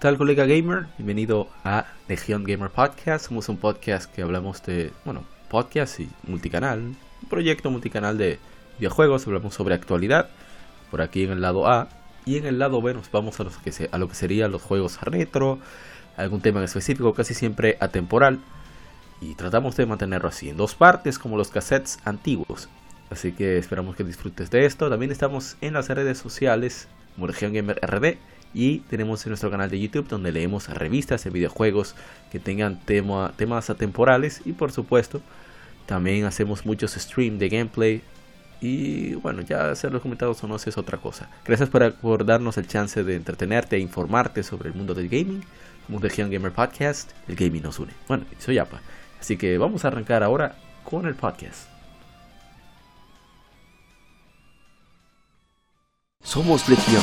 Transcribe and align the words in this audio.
tal 0.00 0.16
colega 0.16 0.46
gamer? 0.46 0.86
Bienvenido 0.96 1.50
a 1.62 1.84
Legion 2.08 2.42
Gamer 2.42 2.70
Podcast. 2.70 3.26
Somos 3.26 3.50
un 3.50 3.58
podcast 3.58 4.10
que 4.10 4.22
hablamos 4.22 4.62
de, 4.62 4.92
bueno, 5.04 5.24
podcast 5.50 6.00
y 6.00 6.08
multicanal, 6.26 6.78
un 6.80 7.28
proyecto 7.28 7.70
multicanal 7.70 8.16
de 8.16 8.38
videojuegos, 8.78 9.26
hablamos 9.26 9.52
sobre 9.52 9.74
actualidad, 9.74 10.30
por 10.90 11.02
aquí 11.02 11.24
en 11.24 11.32
el 11.32 11.42
lado 11.42 11.68
A, 11.68 11.90
y 12.24 12.38
en 12.38 12.46
el 12.46 12.58
lado 12.58 12.80
B 12.80 12.94
nos 12.94 13.10
vamos 13.10 13.38
a, 13.40 13.44
los 13.44 13.58
que 13.58 13.90
a 13.92 13.98
lo 13.98 14.08
que 14.08 14.14
serían 14.14 14.50
los 14.50 14.62
juegos 14.62 14.98
retro, 15.02 15.58
algún 16.16 16.40
tema 16.40 16.60
en 16.60 16.64
específico, 16.64 17.12
casi 17.12 17.34
siempre 17.34 17.76
atemporal, 17.78 18.40
y 19.20 19.34
tratamos 19.34 19.76
de 19.76 19.84
mantenerlo 19.84 20.28
así, 20.28 20.48
en 20.48 20.56
dos 20.56 20.74
partes 20.74 21.18
como 21.18 21.36
los 21.36 21.50
cassettes 21.50 21.98
antiguos. 22.06 22.70
Así 23.10 23.32
que 23.32 23.58
esperamos 23.58 23.96
que 23.96 24.04
disfrutes 24.04 24.50
de 24.50 24.64
esto. 24.64 24.88
También 24.88 25.12
estamos 25.12 25.58
en 25.60 25.74
las 25.74 25.88
redes 25.88 26.16
sociales 26.16 26.88
como 27.16 27.26
Legion 27.26 27.52
Gamer 27.52 27.78
RD 27.82 28.16
y 28.52 28.78
tenemos 28.80 29.24
en 29.24 29.30
nuestro 29.30 29.50
canal 29.50 29.70
de 29.70 29.80
YouTube 29.80 30.08
donde 30.08 30.32
leemos 30.32 30.68
revistas 30.68 31.24
de 31.24 31.30
videojuegos 31.30 31.94
que 32.30 32.40
tengan 32.40 32.80
tema, 32.80 33.32
temas 33.36 33.70
atemporales 33.70 34.42
y 34.44 34.52
por 34.52 34.72
supuesto 34.72 35.20
también 35.86 36.24
hacemos 36.24 36.66
muchos 36.66 36.92
streams 36.92 37.38
de 37.38 37.48
gameplay 37.48 38.02
y 38.60 39.14
bueno, 39.14 39.42
ya 39.42 39.70
hacer 39.70 39.92
los 39.92 40.02
comentarios 40.02 40.42
o 40.44 40.46
no 40.46 40.56
es 40.56 40.78
otra 40.78 40.98
cosa. 40.98 41.28
Gracias 41.44 41.68
por, 41.68 42.24
darnos 42.24 42.58
el 42.58 42.66
chance 42.66 43.02
de 43.02 43.16
entretenerte 43.16 43.76
e 43.76 43.78
informarte 43.78 44.42
sobre 44.42 44.68
el 44.68 44.74
mundo 44.74 44.94
del 44.94 45.08
gaming. 45.08 45.42
Somos 45.86 46.02
Legion 46.02 46.30
Gamer 46.30 46.52
Podcast, 46.52 47.10
el 47.26 47.34
gaming 47.34 47.62
nos 47.62 47.78
une. 47.78 47.92
Bueno, 48.06 48.24
soy 48.38 48.58
Apa. 48.58 48.80
Así 49.18 49.36
que 49.36 49.58
vamos 49.58 49.84
a 49.84 49.88
arrancar 49.88 50.22
ahora 50.22 50.54
con 50.84 51.06
el 51.06 51.14
podcast. 51.14 51.68
Somos 56.22 56.68
Legión 56.68 57.02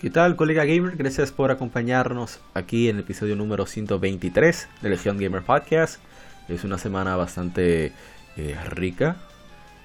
¿Qué 0.00 0.08
tal, 0.08 0.34
colega 0.34 0.64
gamer? 0.64 0.96
Gracias 0.96 1.30
por 1.30 1.50
acompañarnos 1.50 2.40
aquí 2.54 2.88
en 2.88 2.96
el 2.96 3.02
episodio 3.02 3.36
número 3.36 3.66
123 3.66 4.68
de 4.80 4.88
Legion 4.88 5.18
Gamer 5.18 5.42
Podcast. 5.42 6.00
Es 6.48 6.64
una 6.64 6.78
semana 6.78 7.16
bastante 7.16 7.92
eh, 8.38 8.56
rica, 8.70 9.16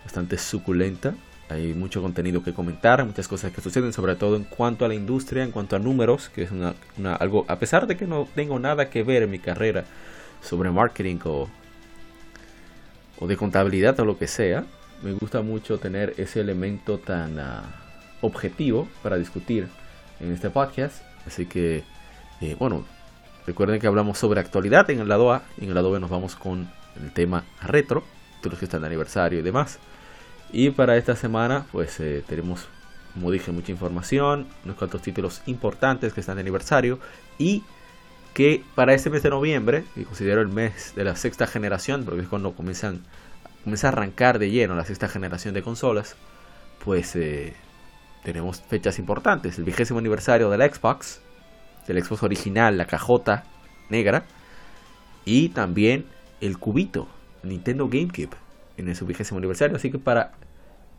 bastante 0.06 0.38
suculenta. 0.38 1.16
Hay 1.50 1.74
mucho 1.74 2.02
contenido 2.02 2.42
que 2.46 2.54
comentar, 2.54 3.04
muchas 3.04 3.28
cosas 3.28 3.52
que 3.52 3.60
suceden, 3.60 3.92
sobre 3.92 4.16
todo 4.16 4.38
en 4.38 4.46
cuanto 4.46 4.86
a 4.86 4.88
la 4.88 4.94
industria, 4.94 5.44
en 5.44 5.52
cuanto 5.52 5.76
a 5.76 5.80
números, 5.80 6.30
que 6.30 6.44
es 6.44 6.50
algo, 7.20 7.44
a 7.50 7.60
pesar 7.60 7.86
de 7.86 7.98
que 7.98 8.08
no 8.08 8.26
tengo 8.34 8.58
nada 8.58 8.90
que 8.90 9.04
ver 9.04 9.24
en 9.24 9.32
mi 9.32 9.40
carrera 9.40 9.84
sobre 10.42 10.72
marketing 10.72 11.18
o, 11.26 11.50
o 13.20 13.28
de 13.28 13.36
contabilidad 13.36 14.00
o 14.00 14.06
lo 14.06 14.18
que 14.18 14.28
sea, 14.28 14.64
me 15.04 15.12
gusta 15.12 15.42
mucho 15.42 15.78
tener 15.78 16.14
ese 16.16 16.40
elemento 16.40 17.00
tan 17.00 17.38
ah, 17.38 17.64
objetivo 18.22 18.88
para 19.04 19.18
discutir 19.18 19.68
en 20.20 20.32
este 20.32 20.50
podcast. 20.50 21.02
Así 21.26 21.46
que, 21.46 21.84
eh, 22.42 22.56
bueno, 22.58 22.86
recuerden 23.46 23.80
que 23.80 23.88
hablamos 23.88 24.18
sobre 24.18 24.40
actualidad 24.40 24.90
en 24.90 25.00
el 25.00 25.08
lado 25.08 25.34
A 25.34 25.44
en 25.60 25.70
el 25.70 25.76
lado 25.76 25.92
B 25.92 26.00
nos 26.00 26.10
vamos 26.10 26.36
con 26.36 26.70
el 27.02 27.12
tema 27.12 27.44
retro, 27.62 28.04
títulos 28.38 28.60
que 28.60 28.66
están 28.66 28.82
de 28.82 28.88
aniversario 28.88 29.40
y 29.40 29.42
demás. 29.42 29.80
Y 30.52 30.70
para 30.70 30.98
esta 30.98 31.16
semana, 31.16 31.66
pues 31.72 32.00
eh, 32.00 32.24
tenemos, 32.28 32.68
como 33.14 33.32
dije, 33.32 33.52
mucha 33.52 33.72
información, 33.72 34.48
unos 34.64 34.78
cuantos 34.78 35.02
títulos 35.02 35.42
importantes 35.48 36.14
que 36.14 36.22
están 36.22 36.36
de 36.36 36.42
aniversario 36.42 37.00
y 37.38 37.64
que 38.34 38.64
para 38.76 38.94
este 38.94 39.10
mes 39.10 39.24
de 39.24 39.30
noviembre, 39.30 39.86
que 39.96 40.04
considero 40.04 40.42
el 40.42 40.50
mes 40.50 40.94
de 40.96 41.06
la 41.06 41.16
sexta 41.16 41.48
generación, 41.48 42.04
porque 42.04 42.22
es 42.22 42.28
cuando 42.28 42.54
comienzan, 42.54 43.02
comienza 43.64 43.88
a 43.88 43.92
arrancar 43.92 44.40
de 44.40 44.52
lleno 44.52 44.76
la 44.76 44.86
sexta 44.86 45.08
generación 45.08 45.54
de 45.54 45.64
consolas, 45.64 46.16
pues 46.84 47.16
eh, 47.16 47.54
tenemos 48.26 48.62
fechas 48.62 48.98
importantes. 48.98 49.60
El 49.60 49.64
vigésimo 49.64 50.00
aniversario 50.00 50.50
de 50.50 50.58
la 50.58 50.68
Xbox, 50.68 51.22
del 51.88 52.04
Xbox 52.04 52.24
original, 52.24 52.76
la 52.76 52.86
cajota 52.86 53.46
negra. 53.90 54.26
Y 55.26 55.50
también 55.50 56.06
el 56.42 56.58
cubito, 56.58 57.08
Nintendo 57.44 57.88
GameCube, 57.88 58.36
en 58.78 58.94
su 58.96 59.06
vigésimo 59.06 59.38
aniversario. 59.38 59.78
Así 59.78 59.92
que 59.92 60.00
para, 60.00 60.34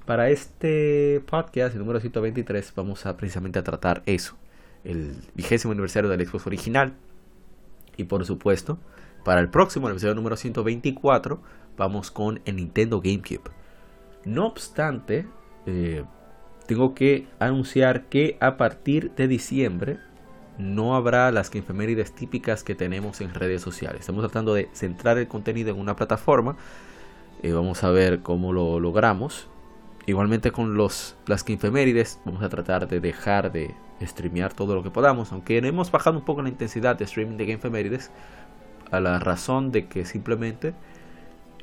para 0.07 0.31
este 0.31 1.21
podcast, 1.27 1.75
el 1.75 1.81
número 1.81 1.99
123, 1.99 2.73
vamos 2.77 3.05
a 3.07 3.17
precisamente 3.17 3.59
a 3.59 3.65
tratar 3.65 4.05
eso. 4.07 4.37
El 4.85 5.17
vigésimo 5.35 5.73
aniversario 5.73 6.09
del 6.09 6.25
Xbox 6.25 6.47
original. 6.47 6.95
Y 7.97 8.05
por 8.05 8.25
supuesto, 8.25 8.79
para 9.25 9.41
el 9.41 9.51
próximo 9.51 9.89
aniversario 9.89 10.15
número 10.15 10.37
124, 10.37 11.43
vamos 11.77 12.13
con 12.13 12.41
el 12.45 12.55
Nintendo 12.55 13.01
GameCube. 13.01 13.51
No 14.25 14.47
obstante, 14.47 15.27
eh, 15.67 16.05
tengo 16.67 16.95
que 16.95 17.27
anunciar 17.39 18.05
que 18.05 18.37
a 18.41 18.57
partir 18.57 19.13
de 19.15 19.29
diciembre 19.29 19.99
no 20.59 20.97
habrá 20.97 21.31
las 21.33 21.55
efemérides 21.55 22.13
típicas 22.13 22.65
que 22.65 22.75
tenemos 22.75 23.21
en 23.21 23.35
redes 23.35 23.63
sociales. 23.63 24.01
Estamos 24.01 24.23
tratando 24.23 24.55
de 24.55 24.69
centrar 24.73 25.19
el 25.19 25.29
contenido 25.29 25.71
en 25.71 25.79
una 25.79 25.97
plataforma. 25.97 26.57
Eh, 27.43 27.53
vamos 27.53 27.85
a 27.85 27.91
ver 27.91 28.21
cómo 28.21 28.53
lo 28.53 28.81
logramos. 28.81 29.49
Igualmente 30.07 30.53
con 30.53 30.77
los, 30.77 31.17
las 31.27 31.45
efemérides 31.49 32.21
vamos 32.25 32.43
a 32.43 32.49
tratar 32.49 32.89
de 32.89 33.01
dejar 33.01 33.53
de 33.53 33.75
streamear 34.01 34.53
todo 34.53 34.75
lo 34.75 34.83
que 34.83 34.91
podamos. 34.91 35.33
Aunque 35.33 35.59
hemos 35.59 35.91
bajado 35.91 36.19
un 36.19 36.25
poco 36.25 36.43
la 36.43 36.49
intensidad 36.49 36.97
de 36.97 37.05
streaming 37.05 37.37
de 37.37 37.53
efemérides 37.53 38.11
a 38.91 39.01
la 39.01 39.19
razón 39.19 39.73
de 39.73 39.87
que 39.87 40.05
simplemente 40.05 40.75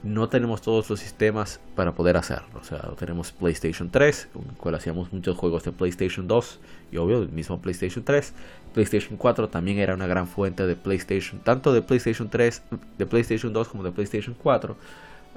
no 0.04 0.28
tenemos 0.28 0.62
todos 0.62 0.90
los 0.90 1.00
sistemas 1.00 1.62
para 1.76 1.94
poder 1.94 2.18
hacerlo. 2.18 2.60
O 2.60 2.64
sea, 2.64 2.80
tenemos 2.98 3.32
PlayStation 3.32 3.90
3, 3.90 4.30
con 4.34 4.44
el 4.44 4.58
cual 4.58 4.76
hacíamos 4.76 5.14
muchos 5.14 5.38
juegos 5.38 5.64
de 5.64 5.72
PlayStation 5.72 6.28
2 6.28 6.60
y 6.92 6.98
obvio 6.98 7.22
el 7.22 7.30
mismo 7.30 7.62
PlayStation 7.62 8.04
3. 8.04 8.34
PlayStation 8.74 9.18
4 9.18 9.50
también 9.50 9.80
era 9.80 9.94
una 9.94 10.06
gran 10.06 10.28
fuente 10.28 10.68
de 10.68 10.76
PlayStation, 10.76 11.40
tanto 11.40 11.74
de 11.74 11.82
PlayStation 11.82 12.30
3, 12.30 12.64
de 12.98 13.06
PlayStation 13.06 13.54
2 13.54 13.68
como 13.70 13.84
de 13.84 13.92
PlayStation 13.92 14.36
4. 14.42 14.76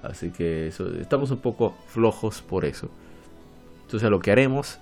Así 0.03 0.31
que 0.31 0.69
estamos 1.01 1.31
un 1.31 1.39
poco 1.39 1.77
flojos 1.87 2.43
por 2.43 2.65
eso. 2.65 2.91
Entonces 3.85 4.11
lo 4.11 4.19
que 4.19 4.33
haremos, 4.33 4.79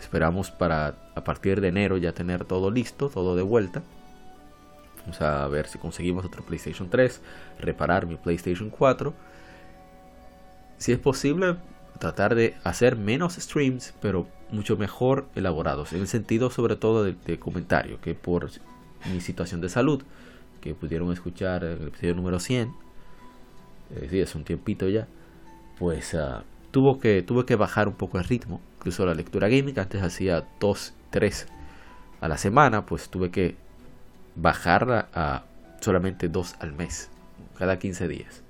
esperamos 0.00 0.50
para 0.50 0.94
a 1.14 1.24
partir 1.24 1.60
de 1.60 1.68
enero 1.68 1.98
ya 1.98 2.12
tener 2.12 2.46
todo 2.46 2.70
listo, 2.70 3.10
todo 3.10 3.36
de 3.36 3.42
vuelta. 3.42 3.82
Vamos 5.08 5.22
a 5.22 5.48
ver 5.48 5.66
si 5.68 5.78
conseguimos 5.78 6.26
otro 6.26 6.44
PlayStation 6.44 6.90
3, 6.90 7.22
reparar 7.60 8.04
mi 8.04 8.16
PlayStation 8.16 8.68
4. 8.68 9.14
Si 10.76 10.92
es 10.92 10.98
posible, 10.98 11.56
tratar 11.98 12.34
de 12.34 12.56
hacer 12.62 12.94
menos 12.94 13.36
streams, 13.36 13.94
pero 14.02 14.28
mucho 14.50 14.76
mejor 14.76 15.26
elaborados. 15.34 15.94
En 15.94 16.00
el 16.00 16.08
sentido 16.08 16.50
sobre 16.50 16.76
todo 16.76 17.04
de, 17.04 17.38
comentario, 17.38 17.98
que 18.02 18.14
por 18.14 18.50
mi 19.10 19.22
situación 19.22 19.62
de 19.62 19.70
salud, 19.70 20.02
que 20.60 20.74
pudieron 20.74 21.10
escuchar 21.10 21.64
el 21.64 21.88
episodio 21.88 22.14
número 22.14 22.38
100, 22.38 22.70
eh, 23.94 24.08
sí, 24.10 24.20
es 24.20 24.34
un 24.34 24.44
tiempito 24.44 24.90
ya, 24.90 25.08
pues 25.78 26.12
uh, 26.12 26.42
tuvo 26.70 27.00
que, 27.00 27.22
tuve 27.22 27.46
que 27.46 27.56
bajar 27.56 27.88
un 27.88 27.94
poco 27.94 28.18
el 28.18 28.24
ritmo. 28.24 28.60
Incluso 28.76 29.06
la 29.06 29.14
lectura 29.14 29.48
gaming, 29.48 29.78
antes 29.78 30.02
hacía 30.02 30.46
2, 30.60 30.92
3 31.08 31.46
a 32.20 32.28
la 32.28 32.36
semana, 32.36 32.84
pues 32.84 33.08
tuve 33.08 33.30
que 33.30 33.56
bajarla 34.40 35.08
a 35.12 35.42
solamente 35.80 36.28
dos 36.28 36.54
al 36.60 36.72
mes, 36.72 37.10
cada 37.56 37.78
15 37.78 38.08
días. 38.08 38.42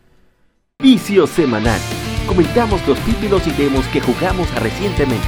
Vicio 0.81 1.27
semanal. 1.27 1.81
Comentamos 2.27 2.87
los 2.87 2.99
títulos 3.01 3.47
y 3.47 3.51
demos 3.53 3.87
que 3.89 4.01
jugamos 4.01 4.53
recientemente. 4.61 5.27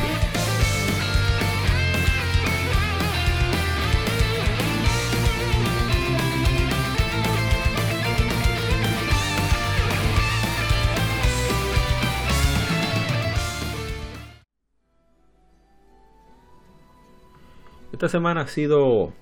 Esta 17.92 18.08
semana 18.08 18.42
ha 18.42 18.46
sido 18.46 19.12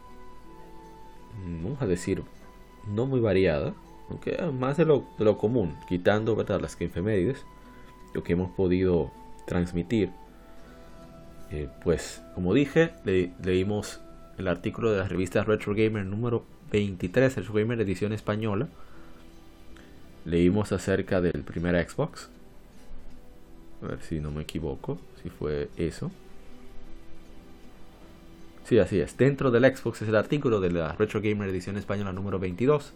vamos 1.63 1.83
a 1.83 1.87
decir, 1.87 2.23
no 2.87 3.07
muy 3.07 3.21
variada, 3.21 3.75
aunque 4.11 4.37
más 4.59 4.77
de 4.77 4.85
lo, 4.85 5.39
común, 5.39 5.77
quitando 5.89 6.37
las 6.61 6.77
que 6.77 6.87
efemérides, 6.87 7.45
lo 8.15 8.23
que 8.23 8.33
hemos 8.33 8.51
podido 8.51 9.11
transmitir. 9.47 10.11
Eh, 11.51 11.69
pues, 11.83 12.23
como 12.35 12.55
dije, 12.55 12.93
leímos 13.43 14.01
el 14.39 14.49
artículo 14.49 14.93
de 14.93 14.99
la 14.99 15.09
revista 15.09 15.43
Retro 15.45 15.75
Gamer 15.75 16.05
número 16.05 16.45
23, 16.71 17.37
Retro 17.37 17.55
Gamer 17.55 17.81
edición 17.81 18.13
española. 18.13 18.69
Leímos 20.25 20.73
acerca 20.73 21.21
del 21.21 21.43
primer 21.43 21.89
Xbox. 21.89 22.29
A 23.83 23.87
ver 23.89 24.01
si 24.03 24.21
no 24.21 24.31
me 24.31 24.43
equivoco, 24.43 24.99
si 25.23 25.31
fue 25.31 25.69
eso. 25.77 26.11
Sí, 28.69 28.79
así 28.79 29.01
es. 29.01 29.17
Dentro 29.17 29.51
del 29.51 29.65
Xbox 29.65 30.03
es 30.03 30.11
el 30.11 30.15
artículo 30.15 30.61
de 30.61 30.71
la 30.71 30.93
Retro 30.93 31.23
Gamer 31.23 31.49
edición 31.49 31.79
española 31.79 32.13
número 32.13 32.39
22, 32.39 32.93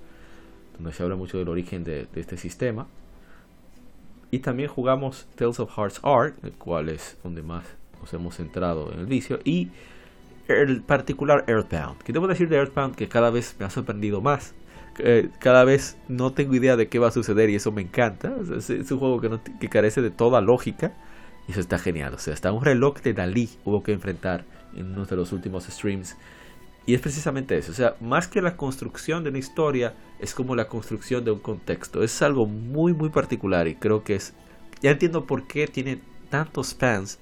donde 0.74 0.92
se 0.92 1.02
habla 1.02 1.16
mucho 1.16 1.38
del 1.38 1.48
origen 1.48 1.82
de, 1.82 2.08
este 2.14 2.36
sistema. 2.36 2.88
Y 4.30 4.40
también 4.40 4.69
jugamos 4.69 5.26
Tales 5.34 5.60
of 5.60 5.74
Hearts 5.74 6.00
Art, 6.02 6.34
el 6.44 6.52
cual 6.52 6.90
es 6.90 7.16
donde 7.22 7.42
más 7.42 7.64
nos 7.98 8.12
hemos 8.12 8.36
centrado 8.36 8.92
en 8.92 8.98
el 9.00 9.06
vicio. 9.06 9.38
Y 9.44 9.70
el 10.46 10.82
particular 10.82 11.46
Earthbound. 11.46 12.02
Que 12.02 12.12
debo 12.12 12.26
decir 12.26 12.50
de 12.50 12.56
Earthbound 12.56 12.94
que 12.94 13.08
cada 13.08 13.30
vez 13.30 13.56
me 13.58 13.64
ha 13.64 13.70
sorprendido 13.70 14.20
más. 14.20 14.54
cada 15.38 15.64
vez 15.64 15.96
no 16.06 16.34
tengo 16.34 16.54
idea 16.54 16.76
de 16.76 16.88
qué 16.88 16.98
va 16.98 17.08
a 17.08 17.12
suceder 17.12 17.48
y 17.48 17.54
eso 17.54 17.72
me 17.72 17.80
encanta. 17.80 18.34
es, 18.54 18.69
un 18.69 18.98
juego 18.98 19.22
que, 19.22 19.30
no, 19.30 19.40
que 19.58 19.70
carece 19.70 20.02
de 20.02 20.10
toda 20.10 20.42
lógica. 20.42 20.92
Y 21.48 21.52
eso 21.52 21.60
está 21.60 21.78
genial. 21.78 22.12
O 22.12 22.19
sea, 22.19 22.34
hasta 22.34 22.52
un 22.52 22.62
reloj 22.62 23.00
de 23.00 23.14
Dalí 23.14 23.48
hubo 23.64 23.82
que 23.82 23.92
enfrentar 23.92 24.44
en 24.74 24.92
uno 24.92 25.04
de 25.04 25.16
los 25.16 25.32
últimos 25.32 25.64
streams. 25.64 26.16
Y 26.84 26.94
es 26.94 27.00
precisamente 27.00 27.56
eso, 27.56 27.70
o 27.70 27.74
sea, 27.74 27.94
más 28.00 28.26
que 28.26 28.42
la 28.42 28.56
construcción 28.56 29.22
de 29.22 29.30
una 29.30 29.38
historia, 29.38 29.94
es 30.19 30.34
como 30.34 30.56
la 30.56 30.69
construcción 30.69 31.24
de 31.24 31.30
un 31.30 31.38
contexto. 31.38 32.02
Es 32.02 32.20
algo 32.22 32.46
muy, 32.46 32.92
muy 32.92 33.08
particular 33.08 33.69
y 33.69 33.76
creo 33.76 34.02
que 34.02 34.16
es... 34.16 34.34
Ya 34.80 34.90
entiendo 34.90 35.24
por 35.24 35.46
qué 35.46 35.69
tiene 35.69 36.00
tantos 36.28 36.74
fans 36.74 37.19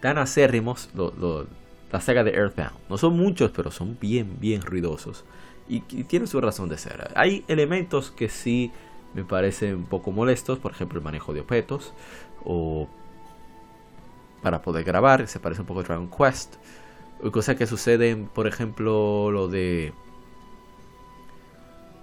tan 0.00 0.18
acérrimos 0.18 0.88
la 1.90 2.00
saga 2.00 2.22
de 2.22 2.30
Earthbound. 2.30 2.78
No 2.88 2.96
son 2.96 3.16
muchos, 3.16 3.50
pero 3.50 3.72
son 3.72 3.98
bien, 4.00 4.36
bien 4.38 4.62
ruidosos. 4.62 5.24
Y, 5.68 5.82
y 5.90 6.04
tienen 6.04 6.28
su 6.28 6.40
razón 6.40 6.68
de 6.68 6.78
ser. 6.78 7.10
Hay 7.16 7.44
elementos 7.48 8.12
que 8.12 8.28
sí 8.28 8.70
me 9.14 9.24
parecen 9.24 9.74
un 9.74 9.86
poco 9.86 10.12
molestos, 10.12 10.58
por 10.58 10.72
ejemplo 10.72 10.98
el 10.98 11.04
manejo 11.04 11.32
de 11.32 11.40
objetos 11.40 11.92
o 12.44 12.88
para 14.42 14.62
poder 14.62 14.84
grabar, 14.84 15.26
se 15.28 15.40
parece 15.40 15.62
un 15.62 15.66
poco 15.66 15.80
a 15.80 15.82
Dragon 15.84 16.10
Quest. 16.10 16.56
Cosas 17.32 17.56
que 17.56 17.66
suceden, 17.66 18.26
por 18.26 18.46
ejemplo, 18.46 19.30
lo 19.30 19.48
de. 19.48 19.92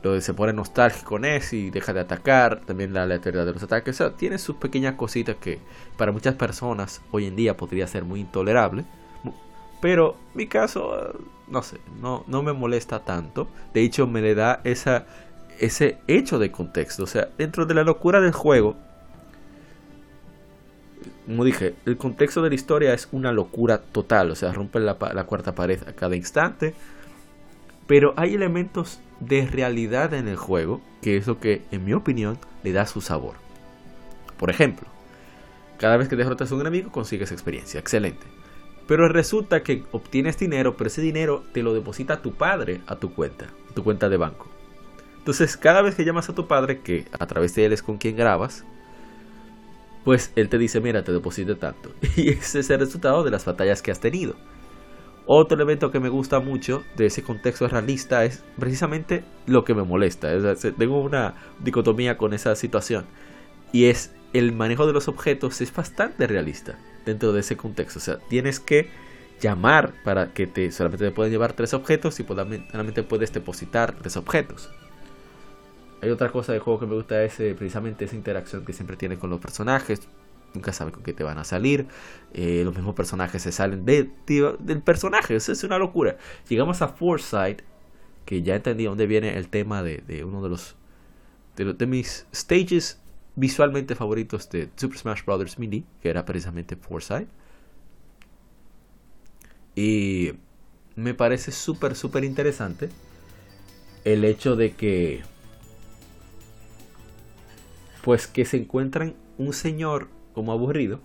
Lo 0.03 0.13
de 0.13 0.21
se 0.21 0.33
pone 0.33 0.53
nostálgico 0.53 1.11
con 1.11 1.25
eso 1.25 1.55
y 1.55 1.69
deja 1.69 1.93
de 1.93 2.01
atacar. 2.01 2.61
También 2.65 2.93
la 2.93 3.03
aleatoriedad 3.03 3.45
de 3.45 3.53
los 3.53 3.63
ataques. 3.63 3.95
O 3.95 3.97
sea, 3.97 4.17
tiene 4.17 4.37
sus 4.37 4.57
pequeñas 4.57 4.95
cositas 4.95 5.37
que 5.37 5.59
para 5.97 6.11
muchas 6.11 6.35
personas 6.35 7.01
hoy 7.11 7.25
en 7.25 7.35
día 7.35 7.57
podría 7.57 7.87
ser 7.87 8.03
muy 8.03 8.19
intolerable. 8.19 8.85
Pero 9.81 10.15
mi 10.33 10.47
caso, 10.47 11.13
no 11.47 11.63
sé, 11.63 11.79
no, 12.01 12.23
no 12.27 12.43
me 12.43 12.53
molesta 12.53 12.99
tanto. 12.99 13.47
De 13.73 13.81
hecho, 13.81 14.07
me 14.07 14.21
le 14.21 14.35
da 14.35 14.61
esa, 14.63 15.05
ese 15.59 15.97
hecho 16.07 16.39
de 16.39 16.51
contexto. 16.51 17.03
O 17.03 17.07
sea, 17.07 17.29
dentro 17.37 17.65
de 17.65 17.73
la 17.73 17.83
locura 17.83 18.19
del 18.19 18.33
juego, 18.33 18.75
como 21.25 21.43
dije, 21.43 21.75
el 21.85 21.97
contexto 21.97 22.41
de 22.41 22.49
la 22.49 22.55
historia 22.55 22.93
es 22.93 23.07
una 23.11 23.31
locura 23.31 23.79
total, 23.79 24.31
o 24.31 24.35
sea, 24.35 24.53
rompe 24.53 24.79
la, 24.79 24.95
cuarta 24.95 25.55
pared 25.55 25.79
a 25.87 25.93
cada 25.93 26.15
instante. 26.15 26.73
Pero 27.87 28.13
hay 28.17 28.35
elementos 28.35 28.99
de 29.19 29.45
realidad 29.45 30.13
en 30.13 30.27
el 30.27 30.35
juego, 30.35 30.81
que 31.01 31.17
es 31.17 31.27
lo 31.27 31.39
que, 31.39 31.61
en 31.71 31.85
mi 31.85 31.93
opinión, 31.93 32.37
le 32.63 32.73
da 32.73 32.85
su 32.85 33.01
sabor. 33.01 33.35
Por 34.37 34.49
ejemplo, 34.49 34.87
cada 35.79 35.97
vez 35.97 36.07
que 36.07 36.15
derrotas 36.15 36.51
a 36.51 36.55
un 36.55 36.61
enemigo 36.61 36.91
consigues 36.91 37.31
experiencia, 37.31 37.79
excelente. 37.79 38.25
Pero 38.87 39.07
resulta 39.07 39.63
que 39.63 39.83
obtienes 39.91 40.37
dinero, 40.37 40.77
pero 40.77 40.87
ese 40.87 41.01
dinero 41.01 41.43
te 41.53 41.63
lo 41.63 41.73
deposita 41.73 42.21
tu 42.21 42.33
padre 42.33 42.81
a 42.87 42.97
tu 42.97 43.13
cuenta, 43.13 43.47
tu 43.73 43.83
cuenta 43.83 44.09
de 44.09 44.17
banco. 44.17 44.47
Entonces, 45.17 45.57
cada 45.57 45.81
vez 45.81 45.95
que 45.95 46.05
llamas 46.05 46.29
a 46.29 46.35
tu 46.35 46.47
padre, 46.47 46.81
que 46.81 47.05
a 47.19 47.25
través 47.25 47.55
de 47.55 47.65
él 47.65 47.73
es 47.73 47.81
con 47.81 47.97
quien 47.97 48.15
grabas, 48.15 48.63
pues 50.05 50.31
él 50.35 50.47
te 50.49 50.59
dice, 50.59 50.79
mira, 50.79 51.03
te 51.03 51.11
deposite 51.11 51.55
tanto. 51.55 51.91
Y 52.15 52.29
ese 52.29 52.59
es 52.59 52.69
el 52.69 52.79
resultado 52.79 53.23
de 53.23 53.31
las 53.31 53.43
batallas 53.43 53.81
que 53.81 53.91
has 53.91 53.99
tenido. 53.99 54.35
Otro 55.25 55.55
elemento 55.55 55.91
que 55.91 55.99
me 55.99 56.09
gusta 56.09 56.39
mucho 56.39 56.83
de 56.95 57.07
ese 57.07 57.23
contexto 57.23 57.67
realista 57.67 58.23
es 58.23 58.43
precisamente 58.59 59.23
lo 59.47 59.65
que 59.65 59.73
me 59.73 59.81
molesta. 59.81 60.29
tengo 60.77 61.01
una 61.01 61.33
dicotomía 61.59 62.17
con 62.17 62.33
esa 62.33 62.55
situación. 62.55 63.05
Y 63.73 63.85
es 63.85 64.13
el 64.33 64.51
manejo 64.51 64.85
de 64.85 64.93
los 64.93 65.07
objetos 65.07 65.61
es 65.61 65.73
bastante 65.73 66.27
realista 66.27 66.77
dentro 67.05 67.33
de 67.33 67.39
ese 67.39 67.57
contexto. 67.57 67.97
O 67.97 68.01
sea, 68.01 68.19
tienes 68.29 68.59
que 68.59 68.89
llamar 69.41 69.93
para 70.03 70.33
que 70.33 70.45
te 70.45 70.71
solamente 70.71 71.05
te 71.05 71.11
puedan 71.11 71.31
llevar 71.31 71.53
tres 71.53 71.73
objetos 71.73 72.19
y 72.19 72.23
solamente 72.23 73.01
puedes 73.01 73.33
depositar 73.33 73.95
tres 73.95 74.17
objetos. 74.17 74.69
Hay 76.05 76.11
otra 76.11 76.31
cosa 76.31 76.51
del 76.51 76.61
juego 76.61 76.79
que 76.79 76.85
me 76.85 76.93
gusta 76.93 77.23
es 77.23 77.33
precisamente 77.33 78.05
esa 78.05 78.15
interacción 78.15 78.63
que 78.63 78.73
siempre 78.73 78.95
tiene 78.95 79.17
con 79.17 79.31
los 79.31 79.39
personajes. 79.39 80.07
Nunca 80.53 80.71
sabes 80.71 80.93
con 80.93 81.01
qué 81.01 81.13
te 81.13 81.23
van 81.23 81.39
a 81.39 81.43
salir. 81.43 81.87
Eh, 82.31 82.61
los 82.63 82.75
mismos 82.75 82.93
personajes 82.93 83.41
se 83.41 83.51
salen 83.51 83.85
de, 83.85 84.11
del 84.59 84.83
personaje. 84.83 85.35
Eso 85.35 85.51
es 85.51 85.63
una 85.63 85.79
locura. 85.79 86.17
Llegamos 86.47 86.83
a 86.83 86.89
Foresight, 86.89 87.63
que 88.23 88.43
ya 88.43 88.55
entendí 88.55 88.83
dónde 88.83 89.07
viene 89.07 89.35
el 89.35 89.49
tema 89.49 89.81
de, 89.81 90.23
uno 90.23 90.43
de 90.43 90.49
los 90.49 90.75
de, 91.55 91.87
mis 91.87 92.27
stages 92.31 93.01
visualmente 93.35 93.95
favoritos 93.95 94.47
de 94.51 94.69
Super 94.75 94.99
Smash 94.99 95.25
Bros. 95.25 95.57
Mini, 95.57 95.87
que 96.03 96.09
era 96.11 96.23
precisamente 96.23 96.75
Foresight. 96.75 97.29
Y 99.73 100.33
me 100.95 101.15
parece 101.15 101.51
súper, 101.51 101.95
súper 101.95 102.23
interesante 102.25 102.89
el 104.03 104.23
hecho 104.23 104.55
de 104.55 104.75
que 104.75 105.23
pues 108.05 108.27
que 108.27 108.45
se 108.45 108.57
encuentran 108.57 109.15
un 109.39 109.51
señor 109.51 110.09
como 110.35 110.51
aburrido. 110.51 110.99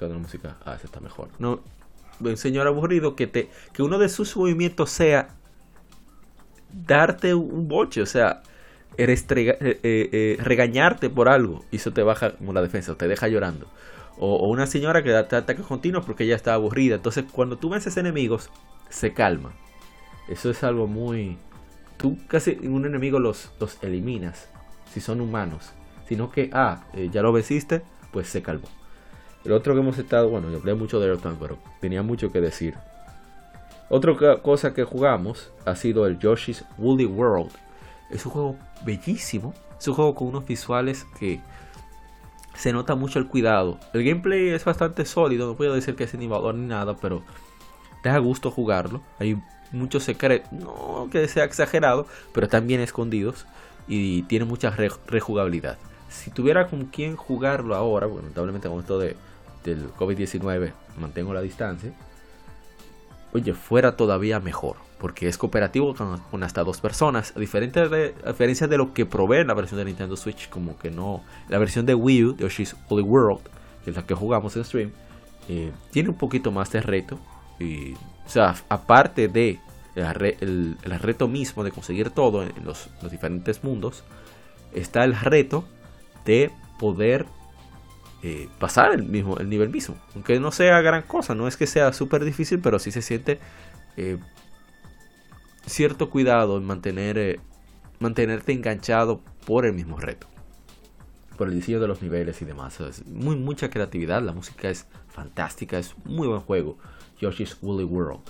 La 0.00 0.08
música. 0.08 0.56
Ah, 0.64 0.76
ese 0.76 0.86
está 0.86 0.98
mejor. 0.98 1.28
No, 1.38 1.60
un 2.20 2.36
señor 2.38 2.66
aburrido 2.66 3.16
que 3.16 3.26
te 3.26 3.50
que 3.74 3.82
uno 3.82 3.98
de 3.98 4.08
sus 4.08 4.34
movimientos 4.34 4.88
sea 4.88 5.28
darte 6.72 7.34
un 7.34 7.68
boche, 7.68 8.00
o 8.00 8.06
sea, 8.06 8.42
eres 8.96 9.26
eh, 9.28 9.58
eh, 9.60 9.78
eh, 9.82 10.38
regañarte 10.40 11.10
por 11.10 11.28
algo 11.28 11.66
y 11.70 11.76
eso 11.76 11.92
te 11.92 12.02
baja 12.02 12.36
como 12.36 12.54
la 12.54 12.62
defensa, 12.62 12.94
te 12.94 13.08
deja 13.08 13.28
llorando. 13.28 13.66
O, 14.16 14.36
o 14.36 14.48
una 14.48 14.66
señora 14.66 15.02
que 15.02 15.10
te 15.10 15.36
ataques 15.36 15.66
continuos 15.66 16.06
porque 16.06 16.24
ella 16.24 16.36
está 16.36 16.54
aburrida. 16.54 16.94
Entonces, 16.94 17.26
cuando 17.30 17.58
tú 17.58 17.68
vences 17.68 17.98
enemigos, 17.98 18.48
se 18.88 19.12
calma. 19.12 19.52
Eso 20.28 20.48
es 20.48 20.64
algo 20.64 20.86
muy 20.86 21.36
tú 22.00 22.16
casi 22.26 22.58
un 22.62 22.86
enemigo 22.86 23.18
los, 23.18 23.50
los 23.60 23.82
eliminas 23.82 24.48
si 24.92 25.00
son 25.00 25.20
humanos, 25.20 25.72
sino 26.08 26.32
que, 26.32 26.50
ah, 26.52 26.84
eh, 26.94 27.10
ya 27.12 27.22
lo 27.22 27.30
venciste, 27.30 27.82
pues 28.10 28.28
se 28.28 28.42
calmó. 28.42 28.66
El 29.44 29.52
otro 29.52 29.74
que 29.74 29.80
hemos 29.80 29.98
estado, 29.98 30.28
bueno, 30.28 30.50
yo 30.50 30.56
hablé 30.56 30.74
mucho 30.74 30.98
de 30.98 31.08
Earthbound, 31.08 31.38
pero 31.38 31.58
tenía 31.80 32.02
mucho 32.02 32.32
que 32.32 32.40
decir. 32.40 32.74
Otra 33.88 34.40
cosa 34.42 34.74
que 34.74 34.84
jugamos 34.84 35.52
ha 35.64 35.76
sido 35.76 36.06
el 36.06 36.18
Yoshi's 36.18 36.64
Woolly 36.78 37.06
World. 37.06 37.52
Es 38.10 38.26
un 38.26 38.32
juego 38.32 38.56
bellísimo, 38.84 39.54
es 39.78 39.86
un 39.86 39.94
juego 39.94 40.14
con 40.14 40.28
unos 40.28 40.46
visuales 40.46 41.06
que 41.18 41.40
se 42.54 42.72
nota 42.72 42.94
mucho 42.94 43.18
el 43.18 43.28
cuidado. 43.28 43.78
El 43.92 44.04
gameplay 44.04 44.48
es 44.48 44.64
bastante 44.64 45.04
sólido, 45.04 45.46
no 45.46 45.56
puedo 45.56 45.74
decir 45.74 45.96
que 45.96 46.04
es 46.04 46.14
innovador 46.14 46.54
ni 46.54 46.66
nada, 46.66 46.96
pero 46.96 47.22
te 48.02 48.08
da 48.08 48.18
gusto 48.18 48.50
jugarlo. 48.50 49.02
Muchos 49.72 50.04
secretos, 50.04 50.50
no 50.52 51.08
que 51.10 51.28
sea 51.28 51.44
exagerado, 51.44 52.06
pero 52.32 52.46
están 52.46 52.66
bien 52.66 52.80
escondidos 52.80 53.46
y 53.88 54.22
tiene 54.22 54.44
mucha 54.44 54.70
rejugabilidad. 55.06 55.78
Si 56.08 56.30
tuviera 56.30 56.66
con 56.66 56.86
quién 56.86 57.16
jugarlo 57.16 57.74
ahora, 57.74 58.06
lamentablemente 58.06 58.68
con 58.68 58.80
esto 58.80 58.98
de, 58.98 59.16
del 59.64 59.92
COVID-19 59.94 60.72
mantengo 60.98 61.32
la 61.32 61.40
distancia, 61.40 61.92
oye, 63.32 63.54
fuera 63.54 63.96
todavía 63.96 64.40
mejor, 64.40 64.76
porque 64.98 65.28
es 65.28 65.38
cooperativo 65.38 65.94
con, 65.94 66.42
hasta 66.42 66.64
dos 66.64 66.80
personas, 66.80 67.32
a, 67.36 67.40
de, 67.40 68.14
diferencia 68.26 68.66
de 68.66 68.76
lo 68.76 68.92
que 68.92 69.06
provee 69.06 69.44
la 69.44 69.54
versión 69.54 69.78
de 69.78 69.84
Nintendo 69.86 70.16
Switch, 70.16 70.48
como 70.48 70.78
que 70.78 70.90
no, 70.90 71.22
la 71.48 71.58
versión 71.58 71.86
de 71.86 71.94
Wii 71.94 72.24
U, 72.24 72.32
de 72.34 72.42
Yoshi's 72.42 72.76
Holy 72.88 73.02
World, 73.02 73.40
que 73.84 73.90
es 73.90 73.96
la 73.96 74.04
que 74.04 74.14
jugamos 74.14 74.56
en 74.56 74.64
stream, 74.64 74.92
eh, 75.48 75.72
tiene 75.90 76.10
un 76.10 76.16
poquito 76.16 76.50
más 76.50 76.70
de 76.72 76.80
reto, 76.80 77.18
y, 77.58 77.94
o 78.30 78.32
sea, 78.32 78.54
aparte 78.68 79.26
de 79.26 79.58
el, 79.96 80.76
reto 81.00 81.26
mismo 81.26 81.64
de 81.64 81.72
conseguir 81.72 82.10
todo 82.10 82.44
en 82.44 82.52
los, 82.64 82.88
diferentes 83.10 83.64
mundos, 83.64 84.04
está 84.72 85.02
el 85.02 85.18
reto 85.18 85.64
de 86.24 86.52
poder 86.78 87.26
eh, 88.22 88.48
pasar 88.60 88.92
el, 88.92 89.02
mismo, 89.02 89.36
el 89.38 89.48
nivel 89.48 89.70
mismo. 89.70 89.96
Aunque 90.14 90.38
no 90.38 90.52
sea 90.52 90.80
gran 90.80 91.02
cosa, 91.02 91.34
no 91.34 91.48
es 91.48 91.56
que 91.56 91.66
sea 91.66 91.92
súper 91.92 92.24
difícil, 92.24 92.60
pero 92.60 92.78
sí 92.78 92.92
se 92.92 93.02
siente 93.02 93.40
eh, 93.96 94.18
cierto 95.66 96.08
cuidado 96.08 96.56
en 96.56 96.64
mantener, 96.64 97.18
eh, 97.18 97.40
mantenerte 97.98 98.52
enganchado 98.52 99.22
por 99.44 99.66
el 99.66 99.72
mismo 99.72 99.98
reto. 99.98 100.28
por 101.36 101.48
el 101.48 101.54
diseño 101.54 101.80
de 101.80 101.88
los 101.88 102.00
niveles 102.00 102.40
y 102.42 102.44
demás. 102.44 102.78
Es 102.78 103.04
muy 103.06 103.34
mucha 103.34 103.70
creatividad, 103.70 104.22
la 104.22 104.32
música 104.32 104.70
es 104.70 104.86
fantástica, 105.08 105.80
es 105.80 105.96
muy 106.04 106.28
buen 106.28 106.42
juego. 106.42 106.78
Yoshi's 107.20 107.56
Woolly 107.62 107.84
World. 107.84 108.22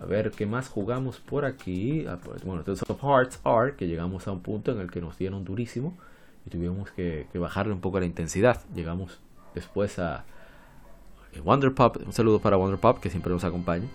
A 0.00 0.06
ver, 0.06 0.30
¿qué 0.30 0.46
más 0.46 0.68
jugamos 0.68 1.18
por 1.18 1.44
aquí? 1.44 2.06
Ah, 2.08 2.18
pues, 2.24 2.42
bueno, 2.42 2.62
Tales 2.62 2.82
of 2.88 3.02
Hearts 3.02 3.38
are 3.44 3.76
que 3.76 3.86
llegamos 3.86 4.26
a 4.26 4.32
un 4.32 4.40
punto 4.40 4.72
en 4.72 4.80
el 4.80 4.90
que 4.90 5.00
nos 5.00 5.18
dieron 5.18 5.44
durísimo 5.44 5.96
y 6.46 6.50
tuvimos 6.50 6.90
que, 6.90 7.26
bajarle 7.34 7.74
un 7.74 7.80
poco 7.80 8.00
la 8.00 8.06
intensidad. 8.06 8.62
Llegamos 8.74 9.20
después 9.54 9.98
a 9.98 10.24
eh, 11.34 11.40
Wonder 11.40 11.74
Pop, 11.74 11.98
un 12.04 12.14
saludo 12.14 12.40
para 12.40 12.56
Wonder 12.56 12.80
Pop 12.80 12.98
que 12.98 13.10
siempre 13.10 13.30
nos 13.30 13.44
acompaña 13.44 13.86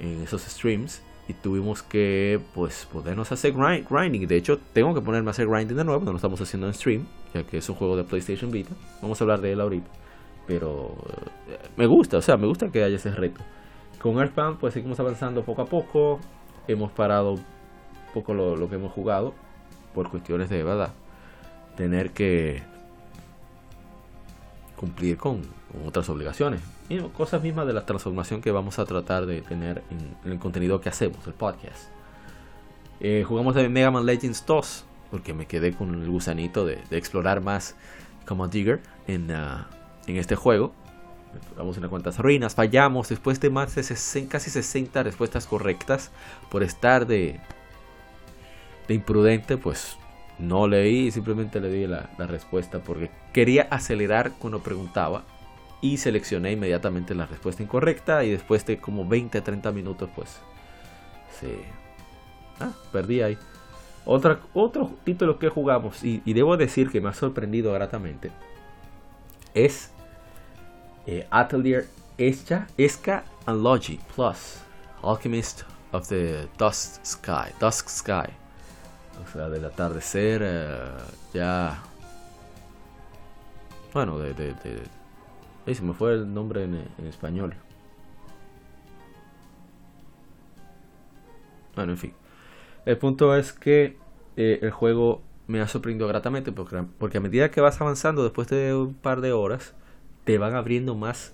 en 0.00 0.22
esos 0.22 0.42
streams 0.42 1.02
y 1.28 1.34
tuvimos 1.34 1.82
que 1.82 2.40
pues 2.54 2.88
podernos 2.90 3.30
hacer 3.30 3.52
grinding. 3.52 4.26
De 4.26 4.36
hecho, 4.36 4.58
tengo 4.72 4.94
que 4.94 5.02
ponerme 5.02 5.28
a 5.28 5.32
hacer 5.32 5.48
grinding 5.48 5.76
de 5.76 5.84
nuevo, 5.84 6.02
no 6.02 6.12
lo 6.12 6.16
estamos 6.16 6.40
haciendo 6.40 6.66
en 6.66 6.72
stream, 6.72 7.06
ya 7.34 7.42
que 7.42 7.58
es 7.58 7.68
un 7.68 7.74
juego 7.74 7.96
de 7.96 8.04
PlayStation 8.04 8.50
Vita. 8.50 8.74
Vamos 9.02 9.20
a 9.20 9.24
hablar 9.24 9.42
de 9.42 9.52
él 9.52 9.60
ahorita. 9.60 10.05
Pero 10.46 10.94
eh, 11.48 11.58
me 11.76 11.86
gusta, 11.86 12.18
o 12.18 12.22
sea, 12.22 12.36
me 12.36 12.46
gusta 12.46 12.70
que 12.70 12.82
haya 12.84 12.96
ese 12.96 13.10
reto. 13.10 13.40
Con 14.00 14.18
Earthbound 14.18 14.58
pues 14.58 14.74
seguimos 14.74 15.00
avanzando 15.00 15.42
poco 15.42 15.62
a 15.62 15.66
poco. 15.66 16.20
Hemos 16.68 16.92
parado 16.92 17.32
un 17.32 17.44
poco 18.14 18.34
lo, 18.34 18.68
que 18.68 18.76
hemos 18.76 18.92
jugado 18.92 19.34
por 19.94 20.10
cuestiones 20.10 20.48
de 20.48 20.62
verdad. 20.62 20.92
Tener 21.76 22.10
que 22.10 22.62
cumplir 24.76 25.16
con, 25.16 25.42
otras 25.86 26.08
obligaciones. 26.08 26.60
Y 26.88 26.98
cosas 27.00 27.42
mismas 27.42 27.66
de 27.66 27.72
la 27.72 27.84
transformación 27.84 28.40
que 28.40 28.50
vamos 28.52 28.78
a 28.78 28.84
tratar 28.84 29.26
de 29.26 29.42
tener 29.42 29.82
en, 29.90 30.32
el 30.32 30.38
contenido 30.38 30.80
que 30.80 30.88
hacemos, 30.88 31.26
el 31.26 31.34
podcast. 31.34 31.90
Eh, 33.00 33.24
jugamos 33.26 33.54
de 33.54 33.68
Mega 33.68 33.90
Man 33.90 34.06
Legends 34.06 34.46
2, 34.46 34.84
porque 35.10 35.34
me 35.34 35.46
quedé 35.46 35.72
con 35.74 35.94
el 35.94 36.08
gusanito 36.08 36.64
de, 36.64 36.78
explorar 36.90 37.40
más 37.42 37.76
como 38.26 38.48
Digger 38.48 38.80
en, 39.06 39.30
ah, 39.32 39.68
en 40.06 40.16
este 40.16 40.36
juego. 40.36 40.72
Vamos 41.56 41.76
unas 41.76 41.90
cuantas 41.90 42.18
ruinas, 42.18 42.54
fallamos 42.54 43.08
después 43.08 43.40
de 43.40 43.50
más 43.50 43.74
de 43.74 44.26
casi 44.28 44.50
60 44.50 45.02
respuestas 45.02 45.46
correctas 45.46 46.10
por 46.50 46.62
estar 46.62 47.06
de, 47.06 47.40
de 48.88 48.94
imprudente, 48.94 49.58
pues 49.58 49.98
no 50.38 50.66
leí, 50.66 51.10
simplemente 51.10 51.60
le 51.60 51.70
di 51.70 51.86
la, 51.86 52.08
respuesta 52.18 52.78
porque 52.78 53.10
quería 53.32 53.68
acelerar 53.70 54.32
cuando 54.38 54.62
preguntaba 54.62 55.24
y 55.82 55.98
seleccioné 55.98 56.52
inmediatamente 56.52 57.14
la 57.14 57.26
respuesta 57.26 57.62
incorrecta 57.62 58.24
y 58.24 58.30
después 58.30 58.64
de 58.64 58.78
como 58.78 59.06
20 59.06 59.38
a 59.38 59.44
30 59.44 59.72
minutos 59.72 60.08
pues 60.14 60.38
se... 61.38 61.58
Ah, 62.60 62.72
perdí 62.92 63.20
ahí. 63.20 63.36
Otra, 64.06 64.40
otro 64.54 64.90
título 65.04 65.38
que 65.38 65.50
jugamos 65.50 66.02
y, 66.02 66.22
y 66.24 66.32
debo 66.32 66.56
decir 66.56 66.90
que 66.90 67.02
me 67.02 67.10
ha 67.10 67.12
sorprendido 67.12 67.72
gratamente 67.72 68.30
es 69.52 69.90
eh, 71.06 71.26
Atelier 71.30 71.86
Esca, 72.18 72.66
Esca 72.76 73.24
and 73.46 73.62
Logi 73.62 74.00
Plus, 74.14 74.60
Alchemist 75.02 75.64
of 75.92 76.08
the 76.08 76.48
Dusk 76.58 77.04
Sky, 77.04 77.52
Dusk 77.60 77.88
Sky, 77.88 78.32
o 79.22 79.32
sea, 79.32 79.48
del 79.48 79.64
atardecer 79.64 80.42
eh, 80.44 80.78
ya, 81.32 81.82
bueno, 83.92 84.18
de, 84.18 84.34
de, 84.34 84.54
de 84.54 85.74
se 85.74 85.82
me 85.82 85.92
fue 85.92 86.14
el 86.14 86.32
nombre 86.32 86.64
en, 86.64 86.88
español. 87.06 87.54
Bueno, 91.74 91.92
en 91.92 91.98
fin. 91.98 92.14
El 92.84 92.98
punto 92.98 93.34
es 93.34 93.52
que 93.52 93.98
eh, 94.36 94.60
el 94.62 94.70
juego 94.70 95.22
me 95.46 95.60
ha 95.60 95.68
sorprendido 95.68 96.08
gratamente 96.08 96.52
porque, 96.52 96.84
porque 96.98 97.18
a 97.18 97.20
medida 97.20 97.50
que 97.50 97.60
vas 97.60 97.80
avanzando 97.80 98.22
después 98.22 98.48
de 98.48 98.74
un 98.74 98.94
par 98.94 99.20
de 99.20 99.32
horas, 99.32 99.74
te 100.26 100.38
van 100.38 100.56
abriendo 100.56 100.96
más 100.96 101.32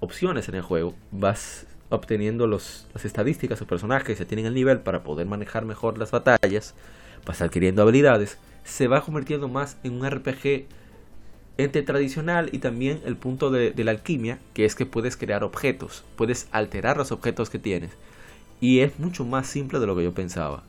opciones 0.00 0.48
en 0.48 0.56
el 0.56 0.62
juego. 0.62 0.94
Vas 1.12 1.66
obteniendo 1.88 2.48
los, 2.48 2.88
las 2.92 3.04
estadísticas, 3.04 3.60
los 3.60 3.68
personajes, 3.68 4.18
se 4.18 4.26
tienen 4.26 4.46
el 4.46 4.54
nivel 4.54 4.80
para 4.80 5.04
poder 5.04 5.26
manejar 5.26 5.64
mejor 5.64 5.98
las 5.98 6.10
batallas, 6.10 6.74
vas 7.24 7.40
adquiriendo 7.40 7.82
habilidades, 7.82 8.38
se 8.64 8.88
va 8.88 9.02
convirtiendo 9.02 9.48
más 9.48 9.76
en 9.84 9.92
un 9.92 10.10
RPG 10.10 10.66
entre 11.58 11.82
tradicional 11.82 12.48
y 12.50 12.58
también 12.58 13.00
el 13.06 13.16
punto 13.16 13.52
de, 13.52 13.70
de, 13.70 13.84
la 13.84 13.92
alquimia, 13.92 14.40
que 14.52 14.64
es 14.64 14.74
que 14.74 14.84
puedes 14.84 15.16
crear 15.16 15.44
objetos, 15.44 16.02
puedes 16.16 16.48
alterar 16.50 16.96
los 16.96 17.12
objetos 17.12 17.48
que 17.50 17.60
tienes, 17.60 17.92
y 18.60 18.80
es 18.80 18.98
mucho 18.98 19.24
más 19.24 19.46
simple 19.46 19.78
de 19.78 19.86
lo 19.86 19.94
que 19.94 20.02
yo 20.02 20.12
pensaba. 20.12 20.64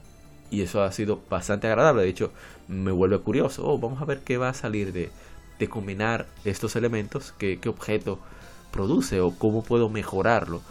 Y 0.51 0.61
eso 0.61 0.83
ha 0.83 0.91
sido 0.91 1.19
bastante 1.27 1.65
agradable, 1.65 2.03
de 2.03 2.09
hecho 2.09 2.31
me 2.67 2.91
vuelve 2.91 3.17
curioso, 3.17 3.67
oh, 3.67 3.79
vamos 3.79 3.99
a 3.99 4.05
ver 4.05 4.19
qué 4.19 4.37
va 4.37 4.49
a 4.49 4.53
salir 4.53 4.93
de, 4.93 5.09
de 5.59 5.69
combinar 5.69 6.27
estos 6.43 6.75
elementos, 6.75 7.33
qué, 7.37 7.59
objeto 7.67 8.19
produce 8.71 9.21
o 9.21 9.31
cómo 9.31 9.63
puedo 9.63 9.89
mejorarlo. 9.89 10.61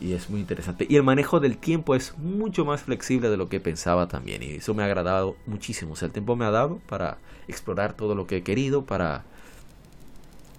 Y 0.00 0.12
es 0.12 0.28
muy 0.28 0.40
interesante. 0.40 0.86
Y 0.88 0.96
el 0.96 1.04
manejo 1.04 1.38
del 1.38 1.56
tiempo 1.56 1.94
es 1.94 2.18
mucho 2.18 2.64
más 2.64 2.82
flexible 2.82 3.30
de 3.30 3.36
lo 3.36 3.48
que 3.48 3.60
pensaba 3.60 4.08
también. 4.08 4.42
Y 4.42 4.56
eso 4.56 4.74
me 4.74 4.82
ha 4.82 4.86
agradado 4.86 5.36
muchísimo. 5.46 5.92
O 5.92 5.96
sea, 5.96 6.06
el 6.06 6.12
tiempo 6.12 6.34
me 6.34 6.44
ha 6.44 6.50
dado 6.50 6.80
para 6.88 7.18
explorar 7.46 7.94
todo 7.94 8.14
lo 8.14 8.26
que 8.26 8.38
he 8.38 8.42
querido, 8.42 8.84
para 8.84 9.22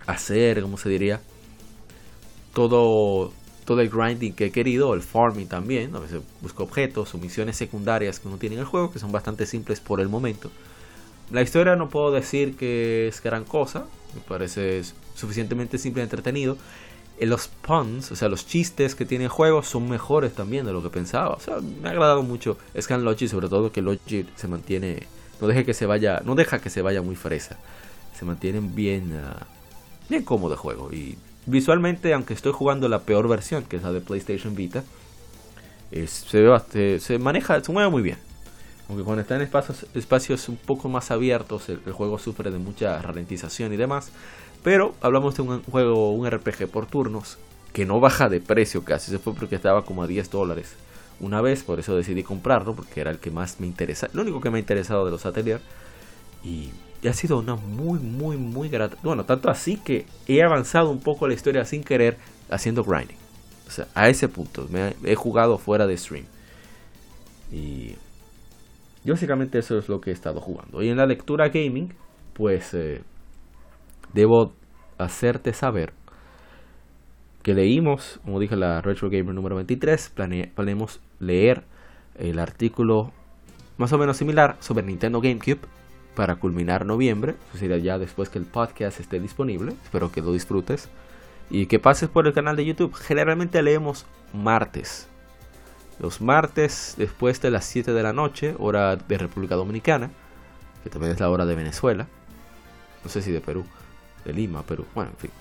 hacer, 0.08 0.62
como 0.62 0.77
se 0.77 0.88
diría, 0.89 1.20
todo, 2.53 3.34
todo 3.65 3.82
el 3.82 3.89
grinding 3.89 4.34
que 4.34 4.46
he 4.46 4.51
querido, 4.51 4.94
el 4.94 5.01
farming 5.01 5.48
también. 5.48 5.94
A 5.96 6.00
veces 6.00 6.22
busco 6.41 6.63
objetos 6.63 7.13
o 7.13 7.17
misiones 7.17 7.58
secundarias 7.58 8.20
que 8.20 8.29
uno 8.29 8.38
tiene 8.38 8.55
en 8.55 8.62
el 8.62 8.67
juego, 8.67 8.91
que 8.91 9.00
son 9.00 9.12
bastante 9.12 9.46
simples 9.46 9.82
por 9.82 10.00
el 10.00 10.08
momento. 10.08 10.50
La 11.32 11.41
historia 11.41 11.75
no 11.75 11.89
puedo 11.89 12.12
decir 12.12 12.55
que 12.55 13.08
es 13.08 13.22
gran 13.22 13.46
cosa, 13.46 13.86
me 14.13 14.22
parece 14.22 14.84
suficientemente 15.15 15.77
simple 15.77 16.01
y 16.01 16.03
entretenido. 16.03 16.58
Eh, 17.17 17.25
los 17.25 17.48
puns, 17.48 18.12
o 18.12 18.15
sea, 18.15 18.29
los 18.29 18.46
chistes 18.46 18.94
que 18.94 19.05
tiene 19.05 19.25
el 19.25 19.29
juego 19.29 19.63
son 19.63 19.89
mejores 19.89 20.34
también 20.34 20.65
de 20.65 20.74
lo 20.74 20.84
que 20.84 20.89
pensaba. 20.89 21.29
O 21.29 21.39
sea, 21.39 21.58
me 21.60 21.88
ha 21.88 21.91
agradado 21.91 22.24
mucho 22.24 22.58
Scan 22.79 23.03
Logi, 23.03 23.27
sobre 23.27 23.50
todo 23.50 23.72
que 23.72 23.82
Logi 23.82 24.27
se 24.36 24.48
mantiene, 24.48 25.08
no 25.41 25.48
deja 25.48 25.63
que 25.63 25.74
se 25.74 25.86
vaya, 25.86 26.22
no 26.25 26.36
deja 26.36 26.60
que 26.60 26.70
se 26.70 26.82
vaya 26.82 27.01
muy 27.01 27.15
fresa. 27.15 27.58
Se 28.17 28.25
mantienen 28.25 28.75
bien, 28.75 29.13
uh, 29.13 30.10
bien 30.10 30.24
cómodo 30.24 30.53
el 30.53 30.60
juego. 30.60 30.91
Y 30.94 31.17
visualmente, 31.46 32.13
aunque 32.13 32.34
estoy 32.34 32.51
jugando 32.53 32.88
la 32.88 33.00
peor 33.00 33.27
versión, 33.27 33.63
que 33.63 33.77
es 33.77 33.84
la 33.84 33.91
de 33.91 34.01
PlayStation 34.01 34.55
Vita, 34.55 34.84
se, 35.91 37.00
se 37.00 37.20
maneja, 37.20 37.63
se 37.63 37.72
mueve 37.72 37.89
muy 37.89 38.01
bien. 38.01 38.17
Aunque 38.87 39.03
cuando 39.03 39.21
está 39.21 39.35
en 39.35 39.41
espacios, 39.95 40.49
un 40.49 40.57
poco 40.57 40.89
más 40.89 41.09
abiertos, 41.09 41.69
el, 41.69 41.79
juego 41.91 42.19
sufre 42.19 42.51
de 42.51 42.59
mucha 42.59 43.01
ralentización 43.01 43.73
y 43.73 43.77
demás. 43.77 44.11
Pero 44.63 44.95
hablamos 45.01 45.35
de 45.35 45.41
un 45.41 45.63
juego, 45.63 46.13
un 46.13 46.29
RPG 46.29 46.67
por 46.67 46.85
turnos, 46.85 47.37
que 47.73 47.85
no 47.85 47.99
baja 47.99 48.29
de 48.29 48.41
precio 48.41 48.83
casi. 48.83 49.11
Se 49.11 49.19
fue 49.19 49.33
porque 49.33 49.55
estaba 49.55 49.85
como 49.85 50.03
a 50.03 50.07
10 50.07 50.29
dólares 50.29 50.75
una 51.19 51.41
vez, 51.41 51.63
por 51.63 51.79
eso 51.79 51.95
decidí 51.95 52.23
comprarlo, 52.23 52.75
porque 52.75 53.01
era 53.01 53.11
el 53.11 53.19
que 53.19 53.31
más 53.31 53.59
me 53.59 53.67
interesa, 53.67 54.09
lo 54.13 54.21
único 54.21 54.41
que 54.41 54.49
me 54.49 54.57
ha 54.57 54.59
interesado 54.59 55.05
de 55.05 55.11
los 55.11 55.25
Atelier. 55.25 55.61
Y, 56.43 56.71
ha 57.07 57.13
sido 57.13 57.37
una 57.37 57.55
muy, 57.55 57.99
muy, 57.99 58.35
muy 58.35 58.67
grata. 58.67 58.97
Bueno, 59.03 59.25
tanto 59.25 59.51
así 59.51 59.77
que 59.77 60.07
he 60.27 60.41
avanzado 60.41 60.89
un 60.89 61.01
poco 61.01 61.27
la 61.27 61.35
historia 61.35 61.63
sin 61.63 61.83
querer 61.83 62.17
haciendo 62.49 62.83
grinding. 62.83 63.17
O 63.67 63.69
sea, 63.69 63.87
a 63.93 64.09
ese 64.09 64.27
punto. 64.27 64.67
He 65.03 65.13
jugado 65.13 65.59
fuera 65.59 65.85
de 65.85 65.97
stream. 65.97 66.25
Y 67.51 67.95
y 69.05 69.12
básicamente 69.12 69.59
eso 69.59 69.77
es 69.77 69.88
lo 69.88 70.01
que 70.01 70.09
he 70.09 70.13
estado 70.13 70.41
jugando. 70.41 70.81
Y 70.81 70.89
en 70.89 70.97
la 70.97 71.05
lectura 71.05 71.50
gaming, 71.50 71.93
pues 72.33 72.74
eh, 72.74 73.03
debo 74.13 74.53
hacerte 74.97 75.53
saber 75.53 75.93
que 77.43 77.53
leímos, 77.53 78.19
como 78.25 78.39
dije, 78.39 78.55
la 78.55 78.81
Retro 78.81 79.12
Gamer 79.12 79.35
número 79.35 79.55
23. 79.57 80.12
planeamos 80.55 81.01
leer 81.19 81.63
el 82.17 82.39
artículo 82.39 83.12
más 83.77 83.93
o 83.93 84.00
menos 84.00 84.17
similar 84.17 84.57
sobre 84.59 84.83
Nintendo 84.83 85.21
GameCube 85.21 85.59
para 86.15 86.38
culminar 86.38 86.88
noviembre. 86.88 87.35
Eso 87.50 87.59
sería 87.59 87.77
ya 87.77 88.00
después 88.00 88.29
que 88.29 88.39
el 88.39 88.45
podcast 88.45 89.00
esté 89.00 89.19
disponible. 89.19 89.74
Espero 89.83 90.12
que 90.12 90.21
lo 90.21 90.31
disfrutes. 90.31 90.89
Y 91.51 91.67
que 91.67 91.77
pases 91.77 92.09
por 92.09 92.25
el 92.25 92.33
canal 92.33 92.55
de 92.55 92.65
YouTube. 92.65 92.95
Generalmente 92.95 93.62
leemos 93.62 94.07
martes 94.33 95.07
los 95.99 96.21
martes 96.21 96.95
después 96.97 97.41
de 97.41 97.51
las 97.51 97.65
7 97.65 97.93
de 97.93 98.03
la 98.03 98.13
noche, 98.13 98.55
hora 98.59 98.95
de 98.95 99.17
República 99.17 99.55
Dominicana, 99.55 100.11
que 100.83 100.89
también 100.89 101.13
es 101.13 101.19
la 101.19 101.29
hora 101.29 101.45
de 101.45 101.55
Venezuela, 101.55 102.07
no 103.03 103.09
sé 103.09 103.21
si 103.21 103.31
de 103.31 103.41
Perú, 103.41 103.65
de 104.25 104.33
Lima, 104.33 104.63
Perú, 104.63 104.85
bueno, 104.93 105.11
en 105.11 105.17
fin. 105.17 105.31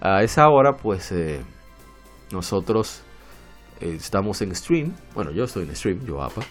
A 0.00 0.22
esa 0.22 0.48
hora, 0.48 0.76
pues 0.76 1.10
eh, 1.12 1.40
nosotros 2.30 3.02
eh, 3.80 3.94
estamos 3.96 4.40
en 4.42 4.54
stream, 4.54 4.92
bueno, 5.14 5.30
yo 5.30 5.44
estoy 5.44 5.64
en 5.64 5.74
stream, 5.74 6.04
yo 6.06 6.22
APA, 6.22 6.42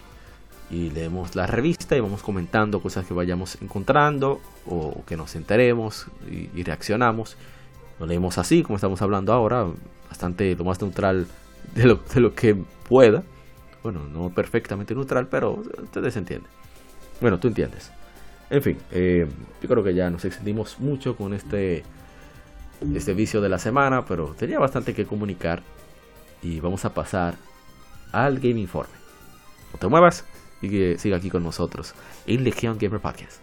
y 0.70 0.90
leemos 0.90 1.36
la 1.36 1.46
revista 1.46 1.96
y 1.96 2.00
vamos 2.00 2.24
comentando 2.24 2.82
cosas 2.82 3.06
que 3.06 3.14
vayamos 3.14 3.62
encontrando 3.62 4.42
o 4.66 5.04
que 5.06 5.16
nos 5.16 5.36
enteremos 5.36 6.08
y, 6.30 6.64
reaccionamos. 6.64 7.38
Lo 8.00 8.08
leemos 8.08 8.40
así, 8.40 8.64
como 8.64 8.78
estamos 8.78 9.02
hablando 9.04 9.34
ahora, 9.34 9.68
bastante 10.10 10.56
lo 10.56 10.64
más 10.64 10.82
neutral 10.82 11.28
de 11.76 11.86
lo, 11.86 11.96
de 11.96 12.22
lo 12.22 12.34
que 12.34 12.56
pueda 12.90 13.24
bueno, 13.84 14.06
no 14.08 14.30
perfectamente 14.30 14.96
neutral, 14.96 15.28
pero 15.28 15.62
ustedes 15.84 16.16
entienden. 16.16 16.50
Bueno, 17.22 17.40
tú 17.40 17.50
entiendes. 17.50 17.92
En 18.50 18.62
fin, 18.62 18.78
eh, 18.92 19.28
yo 19.62 19.70
creo 19.70 19.84
que 19.84 19.94
ya 19.94 20.10
nos 20.10 20.26
extendimos 20.26 20.80
mucho 20.80 21.16
con 21.16 21.34
este, 21.34 21.84
este 22.96 23.14
vicio 23.14 23.42
de 23.42 23.50
la 23.50 23.60
semana, 23.60 24.06
pero 24.06 24.36
tenía 24.38 24.60
bastante 24.60 24.94
que 24.94 25.06
comunicar 25.06 25.62
y 26.42 26.60
vamos 26.60 26.86
a 26.86 26.94
pasar 26.94 27.36
al 28.12 28.40
Game 28.40 28.60
Informe. 28.60 28.94
No 29.72 29.80
te 29.80 29.88
muevas 29.88 30.26
y 30.62 30.70
que 30.70 30.98
siga 30.98 31.18
aquí 31.18 31.30
con 31.30 31.44
nosotros 31.44 31.94
en 32.26 32.44
Legion 32.44 32.78
Gamer 32.78 33.00
Podcast. 33.00 33.43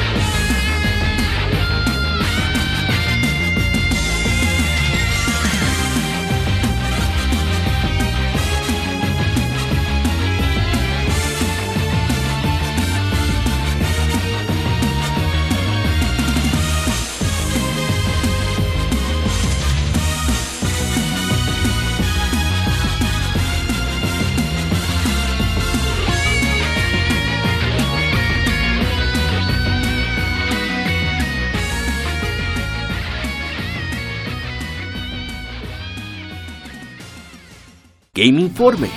Informe. 38.61 38.91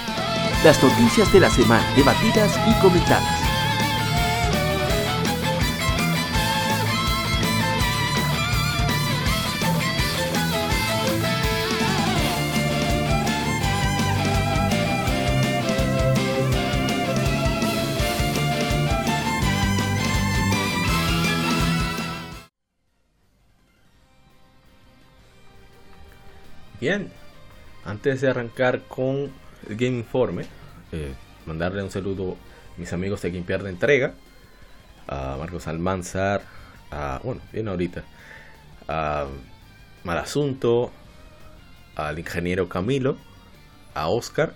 Las 0.62 0.82
noticias 0.82 1.32
de 1.32 1.40
la 1.40 1.48
semana 1.48 1.90
debatidas 1.96 2.54
y 2.68 2.82
comentadas. 2.82 3.24
Bien, 26.78 27.10
antes 27.86 28.20
de 28.20 28.28
arrancar 28.28 28.82
con 28.82 29.32
Game 29.68 29.98
Informe, 29.98 30.44
eh, 30.92 31.14
mandarle 31.46 31.82
un 31.82 31.90
saludo 31.90 32.32
a 32.32 32.80
mis 32.80 32.92
amigos 32.92 33.22
de 33.22 33.30
Game 33.30 33.44
de 33.44 33.70
Entrega, 33.70 34.14
a 35.06 35.36
Marcos 35.38 35.66
Almanzar, 35.66 36.42
a, 36.90 37.20
bueno, 37.22 37.40
bien 37.52 37.68
ahorita, 37.68 38.04
a 38.88 39.26
Malasunto, 40.04 40.92
al 41.96 42.18
ingeniero 42.18 42.68
Camilo, 42.68 43.16
a 43.94 44.08
Oscar, 44.08 44.54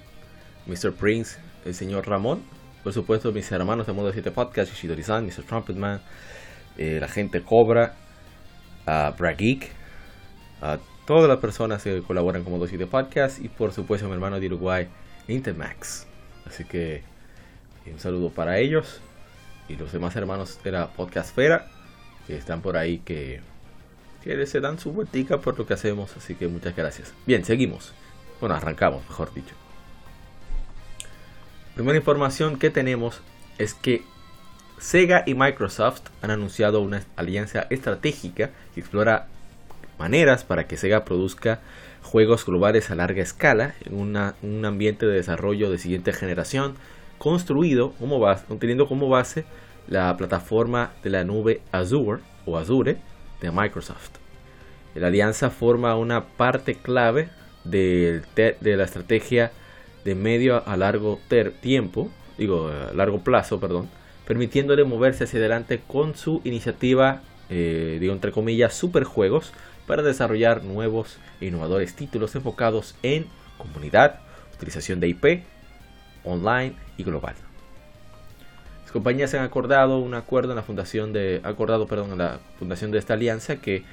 Mr. 0.66 0.92
Prince, 0.92 1.38
el 1.64 1.75
señor 1.75 2.09
Ramón, 2.09 2.42
por 2.83 2.92
supuesto 2.92 3.33
mis 3.33 3.51
hermanos 3.53 3.87
de 3.87 3.92
Modo 3.92 4.12
7 4.12 4.31
Podcast, 4.31 4.73
Shidori-san, 4.75 5.27
Mr. 5.27 5.44
Trumpetman, 5.44 6.01
eh, 6.77 6.99
la 7.01 7.09
gente 7.09 7.42
Cobra, 7.42 7.94
a 8.87 9.14
Brageek, 9.16 9.71
a 10.62 10.79
todas 11.09 11.27
las 11.27 11.38
personas 11.38 11.83
que 11.83 12.03
colaboran 12.03 12.44
como 12.44 12.59
Dosis 12.59 12.79
de 12.79 12.87
Podcast 12.87 13.42
y 13.42 13.49
por 13.49 13.73
supuesto 13.73 14.07
mi 14.07 14.12
hermano 14.12 14.38
de 14.38 14.47
Uruguay, 14.47 14.88
Intermax. 15.27 16.07
Así 16.44 16.64
que 16.64 16.97
eh, 17.87 17.90
un 17.90 17.99
saludo 17.99 18.29
para 18.29 18.59
ellos 18.59 19.01
y 19.71 19.77
los 19.77 19.90
demás 19.90 20.14
hermanos 20.16 20.62
de 20.62 20.71
la 20.71 20.88
Podcastfera 20.88 21.66
que 22.27 22.37
están 22.37 22.61
por 22.61 22.77
ahí 22.77 22.99
que, 22.99 23.40
que 24.23 24.47
se 24.47 24.61
dan 24.61 24.79
su 24.79 24.92
vueltica 24.92 25.38
por 25.40 25.59
lo 25.59 25.66
que 25.66 25.73
hacemos. 25.73 26.14
Así 26.14 26.35
que 26.35 26.47
muchas 26.47 26.77
gracias. 26.77 27.14
Bien, 27.25 27.42
seguimos. 27.42 27.94
Bueno, 28.38 28.55
arrancamos, 28.57 29.03
mejor 29.09 29.33
dicho. 29.33 29.55
Primera 31.75 31.97
información 31.97 32.59
que 32.59 32.68
tenemos 32.68 33.23
es 33.57 33.73
que 33.73 34.03
Sega 34.77 35.25
y 35.25 35.33
Microsoft 35.33 36.03
han 36.21 36.33
anunciado 36.33 36.83
una 36.83 37.03
alianza 37.16 37.66
estratégica 37.71 38.51
que 38.75 38.81
explora 38.81 39.29
maneras 39.98 40.44
para 40.44 40.66
que 40.66 40.76
Sega 40.76 41.04
produzca 41.04 41.61
juegos 42.02 42.46
globales 42.46 42.90
a 42.90 42.94
larga 42.94 43.22
escala 43.22 43.74
en 43.84 43.94
un 43.94 44.64
ambiente 44.64 45.06
de 45.06 45.14
desarrollo 45.14 45.70
de 45.70 45.78
siguiente 45.78 46.12
generación 46.12 46.74
construido 47.18 47.92
como 47.98 48.18
base, 48.18 48.44
teniendo 48.58 48.87
como 48.87 49.08
base 49.08 49.44
la 49.88 50.16
plataforma 50.16 50.92
de 51.02 51.11
la 51.11 51.24
nube 51.24 51.61
Azure 51.72 52.22
o 52.46 52.56
Azure 52.56 52.98
de 53.40 53.50
Microsoft. 53.50 54.12
La 54.94 55.08
alianza 55.08 55.50
forma 55.50 55.96
una 55.96 56.24
parte 56.24 56.74
clave 56.74 57.28
de, 57.64 58.22
de 58.34 58.76
la 58.76 58.84
estrategia 58.84 59.52
de 60.04 60.14
medio 60.14 60.66
a 60.66 60.76
largo 60.76 61.20
tiempo, 61.61 62.11
digo 62.38 62.70
largo 62.94 63.22
plazo, 63.22 63.61
perdón, 63.61 63.88
permitiéndole 64.26 64.84
moverse 64.84 65.24
hacia 65.24 65.38
adelante 65.38 65.80
con 65.87 66.16
su 66.16 66.40
iniciativa, 66.44 67.22
eh, 67.50 67.98
digo 68.00 68.12
entre 68.12 68.32
comillas, 68.32 68.74
superjuegos 68.74 69.52
para 69.88 70.03
desarrollar 70.03 70.62
nuevos 70.62 71.18
e 71.40 71.46
innovadores 71.46 71.96
títulos 71.96 72.37
enfocados 72.37 72.94
en 73.03 73.27
comunidad, 73.57 74.20
utilización 74.55 75.01
de 75.01 75.09
IP, 75.09 75.42
online 76.24 76.74
y 76.98 77.03
global. 77.03 77.35
Las 78.83 78.92
compañías 78.92 79.35
han 79.35 79.42
acordado 79.42 79.98
un 79.98 80.14
acuerdo 80.14 80.53
en 80.53 80.57
la 80.57 80.62
fundación 80.62 81.12
de 81.12 81.40
acordado, 81.42 81.87
perdón, 81.87 82.12
en 82.12 82.18
la 82.18 82.38
fundación 82.59 82.90
de 82.90 82.98
esta 82.98 83.14
alianza 83.14 83.57
que 83.57 83.85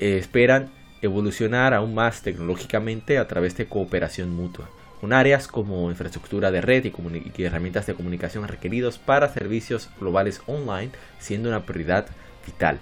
eh, 0.00 0.18
esperan 0.18 0.68
evolucionar 1.00 1.74
aún 1.74 1.94
más 1.94 2.22
tecnológicamente 2.22 3.18
a 3.18 3.28
través 3.28 3.56
de 3.56 3.66
cooperación 3.66 4.30
mutua, 4.30 4.68
con 5.00 5.12
áreas 5.12 5.46
como 5.46 5.90
infraestructura 5.90 6.50
de 6.50 6.60
red 6.60 6.84
y, 6.84 7.32
y 7.36 7.44
herramientas 7.44 7.86
de 7.86 7.94
comunicación 7.94 8.48
requeridos 8.48 8.98
para 8.98 9.28
servicios 9.28 9.90
globales 10.00 10.42
online 10.46 10.90
siendo 11.20 11.48
una 11.48 11.64
prioridad 11.66 12.06
vital. 12.44 12.80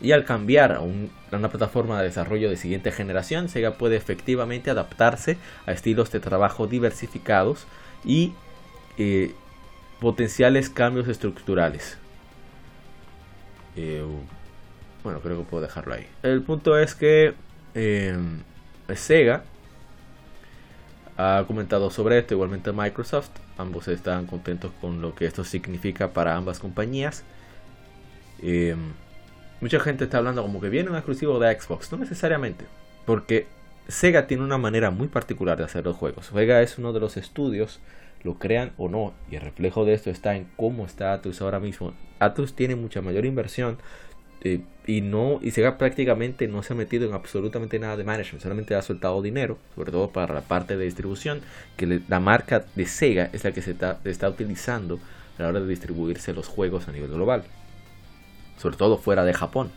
Y 0.00 0.12
al 0.12 0.24
cambiar 0.24 0.72
a, 0.72 0.80
una 0.80 1.48
plataforma 1.48 1.98
de 1.98 2.04
desarrollo 2.04 2.50
de 2.50 2.56
siguiente 2.56 2.92
generación, 2.92 3.48
Sega 3.48 3.74
puede 3.74 3.96
efectivamente 3.96 4.70
adaptarse 4.70 5.38
a 5.64 5.72
estilos 5.72 6.10
de 6.12 6.20
trabajo 6.20 6.66
diversificados 6.66 7.66
y 8.04 8.34
eh, 8.98 9.32
potenciales 10.00 10.68
cambios 10.68 11.08
estructurales. 11.08 11.96
Eh, 13.76 14.04
bueno, 15.02 15.20
creo 15.20 15.38
que 15.38 15.44
puedo 15.44 15.62
dejarlo 15.62 15.94
ahí. 15.94 16.06
El 16.22 16.42
punto 16.42 16.78
es 16.78 16.94
que 16.94 17.34
em, 17.74 18.42
Sega 18.94 19.44
ha 21.16 21.44
comentado 21.46 21.90
sobre 21.90 22.18
esto, 22.18 22.34
igualmente 22.34 22.72
Microsoft. 22.72 23.30
Ambos 23.56 23.88
están 23.88 24.26
contentos 24.26 24.72
con 24.80 25.00
lo 25.00 25.14
que 25.14 25.24
esto 25.26 25.44
significa 25.44 26.12
para 26.12 26.36
ambas 26.36 26.58
compañías. 26.58 27.24
Em, 28.42 28.92
mucha 29.60 29.80
gente 29.80 30.04
está 30.04 30.18
hablando 30.18 30.42
como 30.42 30.60
que 30.60 30.68
viene 30.68 30.90
un 30.90 30.96
exclusivo 30.96 31.38
de 31.38 31.58
Xbox. 31.58 31.90
No 31.92 31.98
necesariamente. 31.98 32.64
Porque 33.04 33.46
Sega 33.88 34.26
tiene 34.26 34.42
una 34.42 34.58
manera 34.58 34.90
muy 34.90 35.08
particular 35.08 35.58
de 35.58 35.64
hacer 35.64 35.84
los 35.84 35.96
juegos. 35.96 36.26
Sega 36.26 36.62
es 36.62 36.78
uno 36.78 36.92
de 36.92 37.00
los 37.00 37.16
estudios, 37.16 37.80
lo 38.24 38.34
crean 38.34 38.72
o 38.76 38.88
no, 38.88 39.14
y 39.30 39.36
el 39.36 39.42
reflejo 39.42 39.84
de 39.84 39.94
esto 39.94 40.10
está 40.10 40.34
en 40.36 40.48
cómo 40.56 40.84
está 40.86 41.12
Atlus 41.12 41.40
ahora 41.40 41.60
mismo. 41.60 41.94
Atlus 42.18 42.54
tiene 42.54 42.74
mucha 42.74 43.00
mayor 43.00 43.24
inversión 43.24 43.78
eh, 44.42 44.60
y 44.86 45.00
no 45.00 45.38
y 45.40 45.52
Sega 45.52 45.78
prácticamente 45.78 46.48
no 46.48 46.62
se 46.62 46.72
ha 46.72 46.76
metido 46.76 47.08
en 47.08 47.14
absolutamente 47.14 47.78
nada 47.78 47.96
de 47.96 48.04
management, 48.04 48.42
solamente 48.42 48.74
ha 48.74 48.82
soltado 48.82 49.22
dinero, 49.22 49.58
sobre 49.74 49.92
todo 49.92 50.10
para 50.10 50.34
la 50.34 50.42
parte 50.42 50.76
de 50.76 50.84
distribución, 50.84 51.40
que 51.76 52.00
la 52.08 52.20
marca 52.20 52.64
de 52.74 52.86
Sega 52.86 53.30
es 53.32 53.44
la 53.44 53.52
que 53.52 53.62
se 53.62 53.72
está, 53.72 54.00
está 54.04 54.28
utilizando 54.28 54.98
a 55.38 55.42
la 55.42 55.48
hora 55.48 55.60
de 55.60 55.68
distribuirse 55.68 56.32
los 56.32 56.48
juegos 56.48 56.88
a 56.88 56.92
nivel 56.92 57.10
global, 57.10 57.44
sobre 58.56 58.76
todo 58.76 58.98
fuera 58.98 59.24
de 59.24 59.34
Japón 59.34 59.70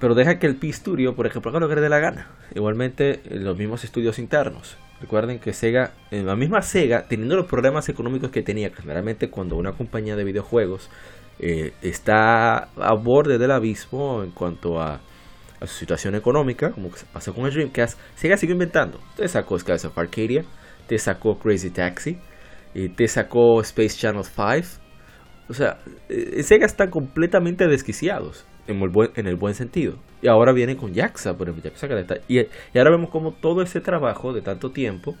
pero 0.00 0.14
deja 0.14 0.38
que 0.38 0.46
el 0.46 0.56
P-Studio, 0.56 1.14
por 1.14 1.26
ejemplo, 1.26 1.50
haga 1.50 1.60
lo 1.60 1.68
que 1.68 1.76
le 1.76 1.80
dé 1.80 1.88
la 1.88 1.98
gana. 1.98 2.28
Igualmente, 2.54 3.20
los 3.30 3.56
mismos 3.56 3.84
estudios 3.84 4.18
internos. 4.18 4.76
Recuerden 5.00 5.38
que 5.38 5.52
Sega, 5.52 5.92
en 6.10 6.26
la 6.26 6.34
misma 6.34 6.62
Sega, 6.62 7.06
teniendo 7.08 7.36
los 7.36 7.46
problemas 7.46 7.88
económicos 7.88 8.30
que 8.30 8.42
tenía, 8.42 8.70
generalmente 8.70 9.30
cuando 9.30 9.56
una 9.56 9.72
compañía 9.72 10.16
de 10.16 10.24
videojuegos 10.24 10.90
eh, 11.38 11.72
está 11.82 12.68
a 12.76 12.94
borde 12.94 13.38
del 13.38 13.52
abismo 13.52 14.22
en 14.24 14.32
cuanto 14.32 14.80
a, 14.80 15.00
su 15.60 15.74
situación 15.74 16.14
económica, 16.14 16.70
como 16.70 16.90
pasó 17.12 17.34
con 17.34 17.44
el 17.46 17.52
Dreamcast, 17.52 17.98
Sega 18.14 18.36
siguió 18.36 18.54
inventando. 18.54 19.00
Te 19.16 19.26
sacó 19.26 19.58
Skies 19.58 19.84
of 19.86 19.98
Arcadia, 19.98 20.44
te 20.86 20.98
sacó 20.98 21.36
Crazy 21.36 21.70
Taxi, 21.70 22.16
y 22.74 22.88
te 22.90 23.08
sacó 23.08 23.60
Space 23.60 23.98
Channel 23.98 24.24
5. 24.24 24.87
O 25.48 25.54
sea, 25.54 25.78
eh, 26.08 26.42
Sega 26.42 26.66
está 26.66 26.90
completamente 26.90 27.66
desquiciados 27.68 28.44
en 28.66 28.82
el 28.82 28.90
buen, 28.90 29.10
en 29.16 29.26
el 29.26 29.36
buen 29.36 29.54
sentido. 29.54 29.96
Y 30.20 30.28
ahora 30.28 30.52
viene 30.52 30.76
con 30.76 30.94
Jaxa, 30.94 31.36
por 31.36 31.48
ejemplo, 31.48 31.70
y, 32.28 32.38
y, 32.40 32.48
ahora 32.74 32.90
vemos 32.90 33.10
como 33.10 33.32
todo 33.32 33.62
ese 33.62 33.80
trabajo 33.80 34.32
de 34.32 34.42
tanto 34.42 34.70
tiempo 34.70 35.16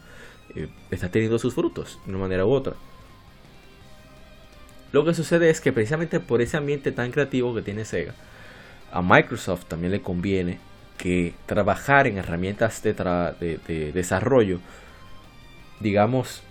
eh, 0.54 0.68
está 0.90 1.10
teniendo 1.10 1.38
sus 1.38 1.54
frutos, 1.54 1.98
de 2.04 2.10
una 2.10 2.20
manera 2.20 2.44
u 2.44 2.50
otra. 2.50 2.74
Lo 4.92 5.04
que 5.04 5.14
sucede 5.14 5.50
es 5.50 5.60
que 5.60 5.72
precisamente 5.72 6.20
por 6.20 6.42
ese 6.42 6.56
ambiente 6.56 6.92
tan 6.92 7.10
creativo 7.10 7.54
que 7.54 7.62
tiene 7.62 7.84
Sega, 7.84 8.14
a 8.92 9.02
Microsoft 9.02 9.66
también 9.66 9.92
le 9.92 10.00
conviene 10.00 10.58
que 10.96 11.34
trabajar 11.46 12.06
en 12.06 12.18
herramientas 12.18 12.82
de, 12.82 12.94
de 13.66 13.92
desarrollo, 13.92 14.60
digamos, 15.80 16.42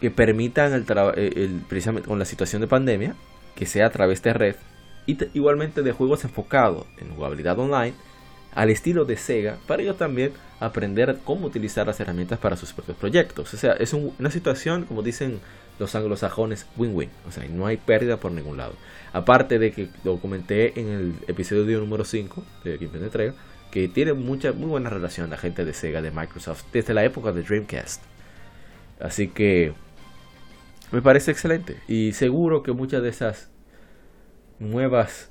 que 0.00 0.10
permitan 0.10 0.72
el, 0.72 0.84
el, 1.16 1.62
precisamente 1.68 2.08
con 2.08 2.18
la 2.18 2.24
situación 2.24 2.60
de 2.60 2.68
pandemia, 2.68 3.14
que 3.54 3.66
sea 3.66 3.86
a 3.86 3.90
través 3.90 4.22
de 4.22 4.32
red, 4.32 4.56
y 5.06 5.18
igualmente 5.34 5.82
de 5.82 5.92
juegos 5.92 6.24
enfocados 6.24 6.86
en 6.98 7.14
jugabilidad 7.14 7.58
online 7.58 7.94
al 8.54 8.70
estilo 8.70 9.04
de 9.04 9.16
Sega 9.16 9.58
para 9.66 9.82
ellos 9.82 9.96
también 9.96 10.32
aprender 10.58 11.18
cómo 11.24 11.46
utilizar 11.46 11.86
las 11.86 12.00
herramientas 12.00 12.38
para 12.38 12.56
sus 12.56 12.72
propios 12.72 12.96
proyectos. 12.96 13.54
O 13.54 13.56
sea, 13.56 13.72
es 13.72 13.94
una 13.94 14.30
situación, 14.30 14.84
como 14.84 15.02
dicen 15.02 15.40
los 15.78 15.94
anglosajones, 15.94 16.66
win-win. 16.76 17.08
O 17.26 17.32
sea, 17.32 17.44
no 17.48 17.66
hay 17.66 17.78
pérdida 17.78 18.18
por 18.18 18.32
ningún 18.32 18.58
lado. 18.58 18.74
Aparte 19.12 19.58
de 19.58 19.72
que 19.72 19.88
lo 20.04 20.18
comenté 20.18 20.78
en 20.78 20.88
el 20.88 21.14
episodio 21.28 21.80
número 21.80 22.04
5 22.04 22.44
de 22.64 22.76
Game 22.76 22.98
Entrega, 22.98 23.34
que 23.70 23.88
tiene 23.88 24.12
mucha, 24.12 24.52
muy 24.52 24.68
buena 24.68 24.90
relación 24.90 25.30
la 25.30 25.38
gente 25.38 25.64
de 25.64 25.72
Sega, 25.72 26.02
de 26.02 26.10
Microsoft, 26.10 26.64
desde 26.72 26.92
la 26.92 27.04
época 27.04 27.32
de 27.32 27.42
Dreamcast. 27.42 28.02
Así 29.00 29.28
que 29.28 29.72
me 30.92 31.02
parece 31.02 31.30
excelente. 31.30 31.76
Y 31.88 32.12
seguro 32.12 32.62
que 32.62 32.72
muchas 32.72 33.02
de 33.02 33.08
esas 33.08 33.50
nuevas 34.58 35.30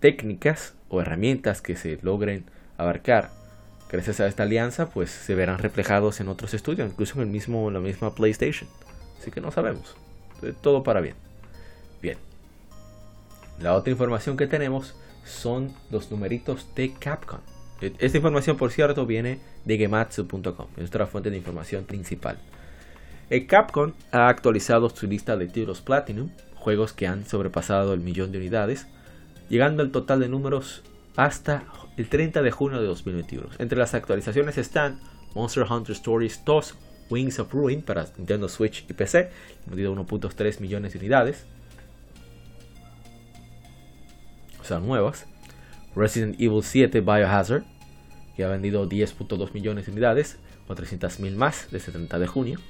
técnicas 0.00 0.74
o 0.88 1.00
herramientas 1.00 1.60
que 1.60 1.76
se 1.76 1.98
logren 2.02 2.44
abarcar 2.76 3.30
gracias 3.90 4.20
a 4.20 4.26
esta 4.26 4.42
alianza, 4.42 4.90
pues 4.90 5.10
se 5.10 5.34
verán 5.34 5.58
reflejados 5.58 6.20
en 6.20 6.28
otros 6.28 6.54
estudios, 6.54 6.90
incluso 6.90 7.14
en 7.14 7.22
el 7.22 7.28
mismo, 7.28 7.70
la 7.70 7.80
misma 7.80 8.14
PlayStation. 8.14 8.68
Así 9.18 9.30
que 9.30 9.40
no 9.40 9.50
sabemos. 9.50 9.96
Todo 10.60 10.82
para 10.82 11.00
bien. 11.00 11.16
Bien. 12.00 12.18
La 13.60 13.74
otra 13.74 13.90
información 13.90 14.36
que 14.36 14.46
tenemos 14.46 14.94
son 15.24 15.74
los 15.90 16.10
numeritos 16.10 16.68
de 16.74 16.92
Capcom. 16.92 17.40
E, 17.80 17.92
esta 17.98 18.18
información, 18.18 18.56
por 18.56 18.70
cierto, 18.70 19.06
viene 19.06 19.38
de 19.64 19.78
gematsu.com, 19.78 20.66
es 20.72 20.78
nuestra 20.78 21.06
fuente 21.06 21.30
de 21.30 21.36
información 21.36 21.84
principal. 21.84 22.38
El 23.30 23.46
Capcom 23.46 23.92
ha 24.10 24.28
actualizado 24.28 24.88
su 24.88 25.06
lista 25.06 25.36
de 25.36 25.46
títulos 25.46 25.80
Platinum 25.80 26.30
juegos 26.54 26.92
que 26.92 27.06
han 27.06 27.24
sobrepasado 27.26 27.94
el 27.94 28.00
millón 28.00 28.32
de 28.32 28.38
unidades, 28.38 28.86
llegando 29.48 29.82
al 29.82 29.90
total 29.90 30.20
de 30.20 30.28
números 30.28 30.82
hasta 31.16 31.64
el 31.96 32.08
30 32.08 32.42
de 32.42 32.50
junio 32.50 32.80
de 32.80 32.86
2021. 32.86 33.48
Entre 33.58 33.78
las 33.78 33.94
actualizaciones 33.94 34.58
están 34.58 35.00
Monster 35.34 35.64
Hunter 35.64 35.94
Stories 35.94 36.42
2 36.44 36.74
Wings 37.10 37.38
of 37.38 37.52
Ruin 37.52 37.82
para 37.82 38.06
Nintendo 38.18 38.48
Switch 38.48 38.84
y 38.88 38.92
PC, 38.92 39.30
vendido 39.66 39.94
1.3 39.94 40.60
millones 40.60 40.92
de 40.92 40.98
unidades. 40.98 41.46
O 44.60 44.64
sea, 44.64 44.78
nuevas. 44.78 45.26
Resident 45.96 46.38
Evil 46.38 46.62
7 46.62 47.00
Biohazard, 47.00 47.64
que 48.36 48.44
ha 48.44 48.48
vendido 48.48 48.86
10.2 48.86 49.52
millones 49.52 49.86
de 49.86 49.92
unidades, 49.92 50.38
o 50.68 50.74
300.000 50.74 51.34
más 51.34 51.68
desde 51.70 51.86
el 51.86 51.92
30 51.94 52.18
de 52.18 52.26
junio. 52.26 52.60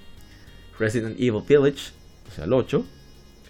Resident 0.78 1.18
Evil 1.18 1.42
Village, 1.46 1.92
o 2.28 2.34
sea, 2.34 2.44
el 2.44 2.52
8, 2.52 2.84